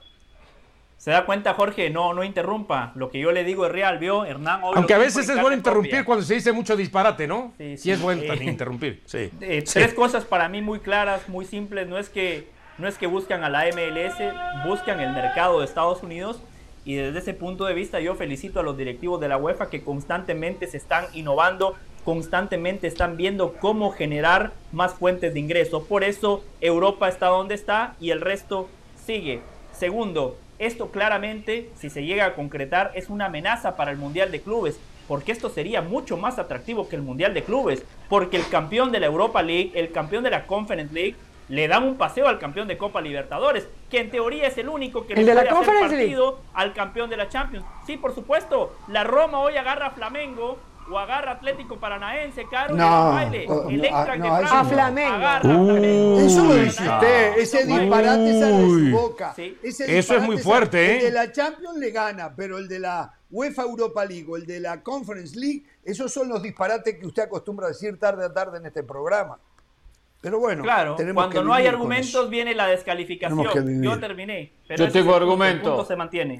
[0.98, 2.92] Se da cuenta, Jorge, no, no interrumpa.
[2.96, 4.26] Lo que yo le digo es real, ¿vio?
[4.26, 6.06] Hernán hoy Aunque a veces es en bueno interrumpir propia.
[6.06, 7.54] cuando se dice mucho disparate, ¿no?
[7.58, 7.92] Sí, Sí, sí.
[7.92, 9.02] es bueno Eh, también interrumpir.
[9.06, 9.32] Sí.
[9.40, 9.80] Eh, Sí.
[9.80, 11.88] Tres cosas para mí muy claras, muy simples.
[11.88, 14.34] No es que no es que buscan a la MLS,
[14.66, 16.42] buscan el mercado de Estados Unidos.
[16.90, 19.84] Y desde ese punto de vista yo felicito a los directivos de la UEFA que
[19.84, 25.84] constantemente se están innovando, constantemente están viendo cómo generar más fuentes de ingreso.
[25.84, 28.70] Por eso Europa está donde está y el resto
[29.06, 29.42] sigue.
[29.72, 34.42] Segundo, esto claramente, si se llega a concretar, es una amenaza para el Mundial de
[34.42, 38.92] Clubes, porque esto sería mucho más atractivo que el Mundial de Clubes, porque el campeón
[38.92, 41.16] de la Europa League, el campeón de la Conference League,
[41.50, 45.06] le dan un paseo al campeón de Copa Libertadores, que en teoría es el único
[45.06, 46.12] que ¿El le de la puede hacer Conference League?
[46.16, 47.66] partido al campeón de la Champions.
[47.86, 50.58] Sí, por supuesto, la Roma hoy agarra a Flamengo
[50.91, 53.45] o agarra a Atlético Paranaense, caro, No, y el baile.
[53.47, 54.60] oh, el no, Eintracht ah, de no, Frankfurt no.
[54.60, 55.16] A Flamengo.
[55.16, 56.20] agarra a Flamengo.
[56.20, 58.91] Eso lo usted, ese disparate sale de su Uy.
[58.91, 59.34] boca.
[59.36, 59.58] Sí.
[59.64, 61.06] Ese Eso es muy sale- fuerte, El ¿eh?
[61.06, 64.60] de la Champions le gana, pero el de la UEFA Europa League o el de
[64.60, 68.58] la Conference League, esos son los disparates que usted acostumbra a decir tarde a tarde
[68.58, 69.38] en este programa.
[70.22, 73.82] Pero bueno, Claro, cuando no hay argumentos viene la descalificación.
[73.82, 74.52] Yo terminé.
[74.68, 75.56] Pero Yo tengo es el punto, argumento.
[75.70, 76.40] El punto se mantiene.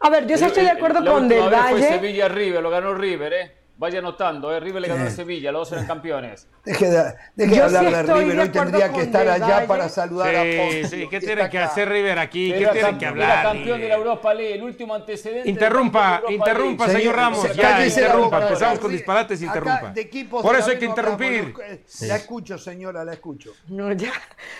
[0.00, 1.78] A ver, yo sí estoy de acuerdo con Del Valle.
[1.78, 3.55] Fue Sevilla River, lo ganó River, ¿eh?
[3.78, 4.58] Vaya anotando, ¿eh?
[4.58, 6.48] River le ganó a Sevilla, los dos eran campeones.
[6.64, 10.42] Deje de, deje de hablar de River, hoy tendría que estar allá para saludar a
[10.42, 10.88] Pons.
[10.88, 12.52] Sí, ¿qué tiene que hacer River aquí?
[12.52, 13.30] ¿Qué tiene que hablar?
[13.30, 15.50] Era campeón de la Europa League, el último antecedente.
[15.50, 17.54] Interrumpa, interrumpa, señor Ramos.
[17.54, 19.92] Ya, interrumpa, empezamos con disparates, interrumpa.
[20.30, 21.54] Por eso hay que interrumpir.
[22.02, 23.52] La escucho, señora, la escucho.
[23.68, 24.12] No, ya.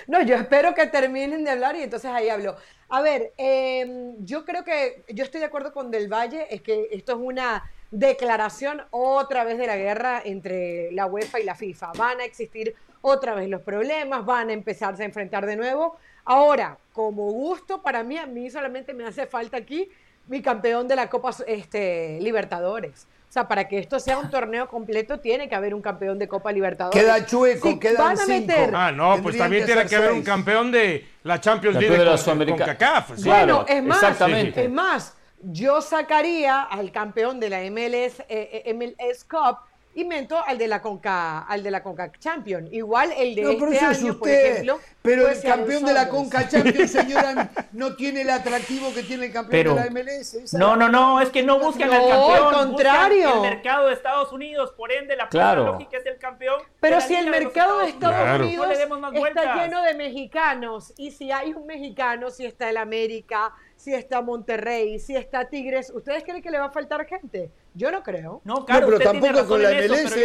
[0.09, 2.57] No, yo espero que terminen de hablar y entonces ahí hablo.
[2.89, 6.89] A ver, eh, yo creo que yo estoy de acuerdo con Del Valle, es que
[6.93, 11.93] esto es una declaración otra vez de la guerra entre la UEFA y la FIFA.
[11.97, 15.97] Van a existir otra vez los problemas, van a empezarse a enfrentar de nuevo.
[16.25, 19.89] Ahora, como gusto, para mí, a mí solamente me hace falta aquí
[20.27, 23.07] mi campeón de la Copa este, Libertadores.
[23.29, 26.29] O sea, para que esto sea un torneo completo, tiene que haber un campeón de
[26.29, 27.01] Copa Libertadores.
[27.01, 28.53] Queda chueco, queda cinco.
[28.73, 32.17] Ah, no, pues también tiene que haber un campeón de la Champions League de la
[32.17, 33.25] con, con CACAF.
[33.25, 34.65] Bueno, es más, exactamente.
[34.65, 39.59] es más, yo sacaría al campeón de la MLS, eh, eh MLS Cup
[39.97, 42.69] y mento al de la Conca, al de la Conca Champion.
[42.71, 44.79] Igual el de este año, por ejemplo.
[45.01, 49.33] Pero el campeón de la Conca Champion, señora, no tiene el atractivo que tiene el
[49.33, 50.53] campeón de la MLS.
[50.53, 52.47] No, no, no, es que no buscan al campeón.
[52.47, 53.35] al contrario.
[53.37, 55.65] el mercado de Estados Unidos, por ende, la claro.
[55.65, 56.61] lógica es el campeón.
[56.79, 61.65] Pero si el mercado de Estados Unidos está lleno de mexicanos, y si hay un
[61.65, 63.55] mexicano, si está el América,
[63.87, 67.53] si está Monterrey, si está Tigres, ¿ustedes creen que le va a faltar gente?
[67.73, 68.41] Yo no creo.
[68.43, 70.17] No, claro, pero tampoco con la MLS.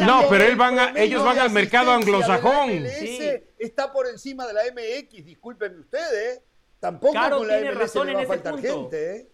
[0.00, 2.88] no, pero él van ellos van al mercado anglosajón.
[2.88, 3.20] Sí.
[3.58, 6.40] Está por encima de la MX, discúlpenme ustedes.
[6.80, 9.16] Tampoco con la MLS le va a faltar gente.
[9.16, 9.28] ¿eh?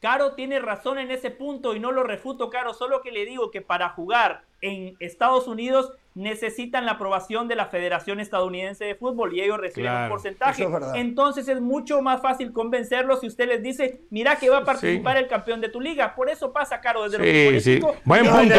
[0.00, 3.52] Caro tiene razón en ese punto y no lo refuto, Caro, solo que le digo
[3.52, 9.34] que para jugar en Estados Unidos necesitan la aprobación de la Federación Estadounidense de Fútbol
[9.34, 10.66] y ellos reciben un porcentaje.
[10.94, 15.18] Entonces es mucho más fácil convencerlos si usted les dice, mira que va a participar
[15.18, 16.14] el campeón de tu liga.
[16.14, 17.80] Por eso pasa, Caro, desde los sí.
[18.04, 18.54] Buen punto.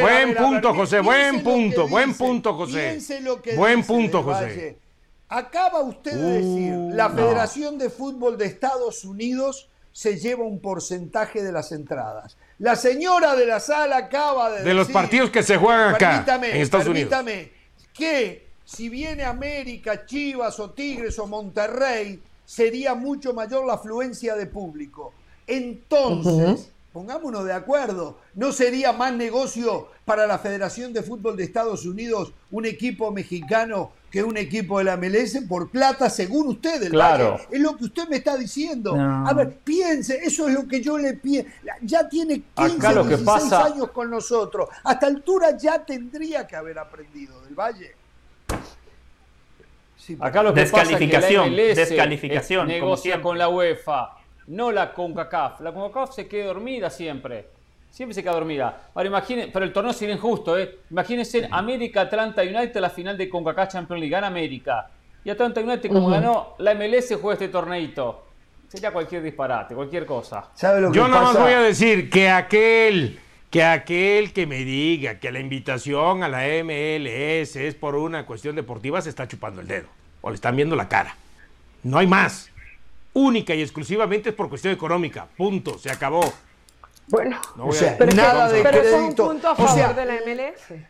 [0.00, 1.00] buen, punto, José.
[1.00, 1.88] Buen punto.
[1.88, 2.98] Buen punto, José.
[3.56, 4.78] Buen punto, José.
[5.28, 10.60] Acaba usted de decir, uh, la Federación de Fútbol de Estados Unidos se lleva un
[10.60, 12.38] porcentaje de las entradas.
[12.58, 16.56] La señora de la sala acaba de, de los partidos que se juegan acá en
[16.56, 17.52] Estados permítame,
[17.92, 24.46] que si viene América, Chivas o Tigres o Monterrey, sería mucho mayor la afluencia de
[24.46, 25.12] público.
[25.46, 31.84] Entonces, pongámonos de acuerdo, ¿no sería más negocio para la Federación de Fútbol de Estados
[31.84, 37.38] Unidos un equipo mexicano que un equipo de la MLS por plata, según usted, claro.
[37.50, 38.96] Es lo que usted me está diciendo.
[38.98, 41.50] A ver, piense, eso es lo que yo le pienso.
[41.82, 44.70] Ya tiene 15, o 16 años con nosotros.
[44.84, 47.94] A esta altura ya tendría que haber aprendido del Valle.
[50.20, 54.94] Acá lo que descalificación, pasa es que la descalificación, negocia con la UEFA no la
[54.94, 55.60] CONCACAF.
[55.60, 57.50] La CONCACAF se queda dormida siempre.
[57.96, 58.90] Siempre se queda dormida.
[58.94, 60.80] Ahora imagínense, pero el torneo sería injusto, ¿eh?
[60.90, 64.12] Imagínense América Atlanta United la final de CONCACAF Champions League.
[64.12, 64.90] Gana América.
[65.24, 68.26] Y Atlanta United, como ganó la MLS, juega este torneito.
[68.68, 70.50] Sería cualquier disparate, cualquier cosa.
[70.92, 73.18] Yo nada más voy a decir que aquel,
[73.48, 78.56] que aquel que me diga que la invitación a la MLS es por una cuestión
[78.56, 79.88] deportiva se está chupando el dedo.
[80.20, 81.16] O le están viendo la cara.
[81.82, 82.50] No hay más
[83.14, 85.26] única y exclusivamente es por cuestión económica.
[85.34, 86.30] Punto, se acabó.
[87.08, 88.96] Bueno, o sea, nada de pero crédito.
[88.96, 90.80] Es un punto a favor de la MLS.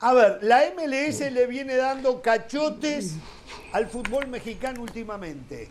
[0.00, 3.14] A ver, la MLS le viene dando cachotes
[3.72, 5.70] al fútbol mexicano últimamente.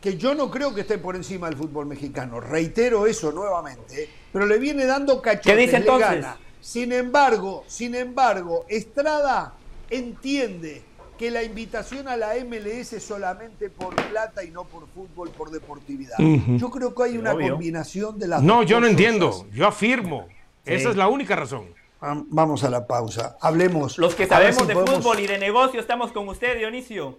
[0.00, 2.40] Que yo no creo que esté por encima del fútbol mexicano.
[2.40, 4.08] Reitero eso nuevamente.
[4.32, 5.52] Pero le viene dando cachotes.
[5.54, 6.26] ¿Qué dice entonces?
[6.60, 9.54] Sin embargo, sin embargo, Estrada
[9.88, 10.82] entiende
[11.20, 15.50] que la invitación a la MLS es solamente por plata y no por fútbol, por
[15.50, 16.16] deportividad.
[16.18, 20.28] Yo creo que hay una combinación de las No, yo no entiendo, yo afirmo.
[20.64, 21.74] Esa es la única razón.
[22.00, 23.36] Vamos a la pausa.
[23.42, 23.98] Hablemos.
[23.98, 27.18] Los que sabemos de fútbol y de negocio estamos con usted, Dionisio.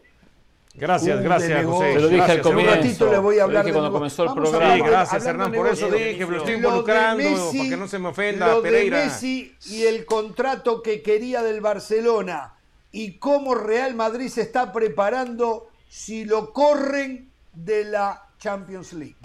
[0.74, 1.99] Gracias, gracias, José.
[1.99, 2.72] Lo dije al comienzo.
[2.72, 4.74] Un ratito le voy a hablar de cuando comenzó el programa.
[4.74, 5.52] Sí, gracias, Hernán.
[5.52, 8.97] Por eso dije, lo estoy involucrando, para que no se me ofenda lo Pereira.
[8.97, 12.56] De Messi y el contrato que quería del Barcelona
[12.92, 19.18] y cómo Real Madrid se está preparando si lo corren de la Champions League.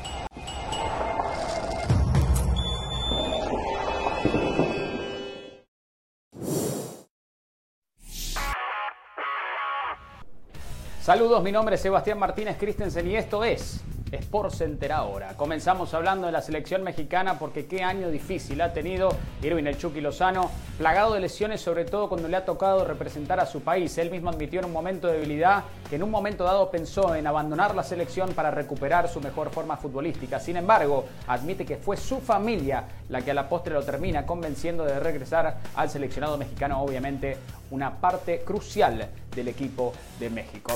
[11.03, 13.81] Saludos, mi nombre es Sebastián Martínez Christensen y esto es
[14.13, 15.37] Sport Center ahora.
[15.37, 19.11] Comenzamos hablando de la selección mexicana porque qué año difícil ha tenido
[19.43, 23.47] Irving El Chucky Lozano, plagado de lesiones sobre todo cuando le ha tocado representar a
[23.47, 23.97] su país.
[23.99, 27.27] Él mismo admitió en un momento de debilidad que en un momento dado pensó en
[27.27, 30.39] abandonar la selección para recuperar su mejor forma futbolística.
[30.39, 34.85] Sin embargo, admite que fue su familia la que a la postre lo termina convenciendo
[34.85, 37.37] de regresar al seleccionado mexicano, obviamente
[37.71, 40.73] una parte crucial del equipo de México.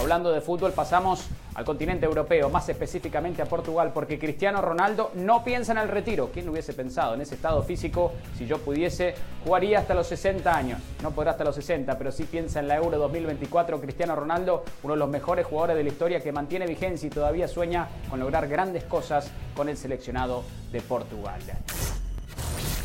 [0.00, 5.44] Hablando de fútbol, pasamos al continente europeo, más específicamente a Portugal, porque Cristiano Ronaldo no
[5.44, 6.30] piensa en el retiro.
[6.32, 7.12] ¿Quién lo hubiese pensado?
[7.12, 10.80] En ese estado físico, si yo pudiese, jugaría hasta los 60 años.
[11.02, 13.78] No podrá hasta los 60, pero sí piensa en la Euro 2024.
[13.78, 17.46] Cristiano Ronaldo, uno de los mejores jugadores de la historia que mantiene vigencia y todavía
[17.46, 21.40] sueña con lograr grandes cosas con el seleccionado de Portugal.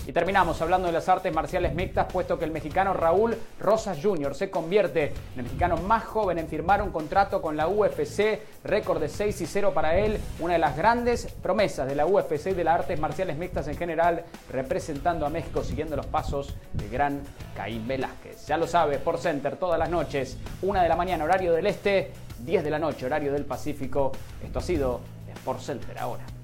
[0.08, 4.36] Y terminamos hablando de las artes marciales mixtas, puesto que el mexicano Raúl Rosas Jr.
[4.36, 9.02] se convierte en el mexicano más joven en firmar un contrato con la UFC, récord
[9.02, 12.54] de 6 y 0 para él, una de las grandes promesas de la UFC y
[12.54, 17.22] de las artes marciales mixtas en general, representando a México siguiendo los pasos del gran
[17.56, 18.46] Caín Velázquez.
[18.46, 22.12] Ya lo sabe, por Center todas las noches, 1 de la mañana horario del Este,
[22.40, 24.12] 10 de la noche horario del Pacífico.
[24.44, 25.02] Esto ha sido
[25.34, 26.35] Sport Center ahora.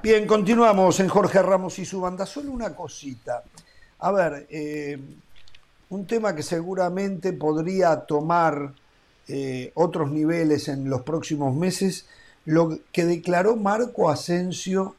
[0.00, 2.24] Bien, continuamos en Jorge Ramos y su banda.
[2.24, 3.42] Solo una cosita.
[3.98, 4.96] A ver, eh,
[5.90, 8.74] un tema que seguramente podría tomar
[9.26, 12.06] eh, otros niveles en los próximos meses,
[12.44, 14.94] lo que declaró Marco Asensio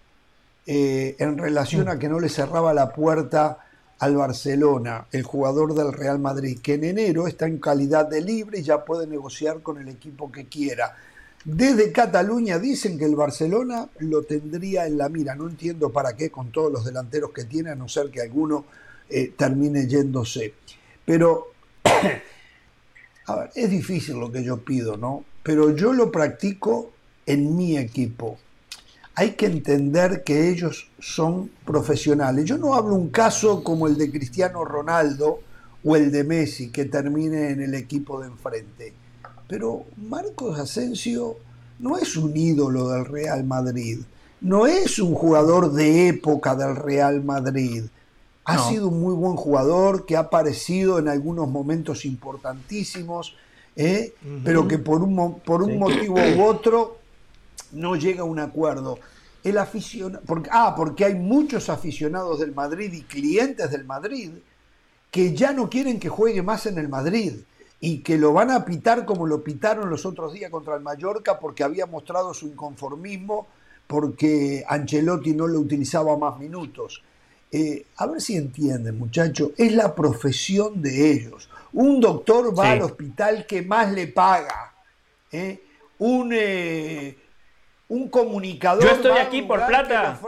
[0.67, 3.59] eh, en relación a que no le cerraba la puerta
[3.99, 8.59] al Barcelona, el jugador del Real Madrid, que en enero está en calidad de libre
[8.59, 10.97] y ya puede negociar con el equipo que quiera.
[11.45, 15.35] Desde Cataluña dicen que el Barcelona lo tendría en la mira.
[15.35, 18.65] No entiendo para qué con todos los delanteros que tiene, a no ser que alguno
[19.09, 20.53] eh, termine yéndose.
[21.05, 21.53] Pero,
[23.25, 25.23] a ver, es difícil lo que yo pido, ¿no?
[25.41, 26.91] Pero yo lo practico
[27.25, 28.37] en mi equipo.
[29.15, 32.45] Hay que entender que ellos son profesionales.
[32.45, 35.39] Yo no hablo un caso como el de Cristiano Ronaldo
[35.85, 38.93] o el de Messi, que termine en el equipo de enfrente
[39.49, 41.37] pero Marcos Asensio
[41.79, 43.99] no es un ídolo del Real Madrid,
[44.41, 47.85] no es un jugador de época del Real Madrid.
[48.45, 53.35] Ha sido un muy buen jugador que ha aparecido en algunos momentos importantísimos,
[53.75, 54.13] ¿eh?
[54.43, 56.97] pero que por un, por un motivo u otro
[57.71, 58.97] no llega a un acuerdo.
[59.43, 64.31] El aficionado, porque, ah, porque hay muchos aficionados del Madrid y clientes del Madrid
[65.11, 67.33] que ya no quieren que juegue más en el Madrid
[67.79, 71.39] y que lo van a pitar como lo pitaron los otros días contra el Mallorca
[71.39, 73.47] porque había mostrado su inconformismo
[73.87, 77.01] porque Ancelotti no le utilizaba más minutos.
[77.51, 81.49] Eh, a ver si entienden, muchachos, es la profesión de ellos.
[81.73, 84.73] Un doctor va al hospital que más le paga.
[85.31, 85.63] ¿eh?
[85.97, 87.17] Un, eh,
[87.87, 88.83] un comunicador.
[88.83, 90.19] Yo estoy aquí por plata.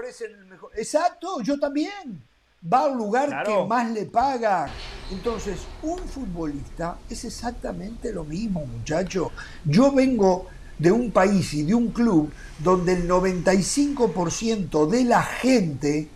[0.76, 2.24] Exacto, yo también
[2.62, 4.68] va al lugar que más le paga.
[5.12, 9.32] Entonces, un futbolista es exactamente lo mismo, muchacho.
[9.66, 10.45] Yo vengo
[10.78, 16.09] de un país y de un club donde el 95% de la gente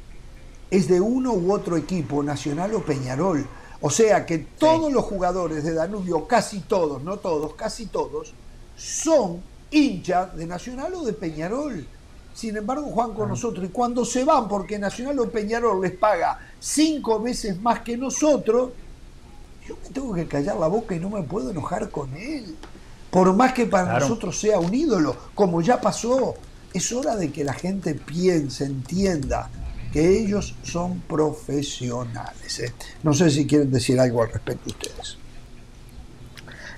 [0.72, 3.46] es de uno u otro equipo, Nacional o Peñarol.
[3.82, 8.34] O sea que todos los jugadores de Danubio, casi todos, no todos, casi todos,
[8.76, 11.86] son hinchas de Nacional o de Peñarol.
[12.36, 13.66] Sin embargo, juegan con nosotros.
[13.66, 18.72] Y cuando se van, porque Nacional o Peñarol les paga cinco veces más que nosotros,
[19.66, 22.56] yo me tengo que callar la boca y no me puedo enojar con él.
[23.10, 26.36] Por más que para nosotros sea un ídolo, como ya pasó,
[26.74, 29.50] es hora de que la gente piense, entienda
[29.94, 32.60] que ellos son profesionales.
[32.60, 32.74] ¿eh?
[33.02, 35.18] No sé si quieren decir algo al respecto ustedes.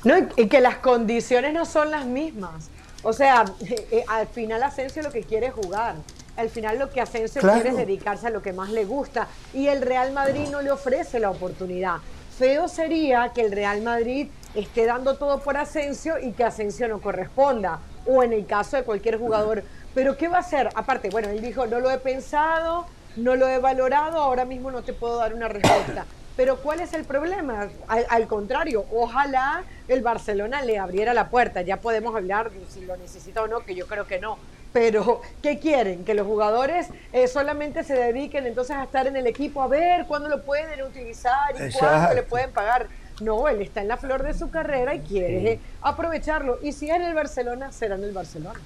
[0.04, 2.70] No, y que las condiciones no son las mismas.
[3.08, 5.96] O sea, eh, al final Asensio lo que quiere es jugar.
[6.36, 9.30] Al final lo que Asensio quiere es dedicarse a lo que más le gusta.
[9.54, 12.00] Y el Real Madrid no le ofrece la oportunidad.
[12.38, 17.00] Feo sería que el Real Madrid esté dando todo por Asensio y que Asensio no
[17.00, 17.80] corresponda.
[18.06, 19.64] O en el caso de cualquier jugador.
[19.96, 20.68] Pero ¿qué va a hacer?
[20.76, 24.84] Aparte, bueno, él dijo, no lo he pensado, no lo he valorado, ahora mismo no
[24.84, 26.06] te puedo dar una respuesta.
[26.38, 27.68] Pero ¿cuál es el problema?
[27.88, 31.64] Al, contrario, ojalá el Barcelona le abriera la puerta.
[31.64, 34.38] Ya podemos hablar si lo necesita o no, que yo creo que no.
[34.72, 36.06] Pero, ¿qué quieren?
[36.06, 40.06] Que los jugadores eh, solamente se dediquen entonces a estar en el equipo, a ver
[40.06, 42.88] cuándo lo pueden utilizar y cuándo le pueden pagar.
[43.20, 46.60] No, él está en la flor de su carrera y quiere aprovecharlo.
[46.62, 48.60] Y si es en el Barcelona, será en el Barcelona.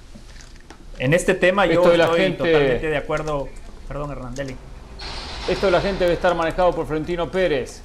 [0.99, 1.97] En este tema yo estoy
[2.33, 3.47] totalmente de acuerdo.
[3.87, 4.57] Perdón, Hernandeli.
[5.49, 7.81] Esto de la gente debe estar manejado por Florentino Pérez.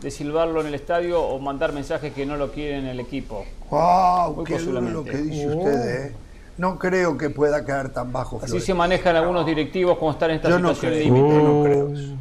[0.00, 3.46] De silbarlo en el estadio o mandar mensajes que no lo quieren en el equipo.
[3.70, 4.34] ¡Wow!
[4.36, 6.12] Muy ¡Qué duro lo que dice usted, eh!
[6.58, 8.36] No creo que pueda caer tan bajo.
[8.38, 8.64] Así Flores.
[8.64, 11.34] se manejan algunos directivos como están en esta Yo no situación creo, límite.
[11.34, 12.16] yo no creo eso.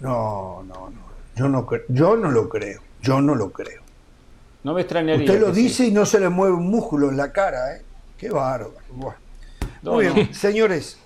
[0.00, 1.02] No, no, no.
[1.36, 2.80] Yo no, yo no lo creo.
[3.00, 3.80] Yo no lo creo.
[4.62, 5.24] No me extrañaría.
[5.24, 5.62] Usted lo sí.
[5.62, 7.82] dice y no se le mueve un músculo en la cara, ¿eh?
[8.18, 8.74] Qué bárbaro.
[9.82, 10.14] No, Muy no.
[10.14, 10.98] bien, señores.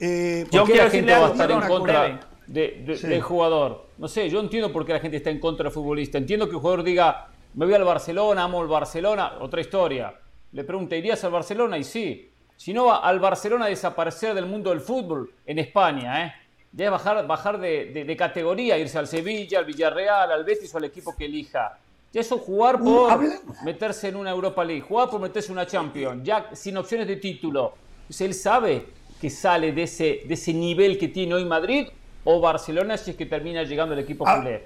[0.00, 2.82] Eh, Yo ¿Por qué quiero la gente decirle va a algo, estar en contra de-
[2.86, 3.06] de- Sí.
[3.06, 3.86] del jugador?
[3.98, 6.18] No sé, yo entiendo por qué la gente está en contra del futbolista.
[6.18, 10.14] Entiendo que el jugador diga, me voy al Barcelona, amo el Barcelona, otra historia.
[10.52, 11.76] Le pregunta, ¿irías al Barcelona?
[11.78, 12.30] Y sí.
[12.56, 16.32] Si no, va al Barcelona a desaparecer del mundo del fútbol en España, ¿eh?
[16.72, 20.74] Ya es bajar, bajar de, de- de categoría, irse al Sevilla, al Villarreal, al Betis
[20.74, 21.78] o al equipo que elija.
[22.12, 25.66] Ya eso jugar Uh, por meterse en una Europa League, jugar por meterse en una
[25.66, 27.74] Champions, ya sin opciones de título.
[28.02, 28.86] Entonces, él sabe
[29.20, 31.88] que sale de ese, de ese nivel que tiene hoy Madrid
[32.24, 34.64] o Barcelona si es que termina llegando el equipo Ah, culé.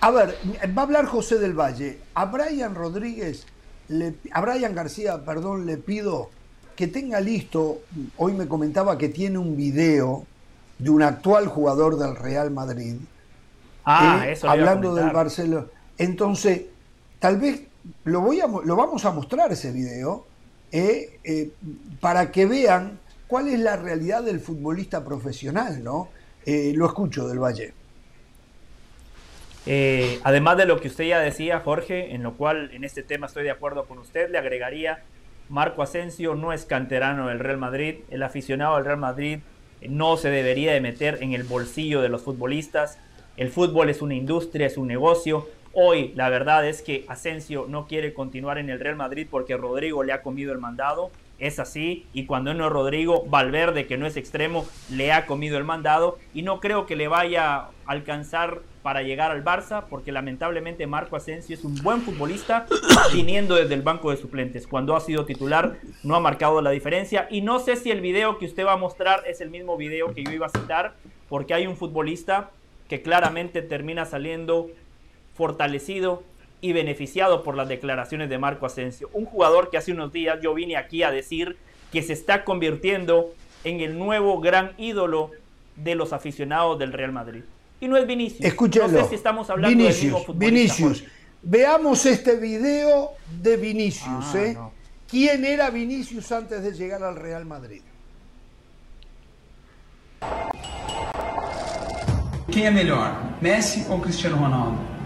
[0.00, 0.36] A ver,
[0.76, 1.98] va a hablar José del Valle.
[2.14, 3.46] A Brian Rodríguez,
[3.88, 6.30] le- a Brian García, perdón, le pido
[6.76, 7.80] que tenga listo,
[8.16, 10.24] hoy me comentaba que tiene un video
[10.78, 12.96] de un actual jugador del Real Madrid,
[13.84, 15.10] Ah, eh, eso a hablando del.
[15.10, 15.66] Barcelona.
[15.96, 16.62] Entonces,
[17.18, 17.62] tal vez
[18.04, 20.26] lo, voy a, lo vamos a mostrar ese video
[20.70, 21.50] eh, eh,
[22.00, 26.08] para que vean cuál es la realidad del futbolista profesional, ¿no?
[26.44, 27.74] Eh, lo escucho del Valle.
[29.66, 33.26] Eh, además de lo que usted ya decía, Jorge, en lo cual en este tema
[33.26, 35.02] estoy de acuerdo con usted, le agregaría,
[35.50, 39.40] Marco Asensio no es canterano del Real Madrid, el aficionado del Real Madrid
[39.86, 42.98] no se debería de meter en el bolsillo de los futbolistas,
[43.36, 47.86] el fútbol es una industria, es un negocio, hoy la verdad es que Asensio no
[47.86, 52.06] quiere continuar en el Real Madrid porque Rodrigo le ha comido el mandado, es así,
[52.12, 56.18] y cuando no es Rodrigo, Valverde, que no es extremo, le ha comido el mandado,
[56.34, 61.14] y no creo que le vaya a alcanzar para llegar al Barça, porque lamentablemente Marco
[61.14, 62.66] Asensio es un buen futbolista,
[63.12, 64.66] viniendo desde el banco de suplentes.
[64.66, 68.38] Cuando ha sido titular, no ha marcado la diferencia, y no sé si el video
[68.38, 70.94] que usted va a mostrar es el mismo video que yo iba a citar,
[71.28, 72.50] porque hay un futbolista
[72.88, 74.70] que claramente termina saliendo
[75.34, 76.24] fortalecido
[76.60, 79.10] y beneficiado por las declaraciones de Marco Asensio.
[79.12, 81.56] Un jugador que hace unos días yo vine aquí a decir
[81.92, 83.32] que se está convirtiendo
[83.64, 85.30] en el nuevo gran ídolo
[85.76, 87.42] de los aficionados del Real Madrid.
[87.80, 88.44] Y no es Vinicius.
[88.44, 88.88] Escúchenlo.
[88.88, 90.54] No sé si estamos hablando del Vinicius, mismo futbolista.
[90.54, 91.00] Vinicius.
[91.00, 91.18] Jorge.
[91.42, 94.34] Veamos este video de Vinicius.
[94.34, 94.52] Ah, ¿eh?
[94.54, 94.72] no.
[95.08, 97.82] ¿Quién era Vinicius antes de llegar al Real Madrid?
[102.50, 104.97] Quem é melhor, Messi ou Cristiano Ronaldo?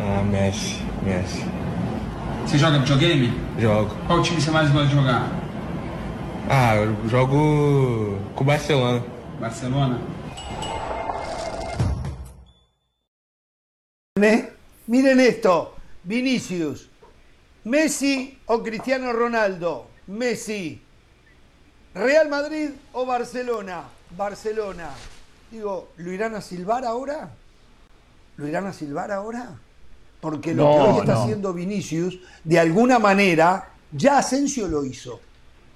[0.00, 1.42] Ah, Messi, Messi.
[2.42, 3.32] Você joga videogame?
[3.58, 3.96] Jogo.
[4.06, 5.28] Qual time você mais gosta de jogar?
[6.48, 9.04] Ah, eu jogo com o Barcelona.
[9.40, 10.00] Barcelona?
[14.22, 14.52] ¿Eh?
[14.86, 15.74] Miren esto,
[16.04, 16.88] Vinicius.
[17.64, 19.86] Messi o Cristiano Ronaldo.
[20.06, 20.80] Messi.
[21.92, 23.82] Real Madrid o Barcelona.
[24.10, 24.90] Barcelona.
[25.50, 27.30] Digo, ¿lo irán a silbar ahora?
[28.36, 29.58] ¿Lo irán a silbar ahora?
[30.20, 31.22] Porque lo No, que hoy está no.
[31.22, 35.20] haciendo Vinicius, de alguna manera, ya Asensio lo hizo.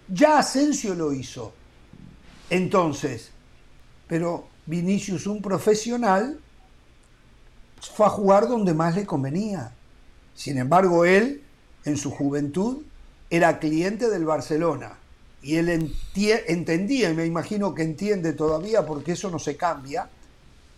[0.09, 1.53] Ya Asensio lo hizo.
[2.51, 3.30] Entonces,
[4.09, 6.38] pero Vinicius, un profesional,
[7.95, 9.72] fue a jugar donde más le convenía.
[10.34, 11.43] Sin embargo, él,
[11.84, 12.82] en su juventud,
[13.30, 14.99] era cliente del Barcelona.
[15.43, 15.68] Y él
[16.47, 20.09] entendía, y me imagino que entiende todavía, porque eso no se cambia,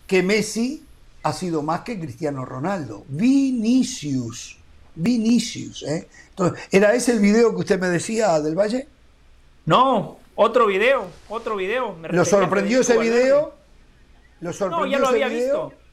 [0.06, 0.82] que Messi
[1.24, 3.04] ha sido más que Cristiano Ronaldo.
[3.08, 4.58] Vinicius.
[4.94, 5.82] Vinicius.
[5.82, 6.06] ¿eh?
[6.30, 8.86] Entonces, ¿Era ese el video que usted me decía del Valle?
[9.64, 11.94] No, otro video, otro video.
[11.94, 13.54] Me ¿Lo sorprendió ese video?
[14.40, 15.68] ¿Lo No, sorprendió ya lo ese había video?
[15.70, 15.83] visto.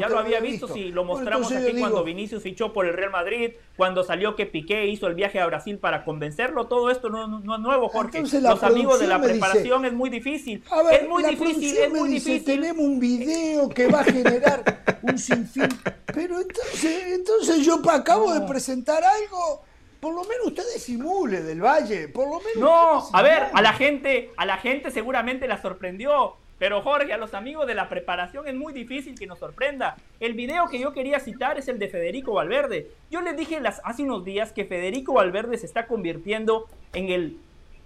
[0.00, 3.52] Ya lo había visto, si lo mostramos aquí cuando Vinicius fichó por el Real Madrid,
[3.76, 7.40] cuando salió que Piqué hizo el viaje a Brasil para convencerlo, todo esto no, no-
[7.40, 8.18] no es nuevo, Jorge.
[8.18, 10.62] Entonces Los amigos de la dice- preparación es muy difícil.
[10.70, 12.60] A ver, es muy la difícil, es muy dice, difícil.
[12.60, 15.68] tenemos un video que va a generar un sinfín.
[16.12, 19.62] Pero entonces, entonces yo acabo de presentar algo.
[20.00, 22.08] Por lo menos usted disimule del Valle.
[22.08, 22.56] Por lo menos.
[22.56, 26.36] No, a ver, a la gente, a la gente seguramente la sorprendió.
[26.58, 29.96] Pero Jorge, a los amigos de la preparación es muy difícil que nos sorprenda.
[30.20, 32.90] El video que yo quería citar es el de Federico Valverde.
[33.10, 37.36] Yo les dije las, hace unos días que Federico Valverde se está convirtiendo en el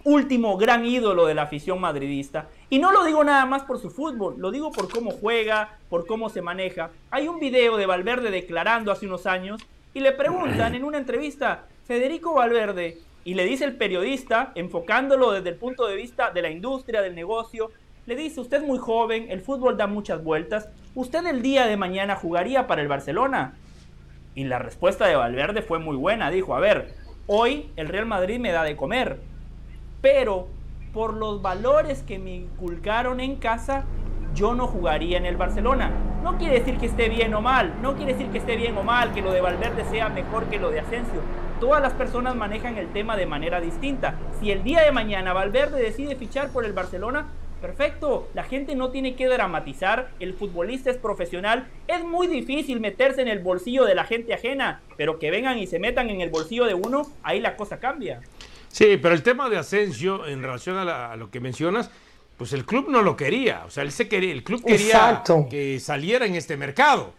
[0.04, 2.48] último gran ídolo de la afición madridista.
[2.70, 6.06] Y no lo digo nada más por su fútbol, lo digo por cómo juega, por
[6.06, 6.90] cómo se maneja.
[7.10, 9.60] Hay un video de Valverde declarando hace unos años
[9.92, 15.50] y le preguntan en una entrevista, Federico Valverde, y le dice el periodista, enfocándolo desde
[15.50, 17.70] el punto de vista de la industria, del negocio,
[18.11, 21.76] le dice, usted es muy joven, el fútbol da muchas vueltas, ¿usted el día de
[21.76, 23.54] mañana jugaría para el Barcelona?
[24.34, 26.92] Y la respuesta de Valverde fue muy buena, dijo, a ver,
[27.28, 29.20] hoy el Real Madrid me da de comer,
[30.00, 30.48] pero
[30.92, 33.84] por los valores que me inculcaron en casa,
[34.34, 35.92] yo no jugaría en el Barcelona.
[36.24, 38.82] No quiere decir que esté bien o mal, no quiere decir que esté bien o
[38.82, 41.20] mal, que lo de Valverde sea mejor que lo de Asensio.
[41.61, 44.16] Todas las personas manejan el tema de manera distinta.
[44.40, 47.28] Si el día de mañana Valverde decide fichar por el Barcelona,
[47.61, 48.28] perfecto.
[48.34, 51.68] La gente no tiene que dramatizar, el futbolista es profesional.
[51.86, 55.66] Es muy difícil meterse en el bolsillo de la gente ajena, pero que vengan y
[55.66, 58.20] se metan en el bolsillo de uno, ahí la cosa cambia.
[58.68, 61.90] Sí, pero el tema de Asensio, en relación a, la- a lo que mencionas,
[62.36, 63.64] pues el club no lo quería.
[63.66, 65.46] O sea, él se quería, el club quería Exacto.
[65.50, 67.12] que saliera en este mercado.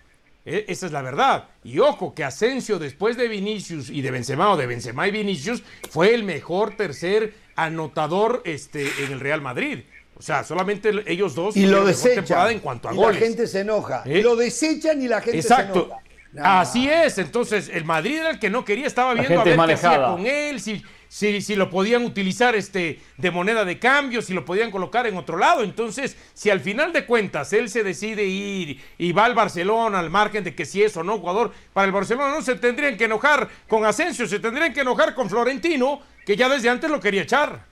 [0.46, 1.50] E- esa es la verdad.
[1.64, 5.62] Y ojo, que Asensio, después de Vinicius y de Benzema, o de Benzema y Vinicius,
[5.92, 9.80] fue el mejor tercer anotador este, en el Real Madrid.
[10.22, 12.52] O sea, solamente ellos dos Y lo desechan.
[12.52, 13.20] en cuanto a y goles.
[13.20, 14.04] la gente se enoja.
[14.06, 14.22] ¿Eh?
[14.22, 15.74] Lo desechan y la gente Exacto.
[15.80, 16.02] se enoja.
[16.34, 16.46] No.
[16.46, 17.18] Así es.
[17.18, 20.04] Entonces, el Madrid era el que no quería, estaba viendo a gente ver qué hacía
[20.06, 24.46] con él, si, si, si lo podían utilizar este, de moneda de cambio, si lo
[24.46, 25.64] podían colocar en otro lado.
[25.64, 30.12] Entonces, si al final de cuentas él se decide ir y va al Barcelona, al
[30.12, 33.06] margen de que si es o no jugador para el Barcelona, no se tendrían que
[33.06, 37.24] enojar con Asensio, se tendrían que enojar con Florentino, que ya desde antes lo quería
[37.24, 37.66] echar.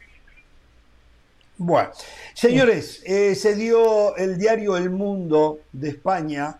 [1.62, 1.92] Bueno,
[2.34, 6.60] señores, eh, se dio el diario El Mundo de España,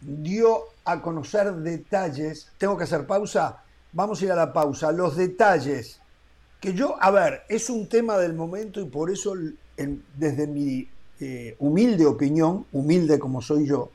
[0.00, 2.50] dio a conocer detalles.
[2.58, 3.62] Tengo que hacer pausa.
[3.92, 4.92] Vamos a ir a la pausa.
[4.92, 6.00] Los detalles
[6.60, 9.34] que yo, a ver, es un tema del momento y por eso,
[9.76, 10.88] en- desde mi
[11.20, 13.90] eh, humilde opinión, humilde como soy yo,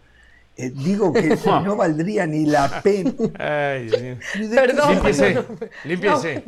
[0.57, 3.14] eh, digo que no valdría ni la pena.
[3.38, 4.18] Ay,
[4.53, 4.93] Perdón.
[4.95, 5.57] Límpiese, no, no, no.
[5.86, 6.43] límpiese,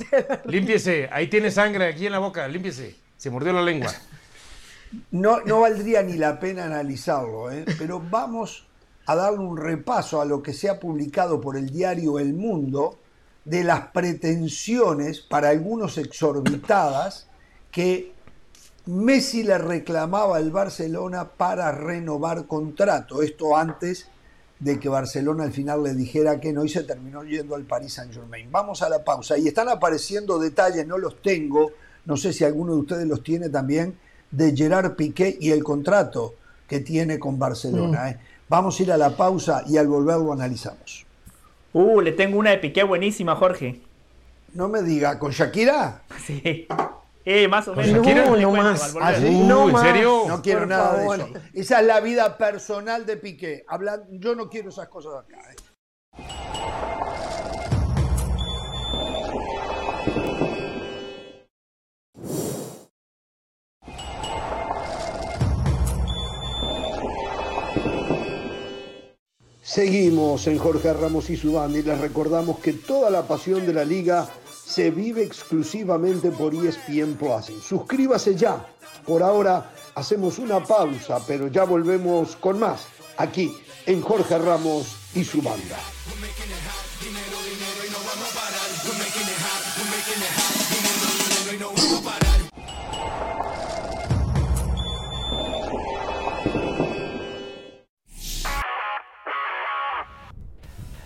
[0.45, 1.09] límpiese.
[1.11, 2.95] Ahí tiene sangre aquí en la boca, límpiese.
[3.17, 3.93] Se mordió la lengua.
[5.11, 7.65] No, no valdría ni la pena analizarlo, ¿eh?
[7.77, 8.67] pero vamos
[9.05, 12.99] a darle un repaso a lo que se ha publicado por el diario El Mundo
[13.45, 17.27] de las pretensiones, para algunos exorbitadas,
[17.71, 18.13] que
[18.85, 23.21] Messi le reclamaba al Barcelona para renovar contrato.
[23.21, 24.07] Esto antes
[24.59, 27.93] de que Barcelona al final le dijera que no y se terminó yendo al Paris
[27.93, 28.49] Saint Germain.
[28.49, 31.71] Vamos a la pausa y están apareciendo detalles, no los tengo,
[32.05, 33.97] no sé si alguno de ustedes los tiene también,
[34.33, 36.33] de Gerard Piqué y el contrato
[36.67, 38.09] que tiene con Barcelona.
[38.09, 38.19] ¿eh?
[38.49, 41.05] Vamos a ir a la pausa y al volver lo analizamos.
[41.71, 43.81] Uh, le tengo una de Piqué buenísima, Jorge.
[44.53, 46.01] No me diga, ¿con Shakira?
[46.25, 46.67] Sí.
[47.25, 48.05] Eh, más o ¿Con menos.
[48.05, 48.95] No, no más.
[48.99, 49.25] ¿Ah, sí?
[49.27, 49.81] Uh, No ¿En más.
[49.83, 50.23] serio?
[50.27, 51.17] No quiero Por nada favor.
[51.17, 51.33] de eso.
[51.53, 53.63] Esa es la vida personal de Piqué.
[53.67, 55.37] Habla- yo no quiero esas cosas acá.
[55.51, 55.55] ¿eh?
[69.73, 73.73] Seguimos en Jorge Ramos y su banda y les recordamos que toda la pasión de
[73.73, 74.29] la liga
[74.67, 77.51] se vive exclusivamente por ESPN Plus.
[77.67, 78.67] Suscríbase ya.
[79.03, 82.81] Por ahora hacemos una pausa, pero ya volvemos con más
[83.17, 83.51] aquí
[83.87, 85.79] en Jorge Ramos y su banda.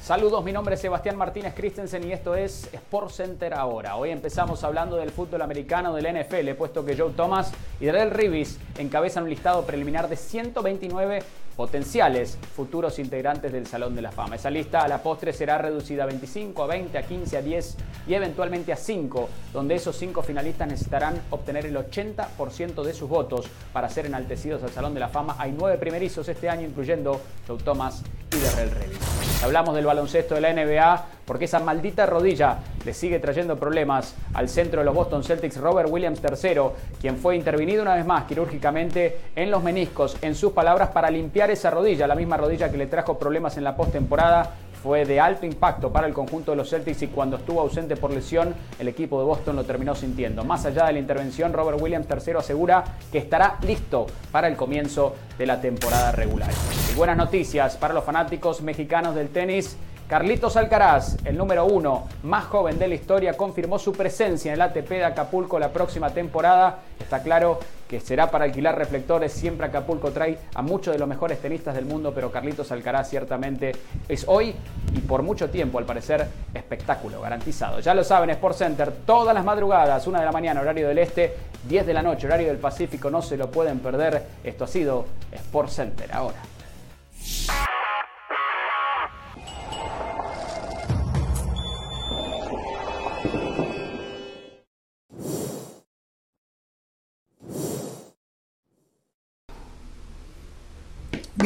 [0.07, 3.97] Saludos, mi nombre es Sebastián Martínez Christensen y esto es Sport Center ahora.
[3.97, 7.51] Hoy empezamos hablando del fútbol americano del NFL, puesto que Joe Thomas
[7.81, 11.23] y Darrell Reeves encabezan un listado preliminar de 129
[11.57, 14.35] potenciales futuros integrantes del Salón de la Fama.
[14.35, 17.77] Esa lista a la postre será reducida a 25, a 20, a 15, a 10
[18.07, 23.47] y eventualmente a 5, donde esos 5 finalistas necesitarán obtener el 80% de sus votos
[23.73, 25.35] para ser enaltecidos al Salón de la Fama.
[25.39, 29.43] Hay 9 primerizos este año, incluyendo Joe Thomas y Darrell Reeves.
[29.43, 34.47] Hablamos del baloncesto de la NBA porque esa maldita rodilla le sigue trayendo problemas al
[34.47, 36.61] centro de los Boston Celtics, Robert Williams III,
[37.01, 41.46] quien fue intervenido una vez más quirúrgicamente en los meniscos, en sus palabras, para limpiar
[41.51, 44.51] esa rodilla, la misma rodilla que le trajo problemas en la postemporada.
[44.83, 48.11] Fue de alto impacto para el conjunto de los Celtics y cuando estuvo ausente por
[48.11, 50.43] lesión, el equipo de Boston lo terminó sintiendo.
[50.43, 55.15] Más allá de la intervención, Robert Williams III asegura que estará listo para el comienzo
[55.37, 56.51] de la temporada regular.
[56.91, 59.77] Y buenas noticias para los fanáticos mexicanos del tenis.
[60.07, 64.61] Carlitos Alcaraz, el número uno más joven de la historia, confirmó su presencia en el
[64.61, 66.79] ATP de Acapulco la próxima temporada.
[66.97, 69.33] Está claro que será para alquilar reflectores.
[69.33, 73.73] Siempre Acapulco trae a muchos de los mejores tenistas del mundo, pero Carlitos Alcaraz ciertamente
[74.07, 74.55] es hoy
[74.95, 77.81] y por mucho tiempo, al parecer, espectáculo garantizado.
[77.81, 81.35] Ya lo saben, Sport Center, todas las madrugadas, una de la mañana, horario del este,
[81.67, 84.23] 10 de la noche, horario del Pacífico, no se lo pueden perder.
[84.41, 86.37] Esto ha sido Sport Center ahora.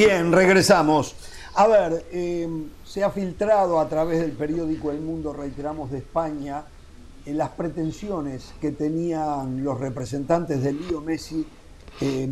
[0.04, 1.14] Bien, regresamos.
[1.54, 2.50] A ver, eh,
[2.84, 6.64] se ha filtrado a través del periódico El Mundo, reiteramos, de España,
[7.24, 11.46] en las pretensiones que tenían los representantes de Lío Messi
[12.02, 12.28] eh,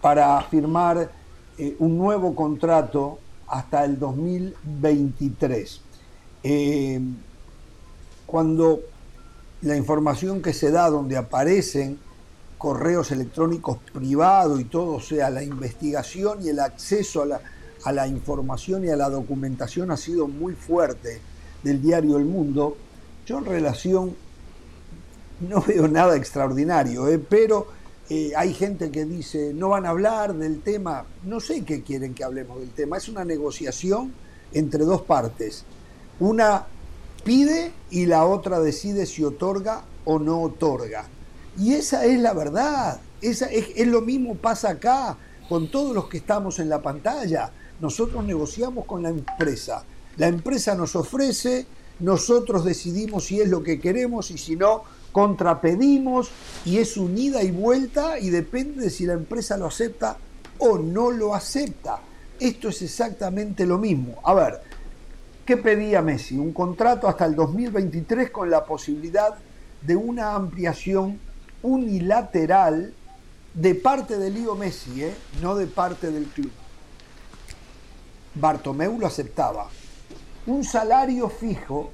[0.00, 1.08] para firmar
[1.56, 5.80] eh, un nuevo contrato hasta el 2023.
[6.42, 7.00] Eh,
[8.26, 8.80] cuando
[9.62, 11.96] la información que se da, donde aparecen
[12.64, 17.40] correos electrónicos privados y todo, o sea, la investigación y el acceso a la,
[17.84, 21.20] a la información y a la documentación ha sido muy fuerte
[21.62, 22.74] del diario El Mundo,
[23.26, 24.16] yo en relación
[25.46, 27.18] no veo nada extraordinario, ¿eh?
[27.18, 27.66] pero
[28.08, 32.14] eh, hay gente que dice, no van a hablar del tema, no sé qué quieren
[32.14, 34.14] que hablemos del tema, es una negociación
[34.54, 35.66] entre dos partes.
[36.18, 36.64] Una
[37.24, 41.04] pide y la otra decide si otorga o no otorga.
[41.56, 45.16] Y esa es la verdad, esa es, lo mismo pasa acá
[45.48, 47.50] con todos los que estamos en la pantalla.
[47.80, 49.84] Nosotros negociamos con la empresa.
[50.16, 51.66] La empresa nos ofrece,
[52.00, 54.82] nosotros decidimos si es lo que queremos y si no,
[55.12, 56.30] contrapedimos
[56.64, 60.16] y es unida y vuelta y depende de si la empresa lo acepta
[60.58, 62.00] o no lo acepta.
[62.40, 64.18] Esto es exactamente lo mismo.
[64.24, 64.60] A ver,
[65.46, 66.36] ¿qué pedía Messi?
[66.36, 69.34] Un contrato hasta el 2023 con la posibilidad
[69.82, 71.20] de una ampliación
[71.64, 72.94] unilateral
[73.54, 75.14] de parte de Lío Messi, ¿eh?
[75.42, 76.52] no de parte del club.
[78.34, 79.66] Bartomeu lo aceptaba.
[80.46, 81.90] Un salario fijo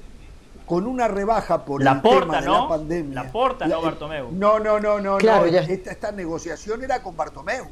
[0.65, 2.63] con una rebaja por la el porta, tema de ¿no?
[2.63, 3.23] la pandemia.
[3.23, 4.31] La porta, no La- Bartomeu.
[4.31, 5.51] No, no, no, no, Claro, no.
[5.51, 7.65] ya- Esta, esta negociación era con Bartomeu.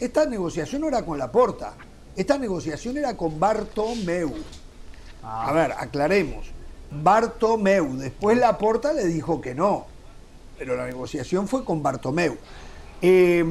[0.00, 1.74] Esta negociación no era con la porta.
[2.16, 4.32] Esta negociación era con Bartomeu.
[5.22, 5.48] Ah.
[5.48, 6.46] A ver, aclaremos.
[6.90, 7.94] Bartomeu.
[7.96, 9.86] Después la porta le dijo que no.
[10.58, 12.36] Pero la negociación fue con Bartomeu.
[13.00, 13.44] Eh,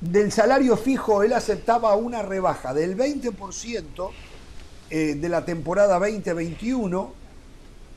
[0.00, 4.10] del salario fijo, él aceptaba una rebaja del 20%
[4.90, 7.12] eh, de la temporada 2021,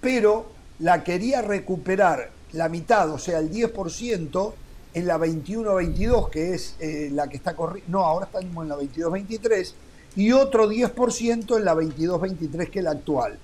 [0.01, 0.47] pero
[0.79, 4.53] la quería recuperar la mitad, o sea, el 10%
[4.93, 8.77] en la 21-22, que es eh, la que está corriendo, no, ahora estamos en la
[8.77, 9.73] 22-23,
[10.15, 13.37] y otro 10% en la 22-23, que es la actual,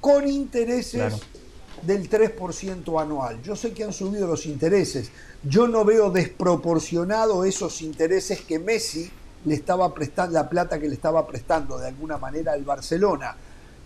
[0.00, 1.14] con intereses.
[1.82, 3.42] Del 3% anual.
[3.42, 5.10] Yo sé que han subido los intereses,
[5.42, 9.10] yo no veo desproporcionado esos intereses que Messi
[9.44, 13.36] le estaba prestando, la plata que le estaba prestando de alguna manera al Barcelona.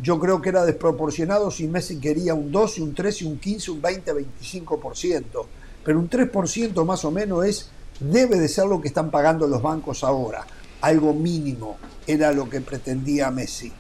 [0.01, 3.82] Yo creo que era desproporcionado si Messi quería un 12, un 13, un 15, un
[3.82, 5.47] 20, 25%.
[5.84, 9.61] Pero un 3% más o menos es, debe de ser lo que están pagando los
[9.61, 10.47] bancos ahora.
[10.80, 11.76] Algo mínimo
[12.07, 13.72] era lo que pretendía Messi.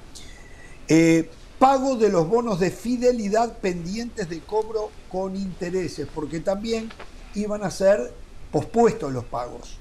[0.88, 6.90] Eh, pago de los bonos de fidelidad pendientes de cobro con intereses, porque también
[7.34, 8.12] iban a ser
[8.50, 9.78] pospuestos los pagos.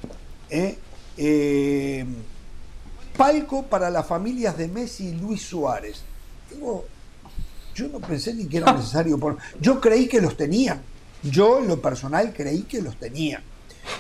[0.50, 0.78] ¿eh?
[1.18, 2.06] Eh,
[3.16, 6.04] palco para las familias de Messi y Luis Suárez.
[6.52, 6.86] Digo,
[7.76, 9.18] yo no pensé ni que era necesario.
[9.18, 9.38] Por...
[9.60, 10.82] Yo creí que los tenían.
[11.24, 13.44] Yo, en lo personal, creí que los tenían.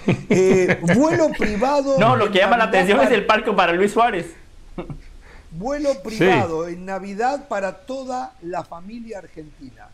[0.08, 1.98] Eh, vuelo privado.
[2.00, 4.28] No, lo que llama la atención es el palco para Luis Suárez.
[5.52, 9.88] Vuelo privado en Navidad para toda la familia argentina.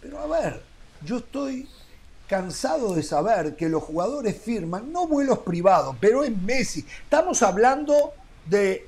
[0.00, 0.62] Pero a ver,
[1.04, 1.68] yo estoy
[2.28, 6.86] cansado de saber que los jugadores firman, no vuelos privados, pero es Messi.
[7.02, 8.12] Estamos hablando
[8.46, 8.86] de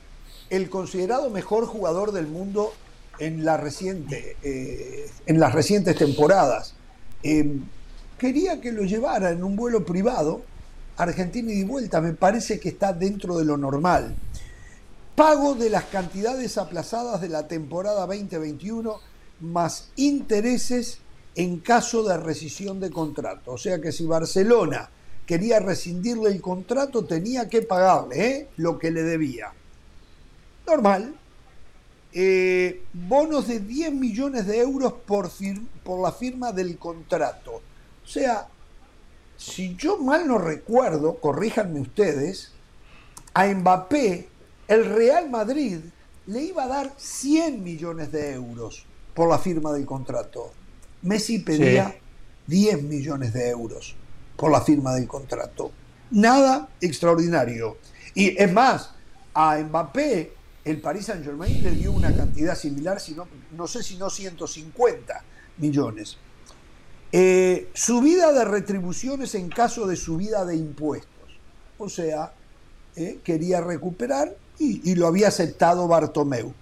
[0.49, 2.72] el considerado mejor jugador del mundo
[3.18, 6.74] en, la reciente, eh, en las recientes temporadas.
[7.22, 7.59] Eh,
[8.18, 10.43] quería que lo llevara en un vuelo privado,
[10.97, 14.15] Argentina y de vuelta, me parece que está dentro de lo normal.
[15.16, 18.98] Pago de las cantidades aplazadas de la temporada 2021
[19.40, 21.01] más intereses
[21.34, 23.52] en caso de rescisión de contrato.
[23.52, 24.89] O sea que si Barcelona
[25.26, 28.48] quería rescindirle el contrato, tenía que pagarle ¿eh?
[28.56, 29.52] lo que le debía.
[30.66, 31.14] Normal.
[32.14, 35.30] Eh, bonos de 10 millones de euros por,
[35.82, 37.62] por la firma del contrato.
[38.05, 38.48] O sea,
[39.36, 42.52] si yo mal no recuerdo, corríjanme ustedes,
[43.32, 44.28] a Mbappé
[44.73, 45.81] el Real Madrid
[46.27, 50.51] le iba a dar 100 millones de euros por la firma del contrato.
[51.03, 51.94] Messi pedía
[52.47, 53.94] 10 millones de euros
[54.35, 55.73] por la firma del contrato.
[56.11, 57.77] Nada extraordinario.
[58.15, 58.94] Y es más,
[59.35, 60.32] a Mbappé
[60.65, 64.09] el Paris Saint Germain le dio una cantidad similar, si no, no sé si no
[64.09, 65.24] 150
[65.59, 66.16] millones.
[67.11, 71.11] Eh, subida de retribuciones en caso de subida de impuestos.
[71.77, 72.32] O sea,
[72.97, 76.53] eh, quería recuperar y, y, lo había aceptado Bartomeu.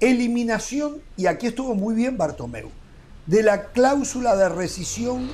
[0.00, 2.70] Eliminación, y aquí estuvo muy bien Bartomeu,
[3.26, 5.28] de la cláusula de rescisión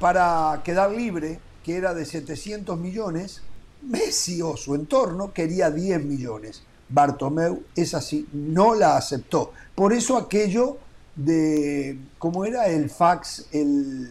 [0.00, 3.42] para quedar libre, que era de 700 millones,
[3.82, 6.62] Messi o su entorno quería 10 millones.
[6.88, 9.52] Bartomeu es así, no la aceptó.
[9.74, 10.78] Por eso aquello
[11.14, 13.46] de, ¿cómo era el fax?
[13.52, 14.08] El,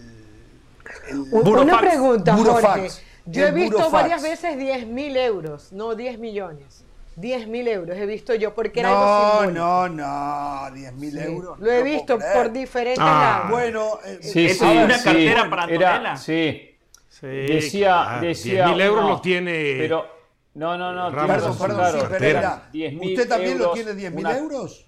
[1.09, 2.89] el Una pregunta, Jorge.
[3.27, 6.83] Yo he visto varias veces 10 mil euros, no 10 millones.
[7.17, 11.19] 10 mil euros he visto yo porque era no, algo No, no, 10 mil sí.
[11.19, 11.59] euros.
[11.59, 13.39] Lo he visto por diferentes ah.
[13.41, 13.51] lados.
[13.51, 16.15] Bueno, eh, sí, es sí, una cartera para Antonella.
[16.15, 16.77] Sí.
[17.09, 17.27] sí.
[17.27, 19.75] Decía, decía 10 mil euros no, lo tiene.
[19.79, 20.05] Pero
[20.53, 21.11] no, no, no.
[21.11, 24.87] Perdón, perdón, claro, sí, pero era, ¿Usted también euros, lo tiene 10 mil euros?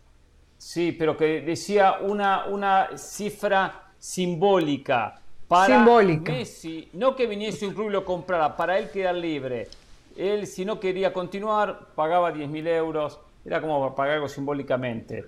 [0.58, 6.32] Sí, pero que decía una, una cifra simbólica para simbólica.
[6.32, 9.68] Messi, no que viniese un club y lo comprara, para él quedar libre.
[10.16, 13.20] Él, si no quería continuar, pagaba 10 mil euros.
[13.44, 15.26] Era como pagar algo simbólicamente.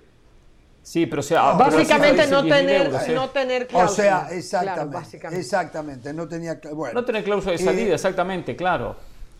[0.82, 1.52] Sí, pero o sea...
[1.52, 3.12] Básicamente no tener, euros, ¿eh?
[3.12, 3.92] no tener cláusula.
[3.92, 5.18] O sea, exactamente.
[5.18, 6.60] Claro, exactamente, no tenía...
[6.72, 8.96] Bueno, no tener cláusula de salida, eh, exactamente, claro.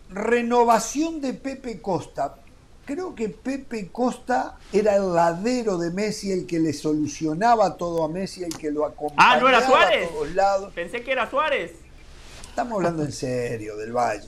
[0.09, 2.35] Renovación de Pepe Costa.
[2.85, 8.09] Creo que Pepe Costa era el ladero de Messi, el que le solucionaba todo a
[8.09, 10.07] Messi, el que lo acompañaba ah, ¿no era Suárez?
[10.07, 10.73] a todos lados.
[10.73, 11.71] Pensé que era Suárez.
[12.49, 14.27] Estamos hablando en serio del Valle.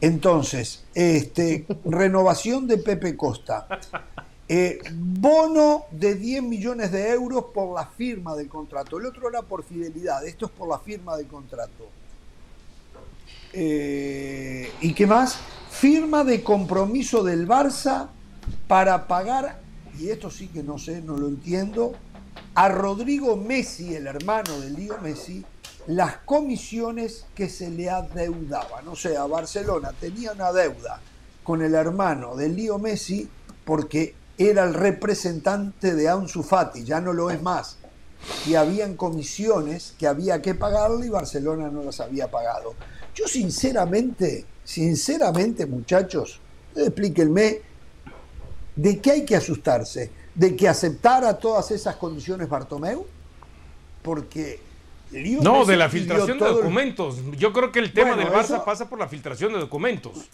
[0.00, 3.68] Entonces, este, renovación de Pepe Costa.
[4.52, 8.98] Eh, bono de 10 millones de euros por la firma del contrato.
[8.98, 11.88] El otro era por fidelidad, esto es por la firma del contrato.
[13.52, 15.38] Eh, ¿Y qué más?
[15.80, 18.08] Firma de compromiso del Barça
[18.68, 19.62] para pagar,
[19.98, 21.94] y esto sí que no sé, no lo entiendo,
[22.54, 25.42] a Rodrigo Messi, el hermano de Lío Messi,
[25.86, 28.86] las comisiones que se le adeudaban.
[28.88, 31.00] O sea, Barcelona tenía una deuda
[31.42, 33.26] con el hermano de Lío Messi
[33.64, 37.78] porque era el representante de Ansu Fati, ya no lo es más.
[38.46, 42.74] Y habían comisiones que había que pagarle y Barcelona no las había pagado.
[43.14, 46.40] Yo sinceramente, sinceramente muchachos,
[46.74, 47.58] explíquenme,
[48.76, 50.10] ¿de qué hay que asustarse?
[50.34, 53.06] ¿De que aceptara todas esas condiciones Bartomeu?
[54.02, 54.60] Porque
[55.12, 57.18] Lío no, Messi de la filtración de documentos.
[57.18, 57.36] El...
[57.36, 58.64] Yo creo que el tema bueno, del Barça eso...
[58.64, 60.28] pasa por la filtración de documentos.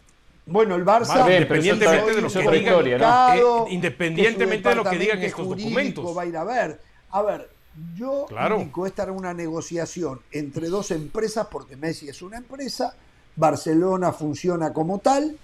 [0.45, 5.23] Bueno, el Barça, ver, independientemente de lo que digan, eh, independientemente de lo que digan
[5.23, 6.17] estos documentos.
[6.17, 6.81] Va a ir a ver.
[7.11, 7.51] A ver,
[7.95, 8.59] yo claro.
[8.59, 12.95] indico esta era una negociación entre dos empresas, porque Messi es una empresa,
[13.37, 15.39] Barcelona funciona como tal,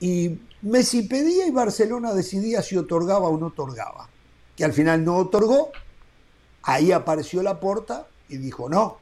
[0.00, 4.08] y Messi pedía y Barcelona decidía si otorgaba o no otorgaba.
[4.56, 5.70] Que al final no otorgó,
[6.62, 8.98] ahí apareció la porta y dijo no.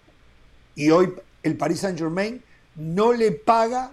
[0.74, 2.42] Y hoy el Paris Saint Germain
[2.74, 3.92] no le paga,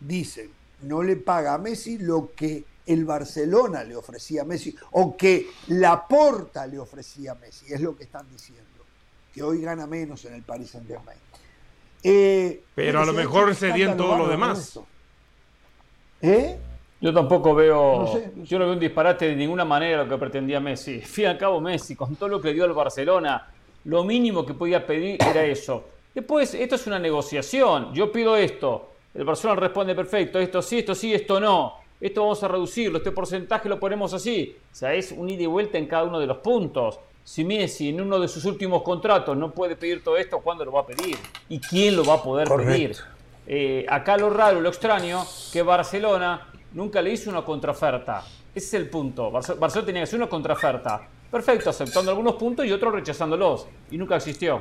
[0.00, 0.50] dicen,
[0.82, 5.46] no le paga a Messi lo que el Barcelona le ofrecía a Messi o que
[5.68, 8.64] la Porta le ofrecía a Messi, es lo que están diciendo,
[9.32, 11.18] que hoy gana menos en el Paris Saint Germain.
[12.02, 14.80] Eh, pero a lo mejor serían todo lo demás.
[16.20, 16.58] ¿Eh?
[17.00, 20.16] Yo tampoco veo, no sé, yo no veo un disparate de ninguna manera lo que
[20.18, 21.00] pretendía Messi.
[21.02, 23.48] Fin al cabo Messi, con todo lo que le dio al Barcelona,
[23.84, 25.84] lo mínimo que podía pedir era eso.
[26.14, 27.92] Después, esto es una negociación.
[27.92, 28.90] Yo pido esto.
[29.14, 30.38] El Barcelona responde perfecto.
[30.38, 31.81] Esto sí, esto sí, esto no.
[32.02, 32.98] Esto vamos a reducirlo.
[32.98, 34.56] Este porcentaje lo ponemos así.
[34.72, 36.98] O sea, es un ida y vuelta en cada uno de los puntos.
[37.22, 40.72] Si Messi en uno de sus últimos contratos no puede pedir todo esto, ¿cuándo lo
[40.72, 41.16] va a pedir?
[41.48, 42.72] ¿Y quién lo va a poder Correcto.
[42.72, 42.96] pedir?
[43.46, 48.24] Eh, acá lo raro, lo extraño, que Barcelona nunca le hizo una contraoferta.
[48.52, 49.30] Ese es el punto.
[49.30, 51.08] Barcelona tenía que hacer una contraoferta.
[51.30, 53.68] Perfecto, aceptando algunos puntos y otros rechazándolos.
[53.92, 54.60] Y nunca existió.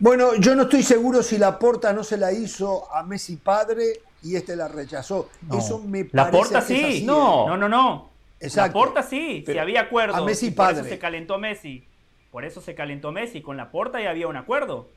[0.00, 4.00] Bueno, yo no estoy seguro si la porta no se la hizo a Messi padre
[4.22, 5.28] y este la rechazó.
[5.42, 5.58] No.
[5.58, 6.84] Eso me la parece porta sí.
[6.84, 7.48] Así, no.
[7.48, 8.10] no, no, no.
[8.40, 8.78] Exacto.
[8.78, 9.42] La porta sí.
[9.44, 10.16] Pero si había acuerdo.
[10.16, 10.80] A Messi por padre.
[10.80, 11.86] eso se calentó Messi.
[12.30, 13.42] Por eso se calentó Messi.
[13.42, 14.88] Con la porta ya había un acuerdo.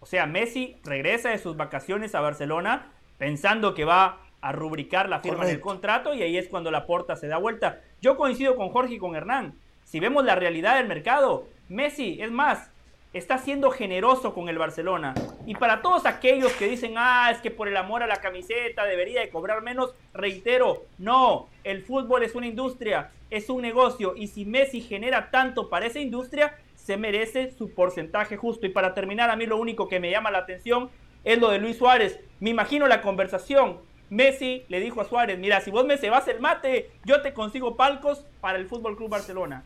[0.00, 5.20] O sea, Messi regresa de sus vacaciones a Barcelona pensando que va a rubricar la
[5.20, 5.52] firma Correcto.
[5.52, 7.80] del contrato y ahí es cuando la porta se da vuelta.
[8.00, 9.54] Yo coincido con Jorge y con Hernán.
[9.84, 12.71] Si vemos la realidad del mercado, Messi, es más,
[13.12, 15.14] está siendo generoso con el Barcelona.
[15.46, 18.84] Y para todos aquellos que dicen, ah, es que por el amor a la camiseta
[18.84, 24.28] debería de cobrar menos, reitero, no, el fútbol es una industria, es un negocio, y
[24.28, 28.66] si Messi genera tanto para esa industria, se merece su porcentaje justo.
[28.66, 30.90] Y para terminar, a mí lo único que me llama la atención
[31.24, 32.18] es lo de Luis Suárez.
[32.40, 33.78] Me imagino la conversación.
[34.10, 37.76] Messi le dijo a Suárez, mira, si vos me vas el mate, yo te consigo
[37.76, 39.64] palcos para el Fútbol Club Barcelona.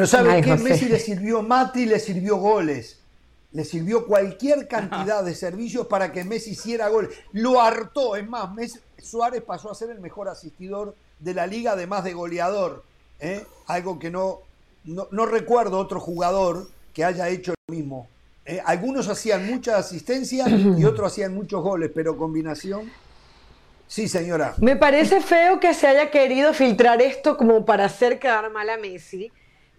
[0.00, 0.56] Pero ¿sabes qué?
[0.56, 3.00] Messi le sirvió mate y le sirvió goles.
[3.52, 7.10] Le sirvió cualquier cantidad de servicios para que Messi hiciera goles.
[7.32, 8.16] Lo hartó.
[8.16, 12.14] Es más, Messi, Suárez pasó a ser el mejor asistidor de la liga, además de
[12.14, 12.82] goleador.
[13.18, 13.44] ¿eh?
[13.66, 14.38] Algo que no,
[14.84, 18.08] no, recuerdo otro jugador que haya hecho lo mismo.
[18.46, 18.62] ¿eh?
[18.64, 22.90] Algunos hacían mucha asistencia y otros hacían muchos goles, pero combinación.
[23.86, 24.54] Sí, señora.
[24.62, 28.78] Me parece feo que se haya querido filtrar esto como para hacer quedar mal a
[28.78, 29.30] Messi.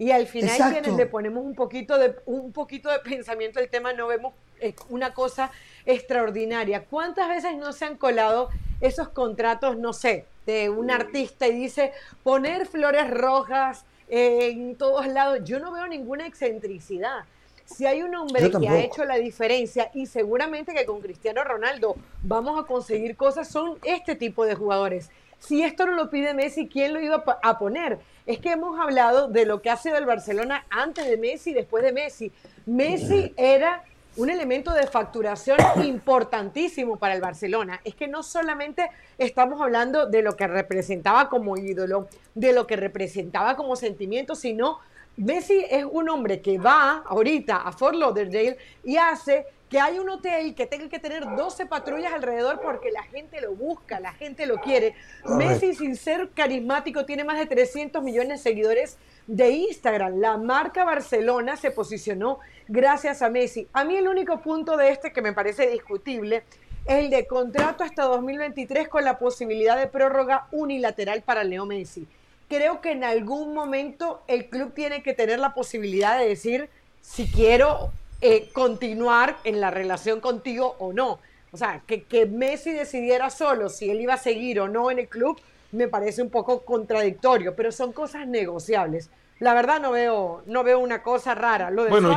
[0.01, 3.93] Y al final quienes le ponemos un poquito de un poquito de pensamiento al tema
[3.93, 5.51] no vemos eh, una cosa
[5.85, 6.85] extraordinaria.
[6.85, 8.49] ¿Cuántas veces no se han colado
[8.79, 15.41] esos contratos, no sé, de un artista y dice poner flores rojas en todos lados?
[15.43, 17.25] Yo no veo ninguna excentricidad.
[17.65, 21.95] Si hay un hombre que ha hecho la diferencia y seguramente que con Cristiano Ronaldo
[22.23, 25.11] vamos a conseguir cosas, son este tipo de jugadores.
[25.41, 27.99] Si esto no lo pide Messi, ¿quién lo iba a poner?
[28.25, 31.53] es que hemos hablado de lo que ha sido el Barcelona antes de Messi y
[31.53, 32.31] después de Messi.
[32.65, 33.83] Messi era
[34.17, 37.81] un elemento de facturación importantísimo para el Barcelona.
[37.83, 42.75] Es que no solamente estamos hablando de lo que representaba como ídolo, de lo que
[42.75, 44.79] representaba como sentimiento, sino
[45.17, 50.09] Messi es un hombre que va ahorita a Fort Lauderdale y hace que hay un
[50.09, 54.45] hotel que tenga que tener 12 patrullas alrededor porque la gente lo busca, la gente
[54.45, 54.95] lo quiere.
[55.23, 60.19] Messi, sin ser carismático, tiene más de 300 millones de seguidores de Instagram.
[60.19, 63.65] La marca Barcelona se posicionó gracias a Messi.
[63.71, 66.43] A mí el único punto de este que me parece discutible
[66.85, 72.05] es el de contrato hasta 2023 con la posibilidad de prórroga unilateral para Leo Messi.
[72.49, 76.69] Creo que en algún momento el club tiene que tener la posibilidad de decir
[76.99, 81.19] si quiero eh, continuar en la relación contigo o no.
[81.51, 84.99] O sea, que, que Messi decidiera solo si él iba a seguir o no en
[84.99, 85.39] el club,
[85.71, 89.09] me parece un poco contradictorio, pero son cosas negociables.
[89.41, 91.71] La verdad no veo, no veo una cosa rara.
[91.71, 92.15] Lo de bueno,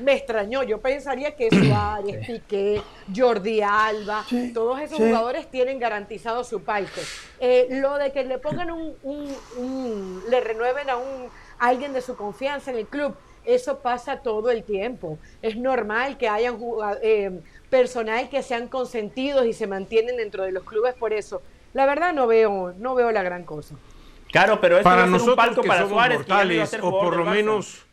[0.00, 0.62] me, extrañó.
[0.64, 2.82] Yo pensaría que Suárez, Piqué,
[3.14, 4.22] Jordi Alba,
[4.52, 7.00] todos esos jugadores tienen garantizado su palco.
[7.40, 12.16] Eh, lo de que le pongan un, un, le renueven a un alguien de su
[12.16, 13.16] confianza en el club,
[13.46, 15.18] eso pasa todo el tiempo.
[15.42, 16.58] Es normal que hayan
[17.02, 17.40] eh,
[17.70, 21.42] personal que sean consentidos y se mantienen dentro de los clubes por eso.
[21.74, 23.74] La verdad no veo, no veo la gran cosa.
[24.30, 27.86] Claro, pero para nosotros un palco que para somos Suárez, mortales, o por lo menos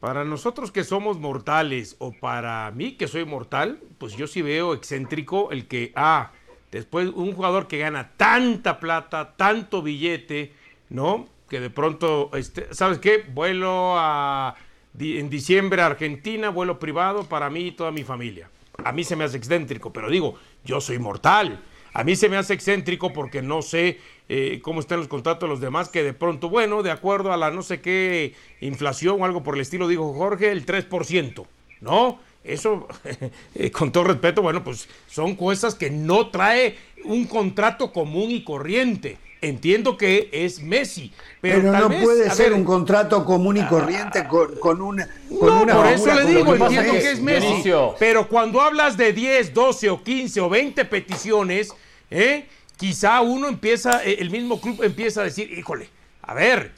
[0.00, 4.74] para nosotros que somos mortales, o para mí que soy mortal, pues yo sí veo
[4.74, 6.30] excéntrico el que, ah,
[6.70, 10.52] después un jugador que gana tanta plata, tanto billete,
[10.90, 11.26] ¿no?
[11.48, 13.24] Que de pronto, este, ¿sabes qué?
[13.32, 14.56] Vuelo a,
[14.98, 18.50] en diciembre a Argentina, vuelo privado para mí y toda mi familia.
[18.84, 21.60] A mí se me hace excéntrico, pero digo, yo soy mortal.
[21.92, 23.98] A mí se me hace excéntrico porque no sé
[24.28, 27.36] eh, cómo están los contratos de los demás, que de pronto, bueno, de acuerdo a
[27.36, 31.46] la no sé qué inflación o algo por el estilo, dijo Jorge, el 3%,
[31.80, 32.18] ¿no?
[32.44, 32.86] Eso,
[33.54, 38.44] eh, con todo respeto, bueno, pues son cosas que no trae un contrato común y
[38.44, 39.16] corriente.
[39.42, 44.80] Entiendo que es Messi, pero, no puede ser un contrato común y ah, corriente con,
[44.80, 45.06] una.
[45.28, 47.70] Con por eso le digo, entiendo que es Messi.
[47.98, 51.72] Pero cuando hablas de 10, 12 o 15 o 20 peticiones,
[52.10, 52.46] ¿eh?
[52.76, 55.88] quizá uno empieza, eh, el mismo club empieza a decir, híjole,
[56.22, 56.72] a ver,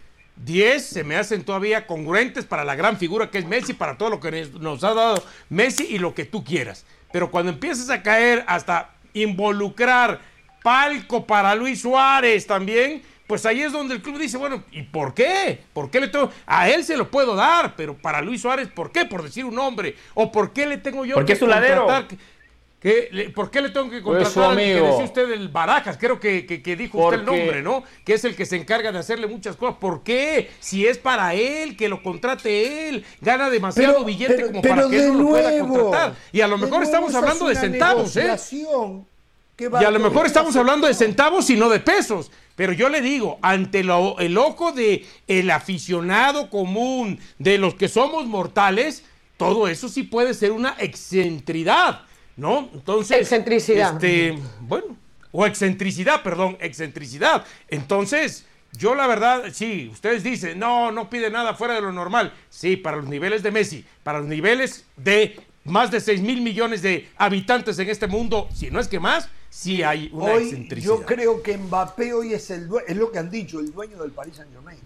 [0.44, 4.10] 10 se me hacen todavía congruentes para la gran figura que es Messi, para todo
[4.10, 6.84] lo que nos ha dado Messi y lo que tú quieras.
[7.12, 10.20] Pero cuando empiezas a caer hasta involucrar
[10.68, 15.14] palco para Luis Suárez también, pues ahí es donde el club dice, bueno, ¿y por
[15.14, 15.58] qué?
[15.72, 16.30] ¿Por qué le tengo?
[16.44, 19.06] A él se lo puedo dar, pero para Luis Suárez, ¿por qué?
[19.06, 19.96] Por decir un nombre.
[20.12, 21.86] ¿O por qué le tengo yo Porque que es su ladero.
[23.34, 25.96] ¿Por qué le tengo que pues contratar al que decía usted el Barajas?
[25.96, 26.42] Creo que,
[26.78, 27.82] dijo usted el nombre, ¿no?
[28.04, 29.78] Que es el que se encarga de hacerle muchas cosas.
[29.80, 30.50] ¿Por qué?
[30.60, 33.06] Si es para él, que lo contrate él.
[33.22, 36.14] Gana demasiado billete como para que él no lo pueda contratar.
[36.30, 38.36] Y a lo mejor estamos hablando de centavos, ¿eh?
[39.58, 42.30] Y a lo mejor estamos hablando de centavos y no de pesos.
[42.54, 48.26] Pero yo le digo, ante el ojo de el aficionado común, de los que somos
[48.26, 49.04] mortales,
[49.36, 52.02] todo eso sí puede ser una excentridad,
[52.36, 52.68] ¿no?
[52.72, 53.20] Entonces.
[53.20, 53.94] Excentricidad.
[53.94, 54.96] Este, bueno,
[55.32, 57.44] o excentricidad, perdón, excentricidad.
[57.68, 62.32] Entonces, yo la verdad, sí, ustedes dicen, no, no pide nada fuera de lo normal.
[62.48, 66.82] Sí, para los niveles de Messi, para los niveles de más de 6 mil millones
[66.82, 71.02] de habitantes en este mundo, si no es que más, sí hay una hoy, Yo
[71.04, 74.36] creo que Mbappé hoy es, el, es lo que han dicho, el dueño del Paris
[74.36, 74.78] Saint Germain.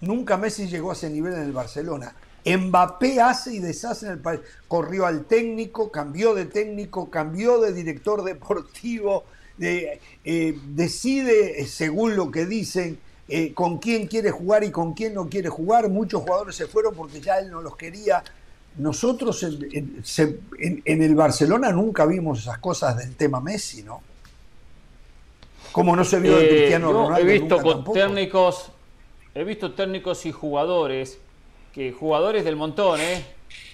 [0.00, 2.14] Nunca Messi llegó a ese nivel en el Barcelona.
[2.44, 4.40] Mbappé hace y deshace en el país.
[4.66, 9.24] Corrió al técnico, cambió de técnico, cambió de director deportivo,
[9.56, 12.98] de, eh, decide, eh, según lo que dicen,
[13.28, 15.88] eh, con quién quiere jugar y con quién no quiere jugar.
[15.88, 18.24] Muchos jugadores se fueron porque ya él no los quería.
[18.76, 23.82] Nosotros en, en- se- en- en el Barcelona nunca vimos esas cosas del tema Messi,
[23.82, 24.00] ¿no?
[25.72, 27.28] Como no se vio Eh, Cristiano yo Ronaldo.
[27.28, 27.98] he visto con tampoco.
[27.98, 28.70] técnicos,
[29.34, 31.18] he visto técnicos y jugadores,
[31.72, 33.24] que jugadores del montón, ¿eh?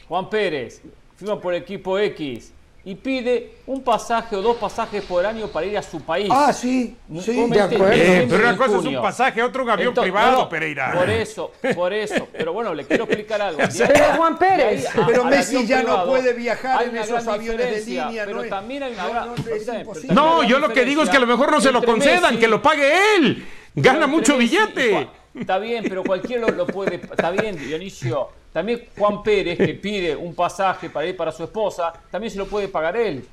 [0.09, 0.81] Juan Pérez,
[1.17, 2.53] firma por el equipo X
[2.85, 6.29] y pide un pasaje o dos pasajes por año para ir a su país.
[6.33, 7.93] Ah, sí, sí, de acuerdo.
[7.93, 10.93] Eh, pero una cosa es un pasaje, otro un avión Entonces, privado, no, no, Pereira.
[10.95, 12.29] Por eso, por eso.
[12.33, 13.61] Pero bueno, le quiero explicar algo.
[13.79, 14.87] Pero Juan Pérez.
[14.97, 18.83] a- Pero Messi ya no puede viajar en esos aviones de línea, Pero no también
[18.85, 20.09] hay una no, gran no, es pero también imposible.
[20.11, 21.83] hay No, una yo lo que digo es que a lo mejor no se lo
[21.83, 23.47] concedan, Messi- que lo pague él.
[23.75, 24.93] Gana mucho Messi billete.
[24.93, 26.97] Juan- Está bien, pero cualquiera lo, lo puede.
[26.97, 28.29] Está bien, Dionisio.
[28.53, 32.47] También Juan Pérez, que pide un pasaje para ir para su esposa, también se lo
[32.47, 33.25] puede pagar él.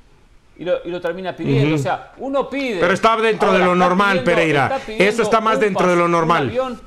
[0.58, 1.74] Y lo, y lo termina pidiendo.
[1.74, 2.80] O sea, uno pide.
[2.80, 4.76] Pero está dentro de lo normal, Pereira.
[4.76, 6.48] está Eso está más dentro de lo pas- un normal.
[6.48, 6.80] avión,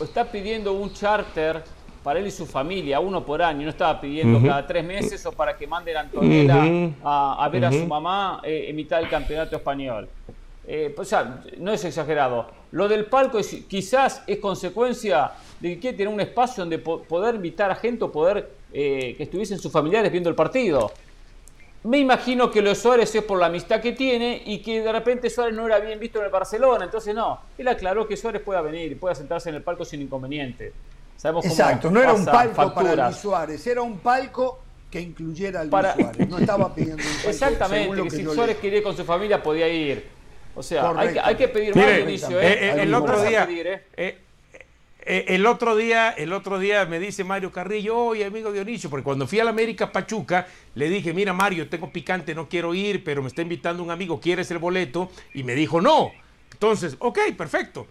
[0.00, 1.62] está pidiendo un charter
[2.04, 3.62] para él y su familia, uno por año.
[3.64, 7.64] No estaba pidiendo cada tres meses o para que manden a Antonella a, a ver
[7.64, 10.08] a su mamá eh, en mitad del campeonato español.
[10.66, 12.48] Eh, o sea, no es exagerado.
[12.70, 15.32] Lo del palco es, quizás es consecuencia
[15.62, 19.14] de que quiere tener un espacio donde po- poder invitar a gente o poder eh,
[19.16, 20.90] que estuviesen sus familiares viendo el partido.
[21.84, 24.92] Me imagino que lo de Suárez es por la amistad que tiene y que de
[24.92, 26.84] repente Suárez no era bien visto en el Barcelona.
[26.84, 27.40] Entonces, no.
[27.58, 30.72] Él aclaró que Suárez pueda venir y pueda sentarse en el palco sin inconveniente.
[31.16, 33.06] Sabemos cómo Exacto, no era un palco para.
[33.06, 34.60] Luis Suárez, era un palco
[34.90, 36.28] que incluyera a Luis Para- Suárez.
[36.28, 37.30] No estaba pidiendo un palco.
[37.30, 40.06] Exactamente, según lo que, que si Suárez quería ir con su familia podía ir.
[40.54, 41.20] O sea, hay que, Correcto.
[41.24, 42.58] hay que pedir Mire, más, Dionisio, eh, ¿eh?
[42.76, 43.66] eh, el otro día, pedir,
[43.96, 44.18] ¿eh?
[45.04, 49.04] Eh, el otro día, el otro día me dice Mario Carrillo, oye amigo Dionisio, porque
[49.04, 53.02] cuando fui a la América Pachuca, le dije, mira Mario, tengo picante, no quiero ir,
[53.04, 55.10] pero me está invitando un amigo, ¿quieres el boleto?
[55.34, 56.10] Y me dijo, no.
[56.52, 57.86] Entonces, ok, perfecto.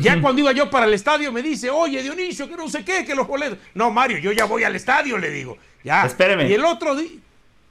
[0.00, 3.06] Ya cuando iba yo para el estadio me dice, oye Dionisio, que no sé qué,
[3.06, 3.56] que los boletos.
[3.74, 5.56] No, Mario, yo ya voy al estadio, le digo.
[5.82, 6.04] Ya.
[6.04, 6.46] Espéreme.
[6.48, 7.08] Y el otro día.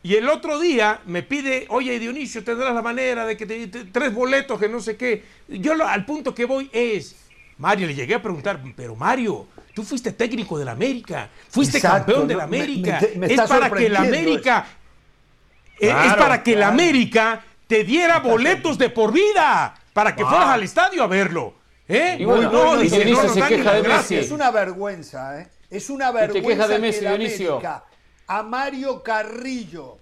[0.04, 3.86] Y el otro día me pide, oye Dionisio, tendrás la manera de que te, te-
[3.86, 5.22] tres boletos, que no sé qué.
[5.48, 7.16] Yo lo- al punto que voy es,
[7.62, 12.08] Mario, le llegué a preguntar, pero Mario, tú fuiste técnico de la América, fuiste Exacto,
[12.08, 13.00] campeón de la América.
[13.16, 14.66] me- me es para que la América,
[15.80, 16.74] eh, es Claro, para que la claro.
[16.74, 21.54] América te diera boletos de por vida, para que fueras al estadio a verlo.
[21.88, 22.18] ¿Eh?
[22.20, 23.84] Y bueno, no, dice, no se queja de.
[23.84, 24.16] Messi.
[24.16, 25.50] Es una vergüenza, ¿eh?
[25.70, 27.50] Es una vergüenza quejas de que Messi, la Dionisio.
[27.54, 27.84] América,
[28.28, 29.98] a Mario Carrillo,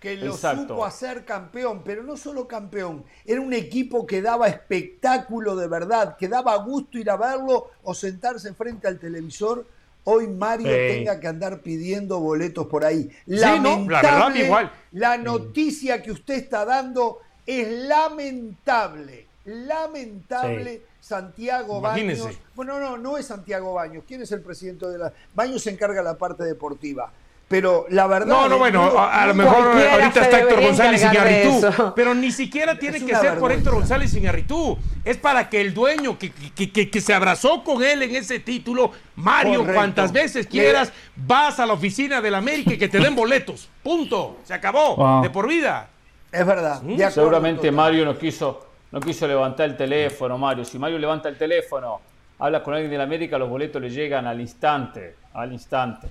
[0.00, 0.62] que lo Exacto.
[0.62, 6.16] supo hacer campeón, pero no solo campeón, era un equipo que daba espectáculo de verdad,
[6.16, 9.66] que daba gusto ir a verlo o sentarse frente al televisor.
[10.04, 10.72] Hoy Mario Sí.
[10.72, 13.10] tenga que andar pidiendo boletos por ahí.
[13.26, 14.72] no, la verdad, Lamentable, igual.
[14.92, 20.82] La noticia que usted está dando es lamentable, lamentable.
[21.00, 21.80] Santiago.
[21.80, 22.28] Baños.
[22.54, 24.04] Bueno, no, no es Santiago Baños.
[24.06, 27.10] ¿Quién es el presidente de la Baños se encarga de la parte deportiva.
[27.50, 28.26] Pero la verdad.
[28.28, 31.92] No, no, bueno, digo, a, a lo mejor ahorita está Héctor González eso.
[31.96, 33.50] pero ni siquiera tiene Es que ser por.
[33.50, 34.78] Héctor González Iñárritu.
[35.04, 38.38] Es para que el dueño que, que, que- que se abrazó con él en ese
[38.38, 39.74] título, Mario, Correcto.
[39.74, 43.68] cuantas veces quieras, vas a la oficina de la América y que te den boletos.
[43.82, 44.38] Punto.
[44.44, 44.94] Se acabó.
[44.94, 45.22] Wow.
[45.24, 45.88] De por vida.
[46.30, 46.80] Es verdad.
[47.10, 47.72] Seguramente.
[47.72, 50.64] Mario no quiso, no quiso levantar el teléfono, Mario.
[50.64, 52.00] Si Mario levanta el teléfono,
[52.38, 56.06] habla con alguien de la América, los boletos le llegan al instante, al instante.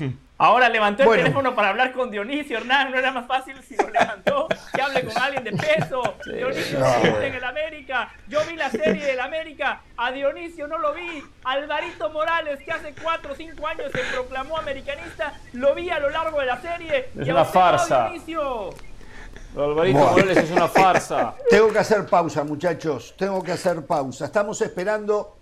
[0.42, 1.20] Ahora levantó Bueno.
[1.20, 2.90] el teléfono para hablar con Dionisio Hernán.
[2.90, 4.48] ¿No era más fácil si lo levantó?
[4.72, 6.14] Que hable con alguien de peso.
[6.24, 7.20] Dionisio no.
[7.20, 8.10] en el América.
[8.26, 9.82] Yo vi la serie del América.
[9.98, 11.22] A Dionisio no lo vi.
[11.44, 16.08] Alvarito Morales, que hace 4 o 5 años se proclamó americanista, lo vi a lo
[16.08, 17.10] largo de la serie.
[17.20, 18.04] Es Y una farsa.
[18.08, 18.70] Dionisio.
[19.58, 20.10] Alvarito Buah.
[20.12, 21.34] Morales es una farsa.
[21.50, 23.14] Tengo que hacer pausa, muchachos.
[23.18, 24.24] Tengo que hacer pausa.
[24.24, 25.36] Estamos esperando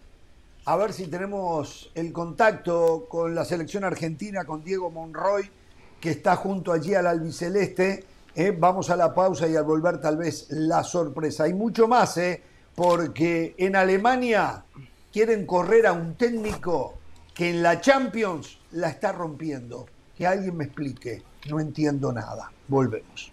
[0.68, 5.50] a ver si tenemos el contacto con la selección argentina, con Diego Monroy,
[5.98, 8.04] que está junto allí al albiceleste.
[8.34, 11.44] Eh, vamos a la pausa y al volver tal vez la sorpresa.
[11.44, 12.42] Hay mucho más, eh,
[12.74, 14.62] porque en Alemania
[15.10, 16.98] quieren correr a un técnico
[17.32, 19.86] que en la Champions la está rompiendo.
[20.14, 21.22] Que alguien me explique.
[21.48, 22.52] No entiendo nada.
[22.68, 23.32] Volvemos.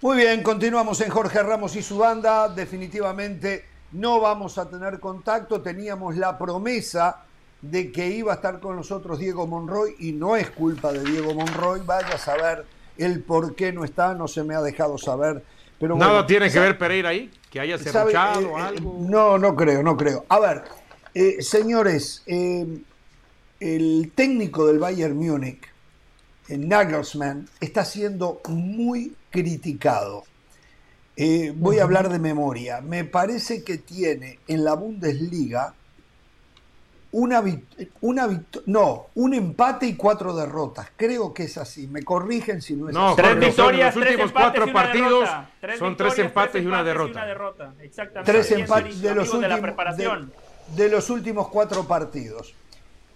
[0.00, 2.48] Muy bien, continuamos en Jorge Ramos y su banda.
[2.48, 5.60] Definitivamente no vamos a tener contacto.
[5.60, 7.24] Teníamos la promesa
[7.60, 11.34] de que iba a estar con nosotros Diego Monroy y no es culpa de Diego
[11.34, 12.64] Monroy, vaya a saber
[12.96, 15.42] el por qué no está, no se me ha dejado saber.
[15.80, 18.98] Pero Nada bueno, tiene que ver Pereira ahí, que haya cerruchado Eh, eh, algo.
[19.00, 20.24] No, no creo, no creo.
[20.28, 20.62] A ver,
[21.12, 22.64] eh, señores, eh,
[23.58, 25.66] el técnico del Bayern Múnich,
[26.48, 30.24] Nagelsmann, está siendo muy criticado.
[31.16, 32.80] Eh, voy a hablar de memoria.
[32.80, 35.74] Me parece que tiene en la Bundesliga
[37.10, 37.42] una,
[38.02, 40.88] una no, un empate y cuatro derrotas.
[40.96, 41.88] Creo que es así.
[41.88, 43.16] Me corrigen si no es No, así.
[43.16, 45.50] Tres son victorias, los tres últimos empates cuatro y una partidos derrota.
[45.60, 47.74] Tres son tres empates y una derrota.
[47.80, 48.32] Exactamente.
[48.32, 50.26] tres empates los, últimos, de,
[50.76, 52.54] de los últimos cuatro partidos.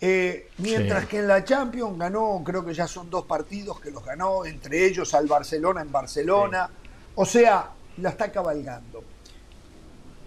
[0.04, 1.08] Eh, mientras Sí.
[1.10, 4.84] que en la Champions ganó, creo que ya son dos partidos que los ganó, entre
[4.84, 6.68] ellos al Barcelona en Barcelona.
[7.14, 9.04] O sea, la está cabalgando.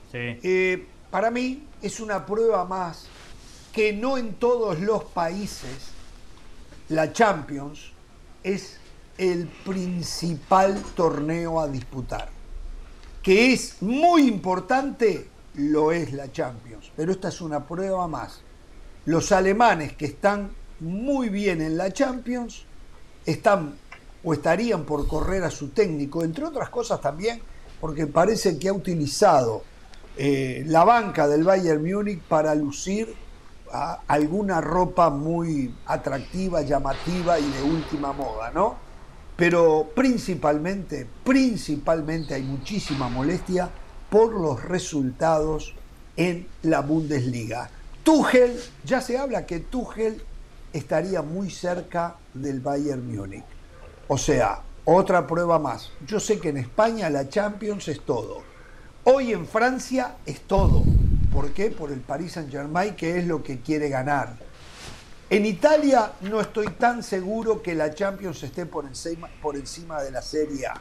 [0.10, 0.40] Sí.
[0.44, 3.08] Eh, para mí es una prueba más
[3.74, 5.90] que no en todos los países
[6.88, 7.92] la Champions
[8.44, 8.78] es
[9.18, 12.30] el principal torneo a disputar.
[13.22, 18.42] Que es muy importante, lo es la Champions, pero esta es una prueba más.
[19.06, 20.50] Los alemanes que están
[20.80, 22.64] muy bien en la Champions
[23.26, 23.76] están
[24.24, 27.40] o estarían por correr a su técnico, entre otras cosas también,
[27.80, 29.64] porque parece que ha utilizado
[30.18, 33.14] eh, la banca del Bayern Múnich para lucir
[33.72, 38.76] a- alguna ropa muy atractiva, llamativa y de última moda, ¿no?
[39.36, 43.70] Pero principalmente, principalmente hay muchísima molestia
[44.10, 45.76] por los resultados
[46.16, 47.70] en la Bundesliga.
[48.06, 50.22] Tuchel, ya se habla que Tuchel
[50.72, 53.44] estaría muy cerca del Bayern Múnich.
[54.08, 55.90] O sea, otra prueba más.
[56.06, 58.44] Yo sé que en España la Champions es todo.
[59.06, 60.84] Hoy en Francia es todo.
[61.34, 61.72] ¿Por qué?
[61.72, 64.38] Por el Paris Saint-Germain, que es lo que quiere ganar.
[65.32, 70.12] En Italia no estoy tan seguro que la Champions esté por encima, por encima de
[70.12, 70.80] la Serie A.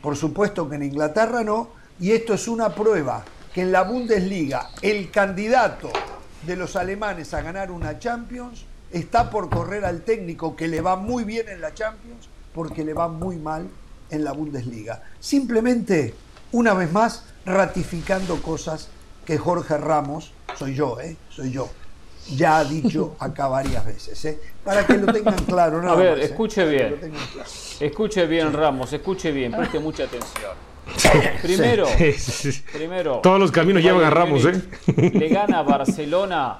[0.00, 1.68] Por supuesto que en Inglaterra no,
[2.00, 3.22] y esto es una prueba
[3.52, 5.90] que en la Bundesliga el candidato
[6.46, 10.96] de los alemanes a ganar una Champions está por correr al técnico que le va
[10.96, 13.68] muy bien en la Champions porque le va muy mal
[14.10, 15.02] en la Bundesliga.
[15.20, 16.14] Simplemente,
[16.52, 18.88] una vez más, ratificando cosas
[19.26, 21.16] que Jorge Ramos, soy yo, ¿eh?
[21.28, 21.68] Soy yo,
[22.34, 24.40] ya ha dicho acá varias veces, ¿eh?
[24.64, 25.80] Para que lo tengan claro.
[25.80, 26.24] A nada ver, más, ¿eh?
[26.24, 26.92] escuche bien.
[26.92, 27.50] lo tengan claro.
[27.80, 30.52] Escuche bien, Ramos, escuche bien, preste mucha atención.
[31.42, 32.62] Primero, Sí, sí, sí.
[32.72, 33.20] primero.
[33.22, 34.62] Todos los caminos llevan a Ramos, ¿eh?
[35.12, 36.58] Le gana Barcelona,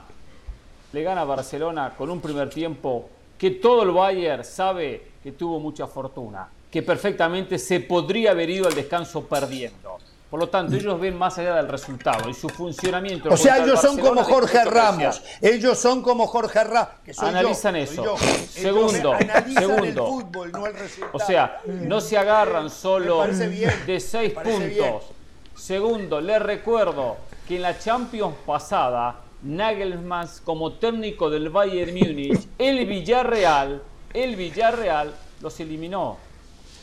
[0.92, 3.08] le gana a Barcelona con un primer tiempo
[3.38, 8.66] que todo el Bayern sabe que tuvo mucha fortuna, que perfectamente se podría haber ido
[8.66, 9.98] al descanso perdiendo.
[10.30, 13.28] Por lo tanto, ellos ven más allá del resultado y su funcionamiento.
[13.28, 15.22] O sea, el ellos son Barcelona como Jorge Ramos.
[15.40, 16.88] Ellos son como Jorge Ramos.
[17.06, 18.04] Yo, Analizan soy eso.
[18.04, 18.16] yo.
[18.48, 20.06] Segundo, analizan el segundo.
[20.06, 21.12] fútbol, no el resultado.
[21.12, 24.68] O sea, no se agarran solo de seis puntos.
[24.68, 24.94] bien.
[25.54, 27.16] Segundo, les recuerdo
[27.46, 33.80] que en la Champions pasada, Nagelsmann como técnico del Bayern Múnich, el Villarreal,
[34.12, 36.18] el Villarreal los eliminó.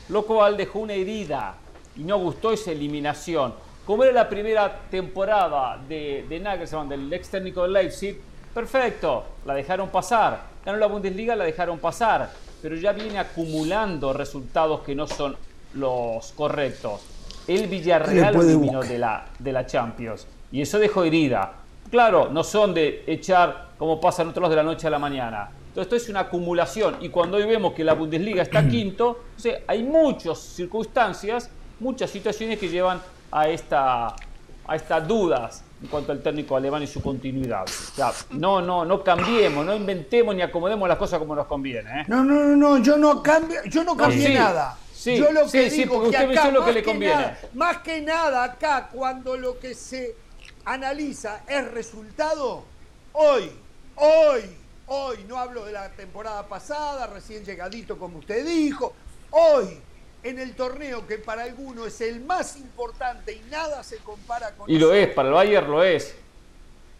[0.09, 1.55] Lo cual dejó una herida
[1.95, 3.53] y no gustó esa eliminación.
[3.85, 8.17] Como era la primera temporada de, de Nagelsmann, del ex técnico del Leipzig,
[8.53, 10.41] perfecto, la dejaron pasar.
[10.65, 12.31] Ganó la Bundesliga, la dejaron pasar.
[12.61, 15.35] Pero ya viene acumulando resultados que no son
[15.73, 17.01] los correctos.
[17.47, 20.27] El Villarreal eliminó de la, de la Champions.
[20.51, 21.53] Y eso dejó herida.
[21.91, 25.49] Claro, no son de echar como pasa en otros de la noche a la mañana.
[25.67, 26.97] Entonces, esto es una acumulación.
[27.01, 31.49] Y cuando hoy vemos que la Bundesliga está quinto, o sea, hay muchas circunstancias,
[31.83, 33.01] muchas situaciones que llevan
[33.31, 34.07] a, esta,
[34.65, 37.65] a estas dudas en cuanto al técnico alemán y su continuidad.
[37.65, 42.01] O sea, no, no, no cambiemos, no inventemos ni acomodemos las cosas como nos conviene.
[42.01, 42.05] ¿eh?
[42.07, 44.77] No, no, no, no, yo no cambio, yo no cambié sí, nada.
[44.93, 47.15] sí, yo lo que sí, digo porque que usted acá pensó lo que le conviene.
[47.15, 50.15] nada- más que nada acá, cuando lo que se
[50.63, 52.63] analiza es resultado,
[53.11, 53.51] hoy,
[53.97, 54.41] hoy,
[54.87, 58.93] hoy, no hablo de la temporada pasada, recién llegadito como usted dijo,
[59.31, 59.79] hoy,
[60.23, 64.69] en el torneo que para algunos es el más importante y nada se compara con
[64.69, 66.15] Y lo es, para el Bayern lo es.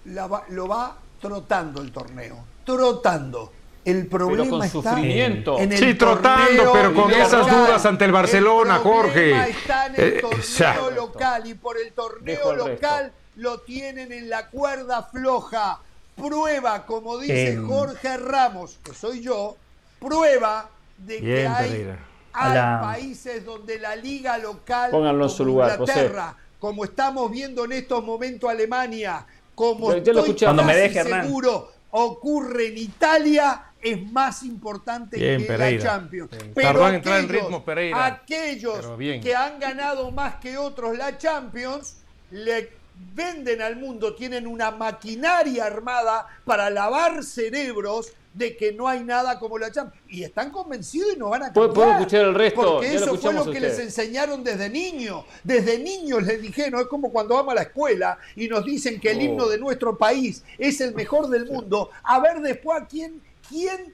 [0.05, 3.51] la va- lo va trotando el torneo, trotando.
[3.85, 5.59] El problema con está sufrimiento.
[5.59, 7.55] en el Sí, trotando, torneo pero con esas local.
[7.65, 9.49] dudas ante el Barcelona, Jorge.
[9.49, 10.91] está en Eh, el torneo exacto.
[10.91, 12.69] local y por el torneo el resto.
[12.69, 15.79] local lo tienen en la cuerda floja.
[16.15, 17.57] Prueba, como dice.
[17.57, 19.57] Jorge Ramos, que soy yo,
[19.99, 21.99] prueba de que hay, Pereira.
[22.33, 25.91] Hay A la- países donde la liga local, Pónganlo en como su lugar, José.
[25.93, 30.35] Inglaterra, como estamos viendo en estos momentos Alemania, como ya lo estoy.
[30.47, 31.25] Cuando me deje, Hernán.
[31.25, 35.83] seguro, ocurre en Italia es más importante Bien, que Pereira.
[35.83, 36.31] la Champions.
[36.31, 36.51] Bien.
[36.55, 38.05] Pero Tardó en entrar en aquellos- ritmo, Pereira.
[38.05, 38.85] aquellos
[39.21, 41.97] que han ganado más que otros la Champions
[42.31, 42.71] le
[43.13, 49.37] venden al mundo, tienen una maquinaria armada para lavar cerebros de que no hay nada
[49.39, 50.03] como la Champions.
[50.09, 51.87] Y están convencidos y no van a ¿Puedo- cambiar.
[51.87, 52.61] puedo escuchar el resto?
[52.61, 55.25] Porque lo eso fue lo que les enseñaron desde niños.
[55.43, 59.11] Desde niños les dijeron, es como cuando vamos a la escuela y nos dicen que
[59.11, 59.21] el Oh.
[59.21, 61.91] himno de nuestro país es el mejor del mundo.
[62.03, 63.93] A ver después a quién, quién,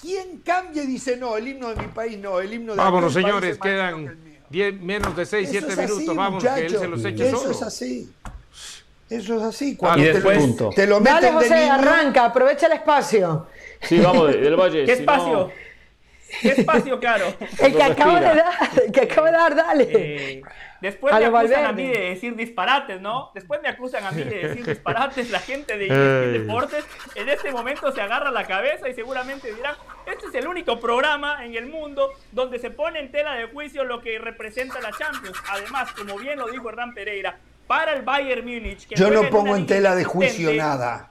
[0.00, 3.12] quién cambia y dice, no, el himno de mi país no, el himno de Vámonos,
[3.12, 4.38] aquel país señores, es que el quedan mío".
[4.50, 6.16] diez- menos de 6, Eso 7 es así, minutos.
[6.16, 7.50] Vámonos, que él se los eche Eso solo.
[7.52, 8.12] es así.
[9.10, 9.72] Eso es así.
[9.74, 12.66] Ah, Cuando y te, después- lo- te lo meten Dale, de José, niño, arranca, aprovecha
[12.66, 13.46] el espacio.
[13.82, 14.84] Sí, vamos, de- del Valle.
[14.84, 15.50] ¿Qué espacio?
[16.40, 17.26] ¿Qué espacio, Caro?
[17.58, 18.54] El que acaba de dar,
[18.86, 19.88] el que acaba de dar, dale.
[19.92, 20.42] Eh,
[20.80, 23.30] después A me acusan a mí de decir disparates, ¿no?
[23.34, 25.88] Después me acusan a mí de decir disparates la gente de
[26.38, 26.86] Deportes.
[27.16, 29.74] En este momento se agarra la cabeza y seguramente dirán,
[30.06, 33.84] este es el único programa en el mundo donde se pone en tela de juicio
[33.84, 35.36] lo que representa la Champions.
[35.50, 37.36] Además, como bien lo dijo Hernán Pereira,
[37.72, 38.86] para el Bayern Múnich...
[38.86, 41.10] que yo no pongo en tela de juicio nada.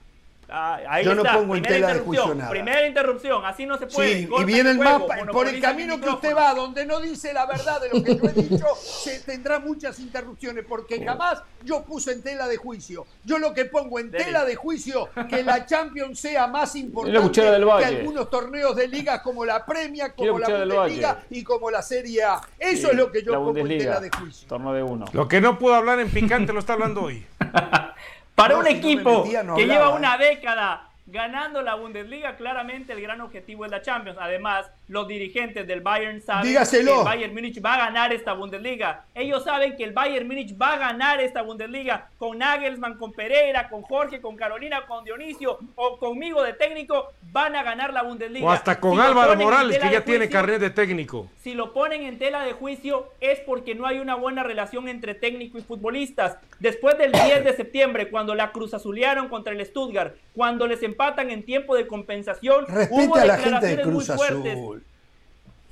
[0.54, 2.50] Ah, ahí Yo no pongo en primera tela de interrupción, juicio nada.
[2.52, 4.14] Primera interrupción, así no se puede.
[4.18, 7.00] Sí, y vienen el más juego, pa- por el camino que usted va, donde no
[7.00, 11.42] dice la verdad de lo que yo he dicho, se tendrá muchas interrupciones, porque jamás
[11.64, 13.06] yo puse en tela de juicio.
[13.24, 14.26] Yo lo que pongo en Dele.
[14.26, 19.22] tela de juicio, que la Champions sea más importante del que algunos torneos de ligas
[19.22, 22.42] como la Premia, como la Bundesliga y como la Serie A.
[22.60, 24.48] Eso Sí, es lo que yo pongo en tela de juicio.
[24.50, 25.06] Torneo de uno.
[25.14, 27.26] Lo que no puedo hablar en picante lo está hablando hoy.
[28.42, 29.94] Para No, un si equipo que lleva ¿eh?
[29.94, 34.18] una década ganando la Bundesliga, claramente el gran objetivo es la Champions.
[34.20, 36.92] Además, los dirigentes del Bayern saben Dígaselo.
[36.94, 39.06] que el Bayern Múnich va a ganar esta Bundesliga.
[39.14, 43.70] Ellos saben que el Bayern Múnich va a ganar esta Bundesliga con Nagelsmann, con Pereira,
[43.70, 48.46] con Jorge, con Carolina, con Dionisio o conmigo de técnico, van a ganar la Bundesliga.
[48.46, 51.30] O hasta con Si Álvaro Morales, que ya de tiene juicio, carnet de técnico.
[51.40, 55.16] si lo ponen en tela de juicio es porque no hay una buena relación entre
[55.16, 56.38] técnico y futbolistas.
[56.60, 61.30] Después del 10 de septiembre, cuando la Cruz Azulearon contra el Stuttgart, cuando les empatan
[61.32, 64.54] en tiempo de compensación, hubo Respete a la gente de declaraciones muy Cruz fuertes.
[64.54, 64.84] Azul.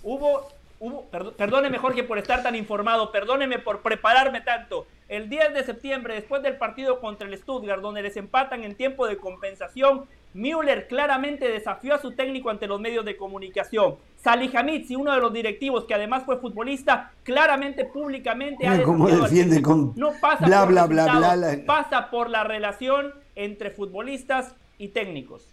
[0.04, 0.48] Hubo,
[0.80, 4.88] hubo, perd- perdóneme Jorge por estar tan informado, perdóneme por prepararme tanto.
[5.08, 9.08] El 10 de septiembre, después del partido contra el Stuttgart, donde les empatan en tiempo
[9.08, 13.96] de compensación, Müller claramente desafió a su técnico ante los medios de comunicación.
[14.18, 19.24] Salihamidzic, uno de los directivos que además fue futbolista, claramente públicamente ha Mira cómo desafiado
[19.26, 23.14] al defiende con no pasa bla, por bla, bla, bla, la- pasa por la relación
[23.36, 25.44] entre futbolistas y técnicos.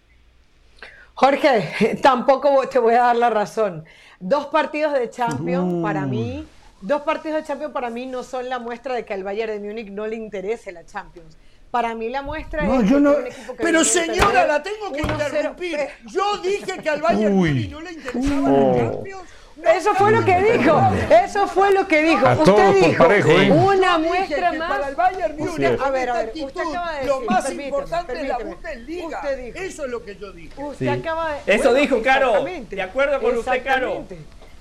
[1.14, 3.84] Jorge, tampoco te voy a dar la razón.
[4.20, 6.46] Dos partidos de Champions para mí,
[6.80, 9.68] dos partidos de Champions para mí no son la muestra de que al Bayern de
[9.68, 11.36] Múnich no le interese la Champions.
[11.70, 13.10] Para mí la muestra No, es yo que no.
[13.16, 15.12] un equipo que Pero señora, la tengo que 1-0.
[15.12, 15.78] interrumpir.
[16.06, 17.34] Yo dije que al Bayern.
[17.34, 19.22] Múnich no le interesaba la Champions.
[19.64, 20.78] Eso fue lo que dijo,
[21.24, 22.26] eso fue lo que dijo.
[22.26, 23.50] A Usted todos por dijo parejo, ¿eh?
[23.50, 24.68] una muestra más.
[24.70, 25.80] Para el Bayern Múnich.
[25.80, 28.38] A ver, a ver, usted actitud, acaba de lo decir, más permíteme, importante es la.
[28.38, 29.06] Bundesliga.
[29.06, 29.58] Usted dijo.
[29.58, 30.62] Eso es lo que yo dije.
[30.62, 31.54] Usted acaba de.
[31.54, 32.44] Eso dijo Caro.
[32.44, 34.04] De acuerdo con usted, Caro.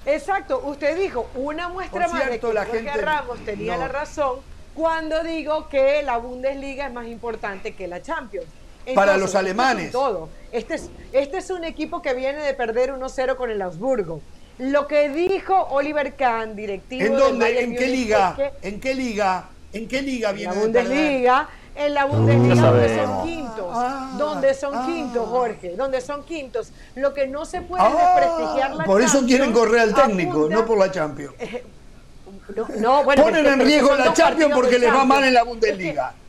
[0.05, 3.79] Exacto, usted dijo una muestra más de que la Jorge gente- Ramos tenía no.
[3.81, 4.39] la razón
[4.75, 8.47] cuando digo que la Bundesliga es más importante que la Champions.
[8.93, 9.91] Para los alemanes.
[9.91, 10.29] Todo.
[10.51, 14.21] Este es, este es un equipo que viene de perder 1-0 con el Augsburgo.
[14.57, 17.45] Lo que dijo Oliver Kahn, directivo ¿En del dónde?
[17.45, 18.35] Bayern ¿En qué liga?
[18.37, 19.45] es que ¿En qué liga?
[19.73, 20.83] ¿En qué liga en viene la de perder?
[20.87, 24.83] Bundesliga, en la Bundesliga donde son quintos, Ah, donde son ah.
[24.85, 26.69] quintos, Jorge, donde son quintos.
[26.95, 30.47] Lo que no se puede Ah, desprestigiar la por eso Champions quieren correr al técnico,
[30.49, 31.33] no por la Champions.
[32.55, 35.63] no, no, bueno, Ponen en riesgo la Champions porque les va mal en la Champions.
[35.63, 36.13] Es que- Bundesliga.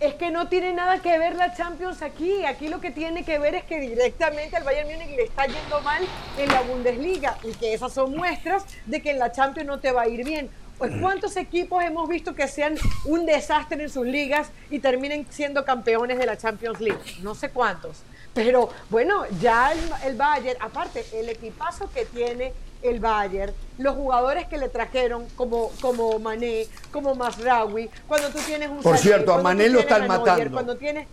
[0.00, 2.44] Es que no tiene nada que ver la Champions aquí.
[2.44, 5.80] Aquí lo que tiene que ver es que directamente al Bayern Múnich le está yendo
[5.82, 6.02] mal
[6.36, 9.92] en la Bundesliga y que esas son muestras de que en la Champions no te
[9.92, 10.50] va a ir bien.
[10.76, 15.64] Pues ¿cuántos equipos hemos visto que sean un desastre en sus ligas y terminen siendo
[15.64, 17.00] campeones de la Champions League?
[17.22, 18.02] No sé cuántos.
[18.34, 22.52] Pero bueno, ya el, el Bayern, aparte, el equipazo que tiene
[22.84, 28.68] el Bayern, los jugadores que le trajeron como, como Mané, como Masraoui, cuando tú tienes
[28.68, 30.50] un Por Sané, cierto, a Mané lo están matando.
[30.52, 31.08] Cuando tienes,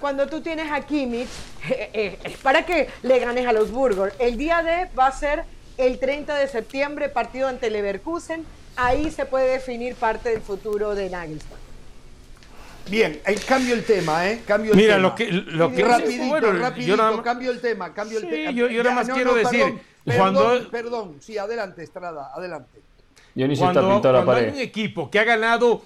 [0.00, 1.28] cuando tú tienes a Kimmich,
[1.70, 4.12] eh, eh, es para que le ganes a los Burgos.
[4.20, 5.44] El día de va a ser
[5.76, 8.44] el 30 de septiembre, partido ante Leverkusen.
[8.76, 11.58] Ahí se puede definir parte del futuro de Nagelsmann.
[12.88, 14.40] Bien, eh, cambio el tema, ¿eh?
[14.46, 15.08] Cambio el Mira, tema.
[15.08, 18.28] lo que, lo que rapidito, bueno, rapidito, yo nada más- cambio el tema, cambio el
[18.30, 18.50] tema.
[18.52, 19.80] yo- yo nada más no, quiero no, decir, perdón,
[20.16, 22.80] cuando- perdón, perdón, sí, adelante, Estrada, adelante.
[23.34, 24.56] Dionisio está cuando, pintado a la cuando hay pared.
[24.56, 25.82] un equipo que ha ganado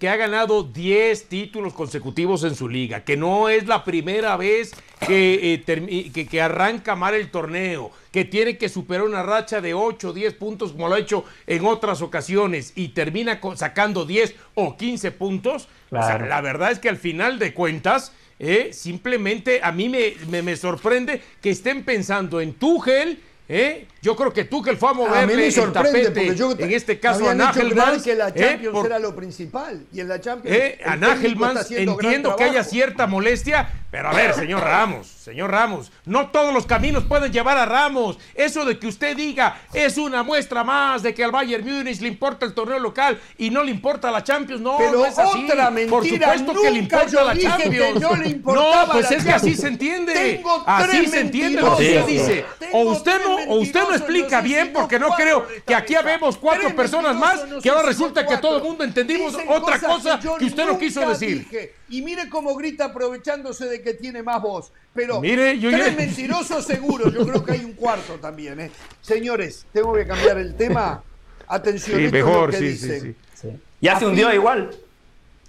[0.00, 4.72] que ha ganado 10 títulos consecutivos en su liga, que no es la primera vez
[5.06, 9.60] que, eh, termi- que, que arranca mal el torneo, que tiene que superar una racha
[9.60, 14.04] de 8 o 10 puntos como lo ha hecho en otras ocasiones y termina sacando
[14.04, 16.26] 10 o 15 puntos, o sea, Claro.
[16.26, 20.56] la verdad es que al final de cuentas, eh, simplemente a mí me, me- me
[20.56, 23.20] sorprende que estén pensando en Tuchel.
[23.50, 23.86] ¿Eh?
[24.02, 26.52] Yo creo que Tuchel fue a A mí moverle me el sorprende tapete, porque yo
[26.52, 28.32] en este caso a Nagelmans, que la ¿eh?
[28.34, 32.44] Champions por- era lo principal y en la Champions eh, el a Nagelmans entiendo que
[32.44, 37.30] haya cierta molestia, pero a ver, señor Ramos, señor Ramos, no todos los caminos pueden
[37.30, 38.18] llevar a Ramos.
[38.34, 42.08] Eso de que usted diga es una muestra más de que al Bayern Múnich le
[42.08, 45.44] importa el torneo local y no le importa la Champions, no, Pero no es así.
[45.44, 46.06] otra mentira, Por
[46.38, 48.00] supuesto que le importa la Champions.
[48.00, 50.14] no le importaba No, pues la es que así se entiende.
[50.14, 52.08] Tengo así tres se entiende lo que mentirosos.
[52.08, 52.70] usted dice.
[52.72, 56.36] O usted no, o usted no mentirosos, explica bien porque no creo que aquí habemos
[56.36, 60.66] cuatro personas más que ahora resulta que todo el mundo entendimos otra cosa que usted
[60.66, 61.46] no quiso decir.
[61.88, 64.72] Y mire cómo grita aprovechándose de que tiene más voz.
[64.92, 67.10] Pero Mire, yo tres ya- mentirosos seguro.
[67.10, 68.58] Yo creo que hay un cuarto también.
[68.60, 68.70] ¿eh?
[69.00, 71.02] Señores, tengo que cambiar el tema.
[71.46, 73.00] Atención, Sí, esto es lo mejor, que sí, dicen.
[73.34, 73.48] sí, sí.
[73.80, 74.70] Ya se hundió fin- igual.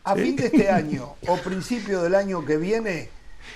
[0.04, 3.10] A fin de este año o principio del año que viene,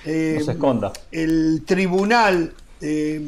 [0.06, 0.94] eh, No se esconda.
[1.12, 3.22] el Tribunal eh,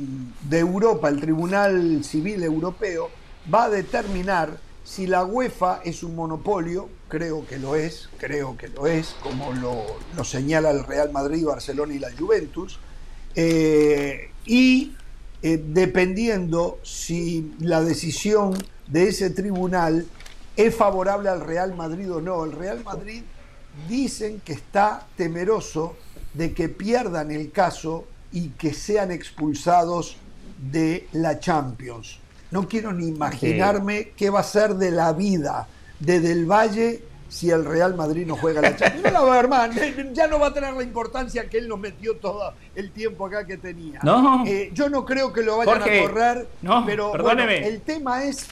[0.49, 3.09] de Europa, el Tribunal Civil Europeo,
[3.53, 8.69] va a determinar si la UEFA es un monopolio, creo que lo es, creo que
[8.69, 9.83] lo es, como lo,
[10.15, 12.79] lo señala el Real Madrid, Barcelona y la Juventus,
[13.35, 14.95] eh, y
[15.43, 18.57] eh, dependiendo si la decisión
[18.87, 20.07] de ese tribunal
[20.55, 22.43] es favorable al Real Madrid o no.
[22.45, 23.23] El Real Madrid
[23.87, 25.95] dicen que está temeroso
[26.33, 30.17] de que pierdan el caso y que sean expulsados
[30.71, 32.19] de la Champions.
[32.51, 35.67] No quiero ni imaginarme qué va a ser de la vida
[35.99, 39.03] de Del Valle si el Real Madrid no juega la Champions.
[39.03, 41.79] No la va a ver ya no va a tener la importancia que él nos
[41.79, 43.99] metió todo el tiempo acá que tenía.
[44.03, 44.45] No.
[44.45, 48.23] Eh, yo no creo que lo vayan Jorge, a correr, no, pero bueno, el tema
[48.23, 48.47] es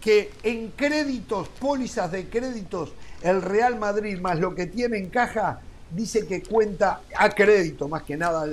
[0.00, 2.92] que en créditos, pólizas de créditos,
[3.22, 5.60] el Real Madrid más lo que tiene en caja
[5.90, 8.46] dice que cuenta a crédito más que nada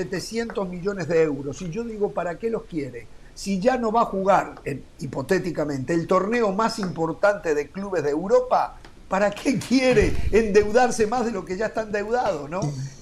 [0.00, 1.60] 700 millones de euros.
[1.62, 3.06] Y yo digo, ¿para qué los quiere?
[3.34, 8.10] Si ya no va a jugar, en- hipotéticamente, el torneo más importante de clubes de
[8.10, 8.76] Europa,
[9.08, 12.46] ¿para qué quiere endeudarse más de lo que ya está endeudado?
[12.48, 12.60] ¿no?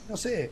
[0.08, 0.50] No sé, eh,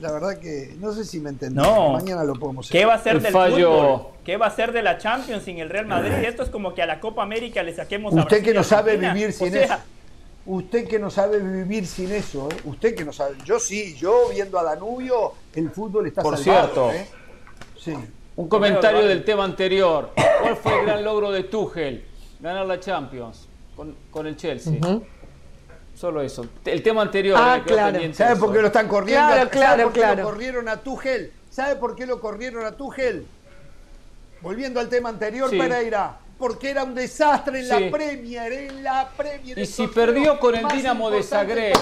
[0.00, 1.56] la verdad que no sé si me entendí.
[1.56, 1.92] No.
[1.92, 3.54] Mañana lo podemos ¿Qué va a El del fallo-
[4.00, 4.06] fútbol?
[4.24, 6.12] ¿Qué va a hacer de la Champions sin el Real Madrid?
[6.12, 8.96] Esto es como que a la Copa América le saquemos a Usted que no sabe
[8.98, 9.74] vivir O sin sea, eso.
[10.50, 12.56] Usted que no sabe vivir sin eso, ¿eh?
[12.64, 13.36] Usted que no sabe.
[13.44, 16.90] Yo sí, yo viendo a Danubio, el fútbol está Por salvado, cierto.
[16.92, 17.06] ¿eh?
[17.78, 17.94] Sí.
[18.34, 20.10] Un comentario del tema anterior.
[20.40, 22.02] ¿Cuál fue el gran logro de Tuchel?
[22.40, 23.46] Ganar la Champions
[23.76, 24.72] con, con el Chelsea.
[25.94, 26.46] Solo eso.
[26.64, 27.36] El tema anterior.
[27.38, 28.14] Ah, quedó claro.
[28.14, 28.40] ¿Sabe eso.
[28.40, 29.26] por qué lo están corriendo?
[29.26, 30.22] Claro, ¿Sabe claro, por qué claro.
[30.22, 31.32] lo corrieron a Tuchel?
[31.50, 33.26] ¿Sabe por qué lo corrieron a Tuchel?
[34.40, 35.58] Volviendo al tema anterior, Sí.
[35.58, 36.20] Pereira.
[36.38, 37.70] Porque era un desastre en Sí.
[37.84, 39.58] la Premier, en la Premier.
[39.58, 41.74] Y si perdió con el Dinamo de Zagreb.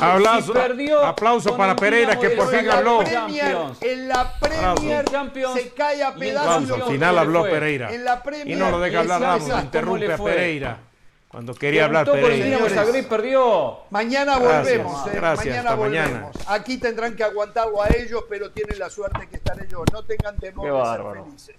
[0.00, 2.98] Aplauso, Si perdió aplauso para Pereira que por fin habló.
[3.04, 6.70] Premier, en la Premier Champions se cae a pedazos.
[6.72, 7.42] Al final ¿cómo le habló?
[7.44, 7.92] Pereira.
[7.94, 8.48] En la Premier.
[8.56, 10.18] Y no lo deja hablar Ramos, esa, ¿cómo interrumpe a?
[10.18, 10.78] Pereira.
[11.28, 12.56] Cuando quería hablar Debutó con el Pereira.
[12.58, 13.78] Dinamo de Zagreb y perdió.
[13.90, 16.08] Mañana Gracias, volvemos, eh, gracias, mañana volvemos.
[16.10, 16.30] mañana.
[16.48, 19.82] Aquí tendrán que aguantarlo a ellos, pero tienen la suerte que están ellos.
[19.92, 21.24] No tengan temor Qué de ser bárbaro.
[21.26, 21.54] felices.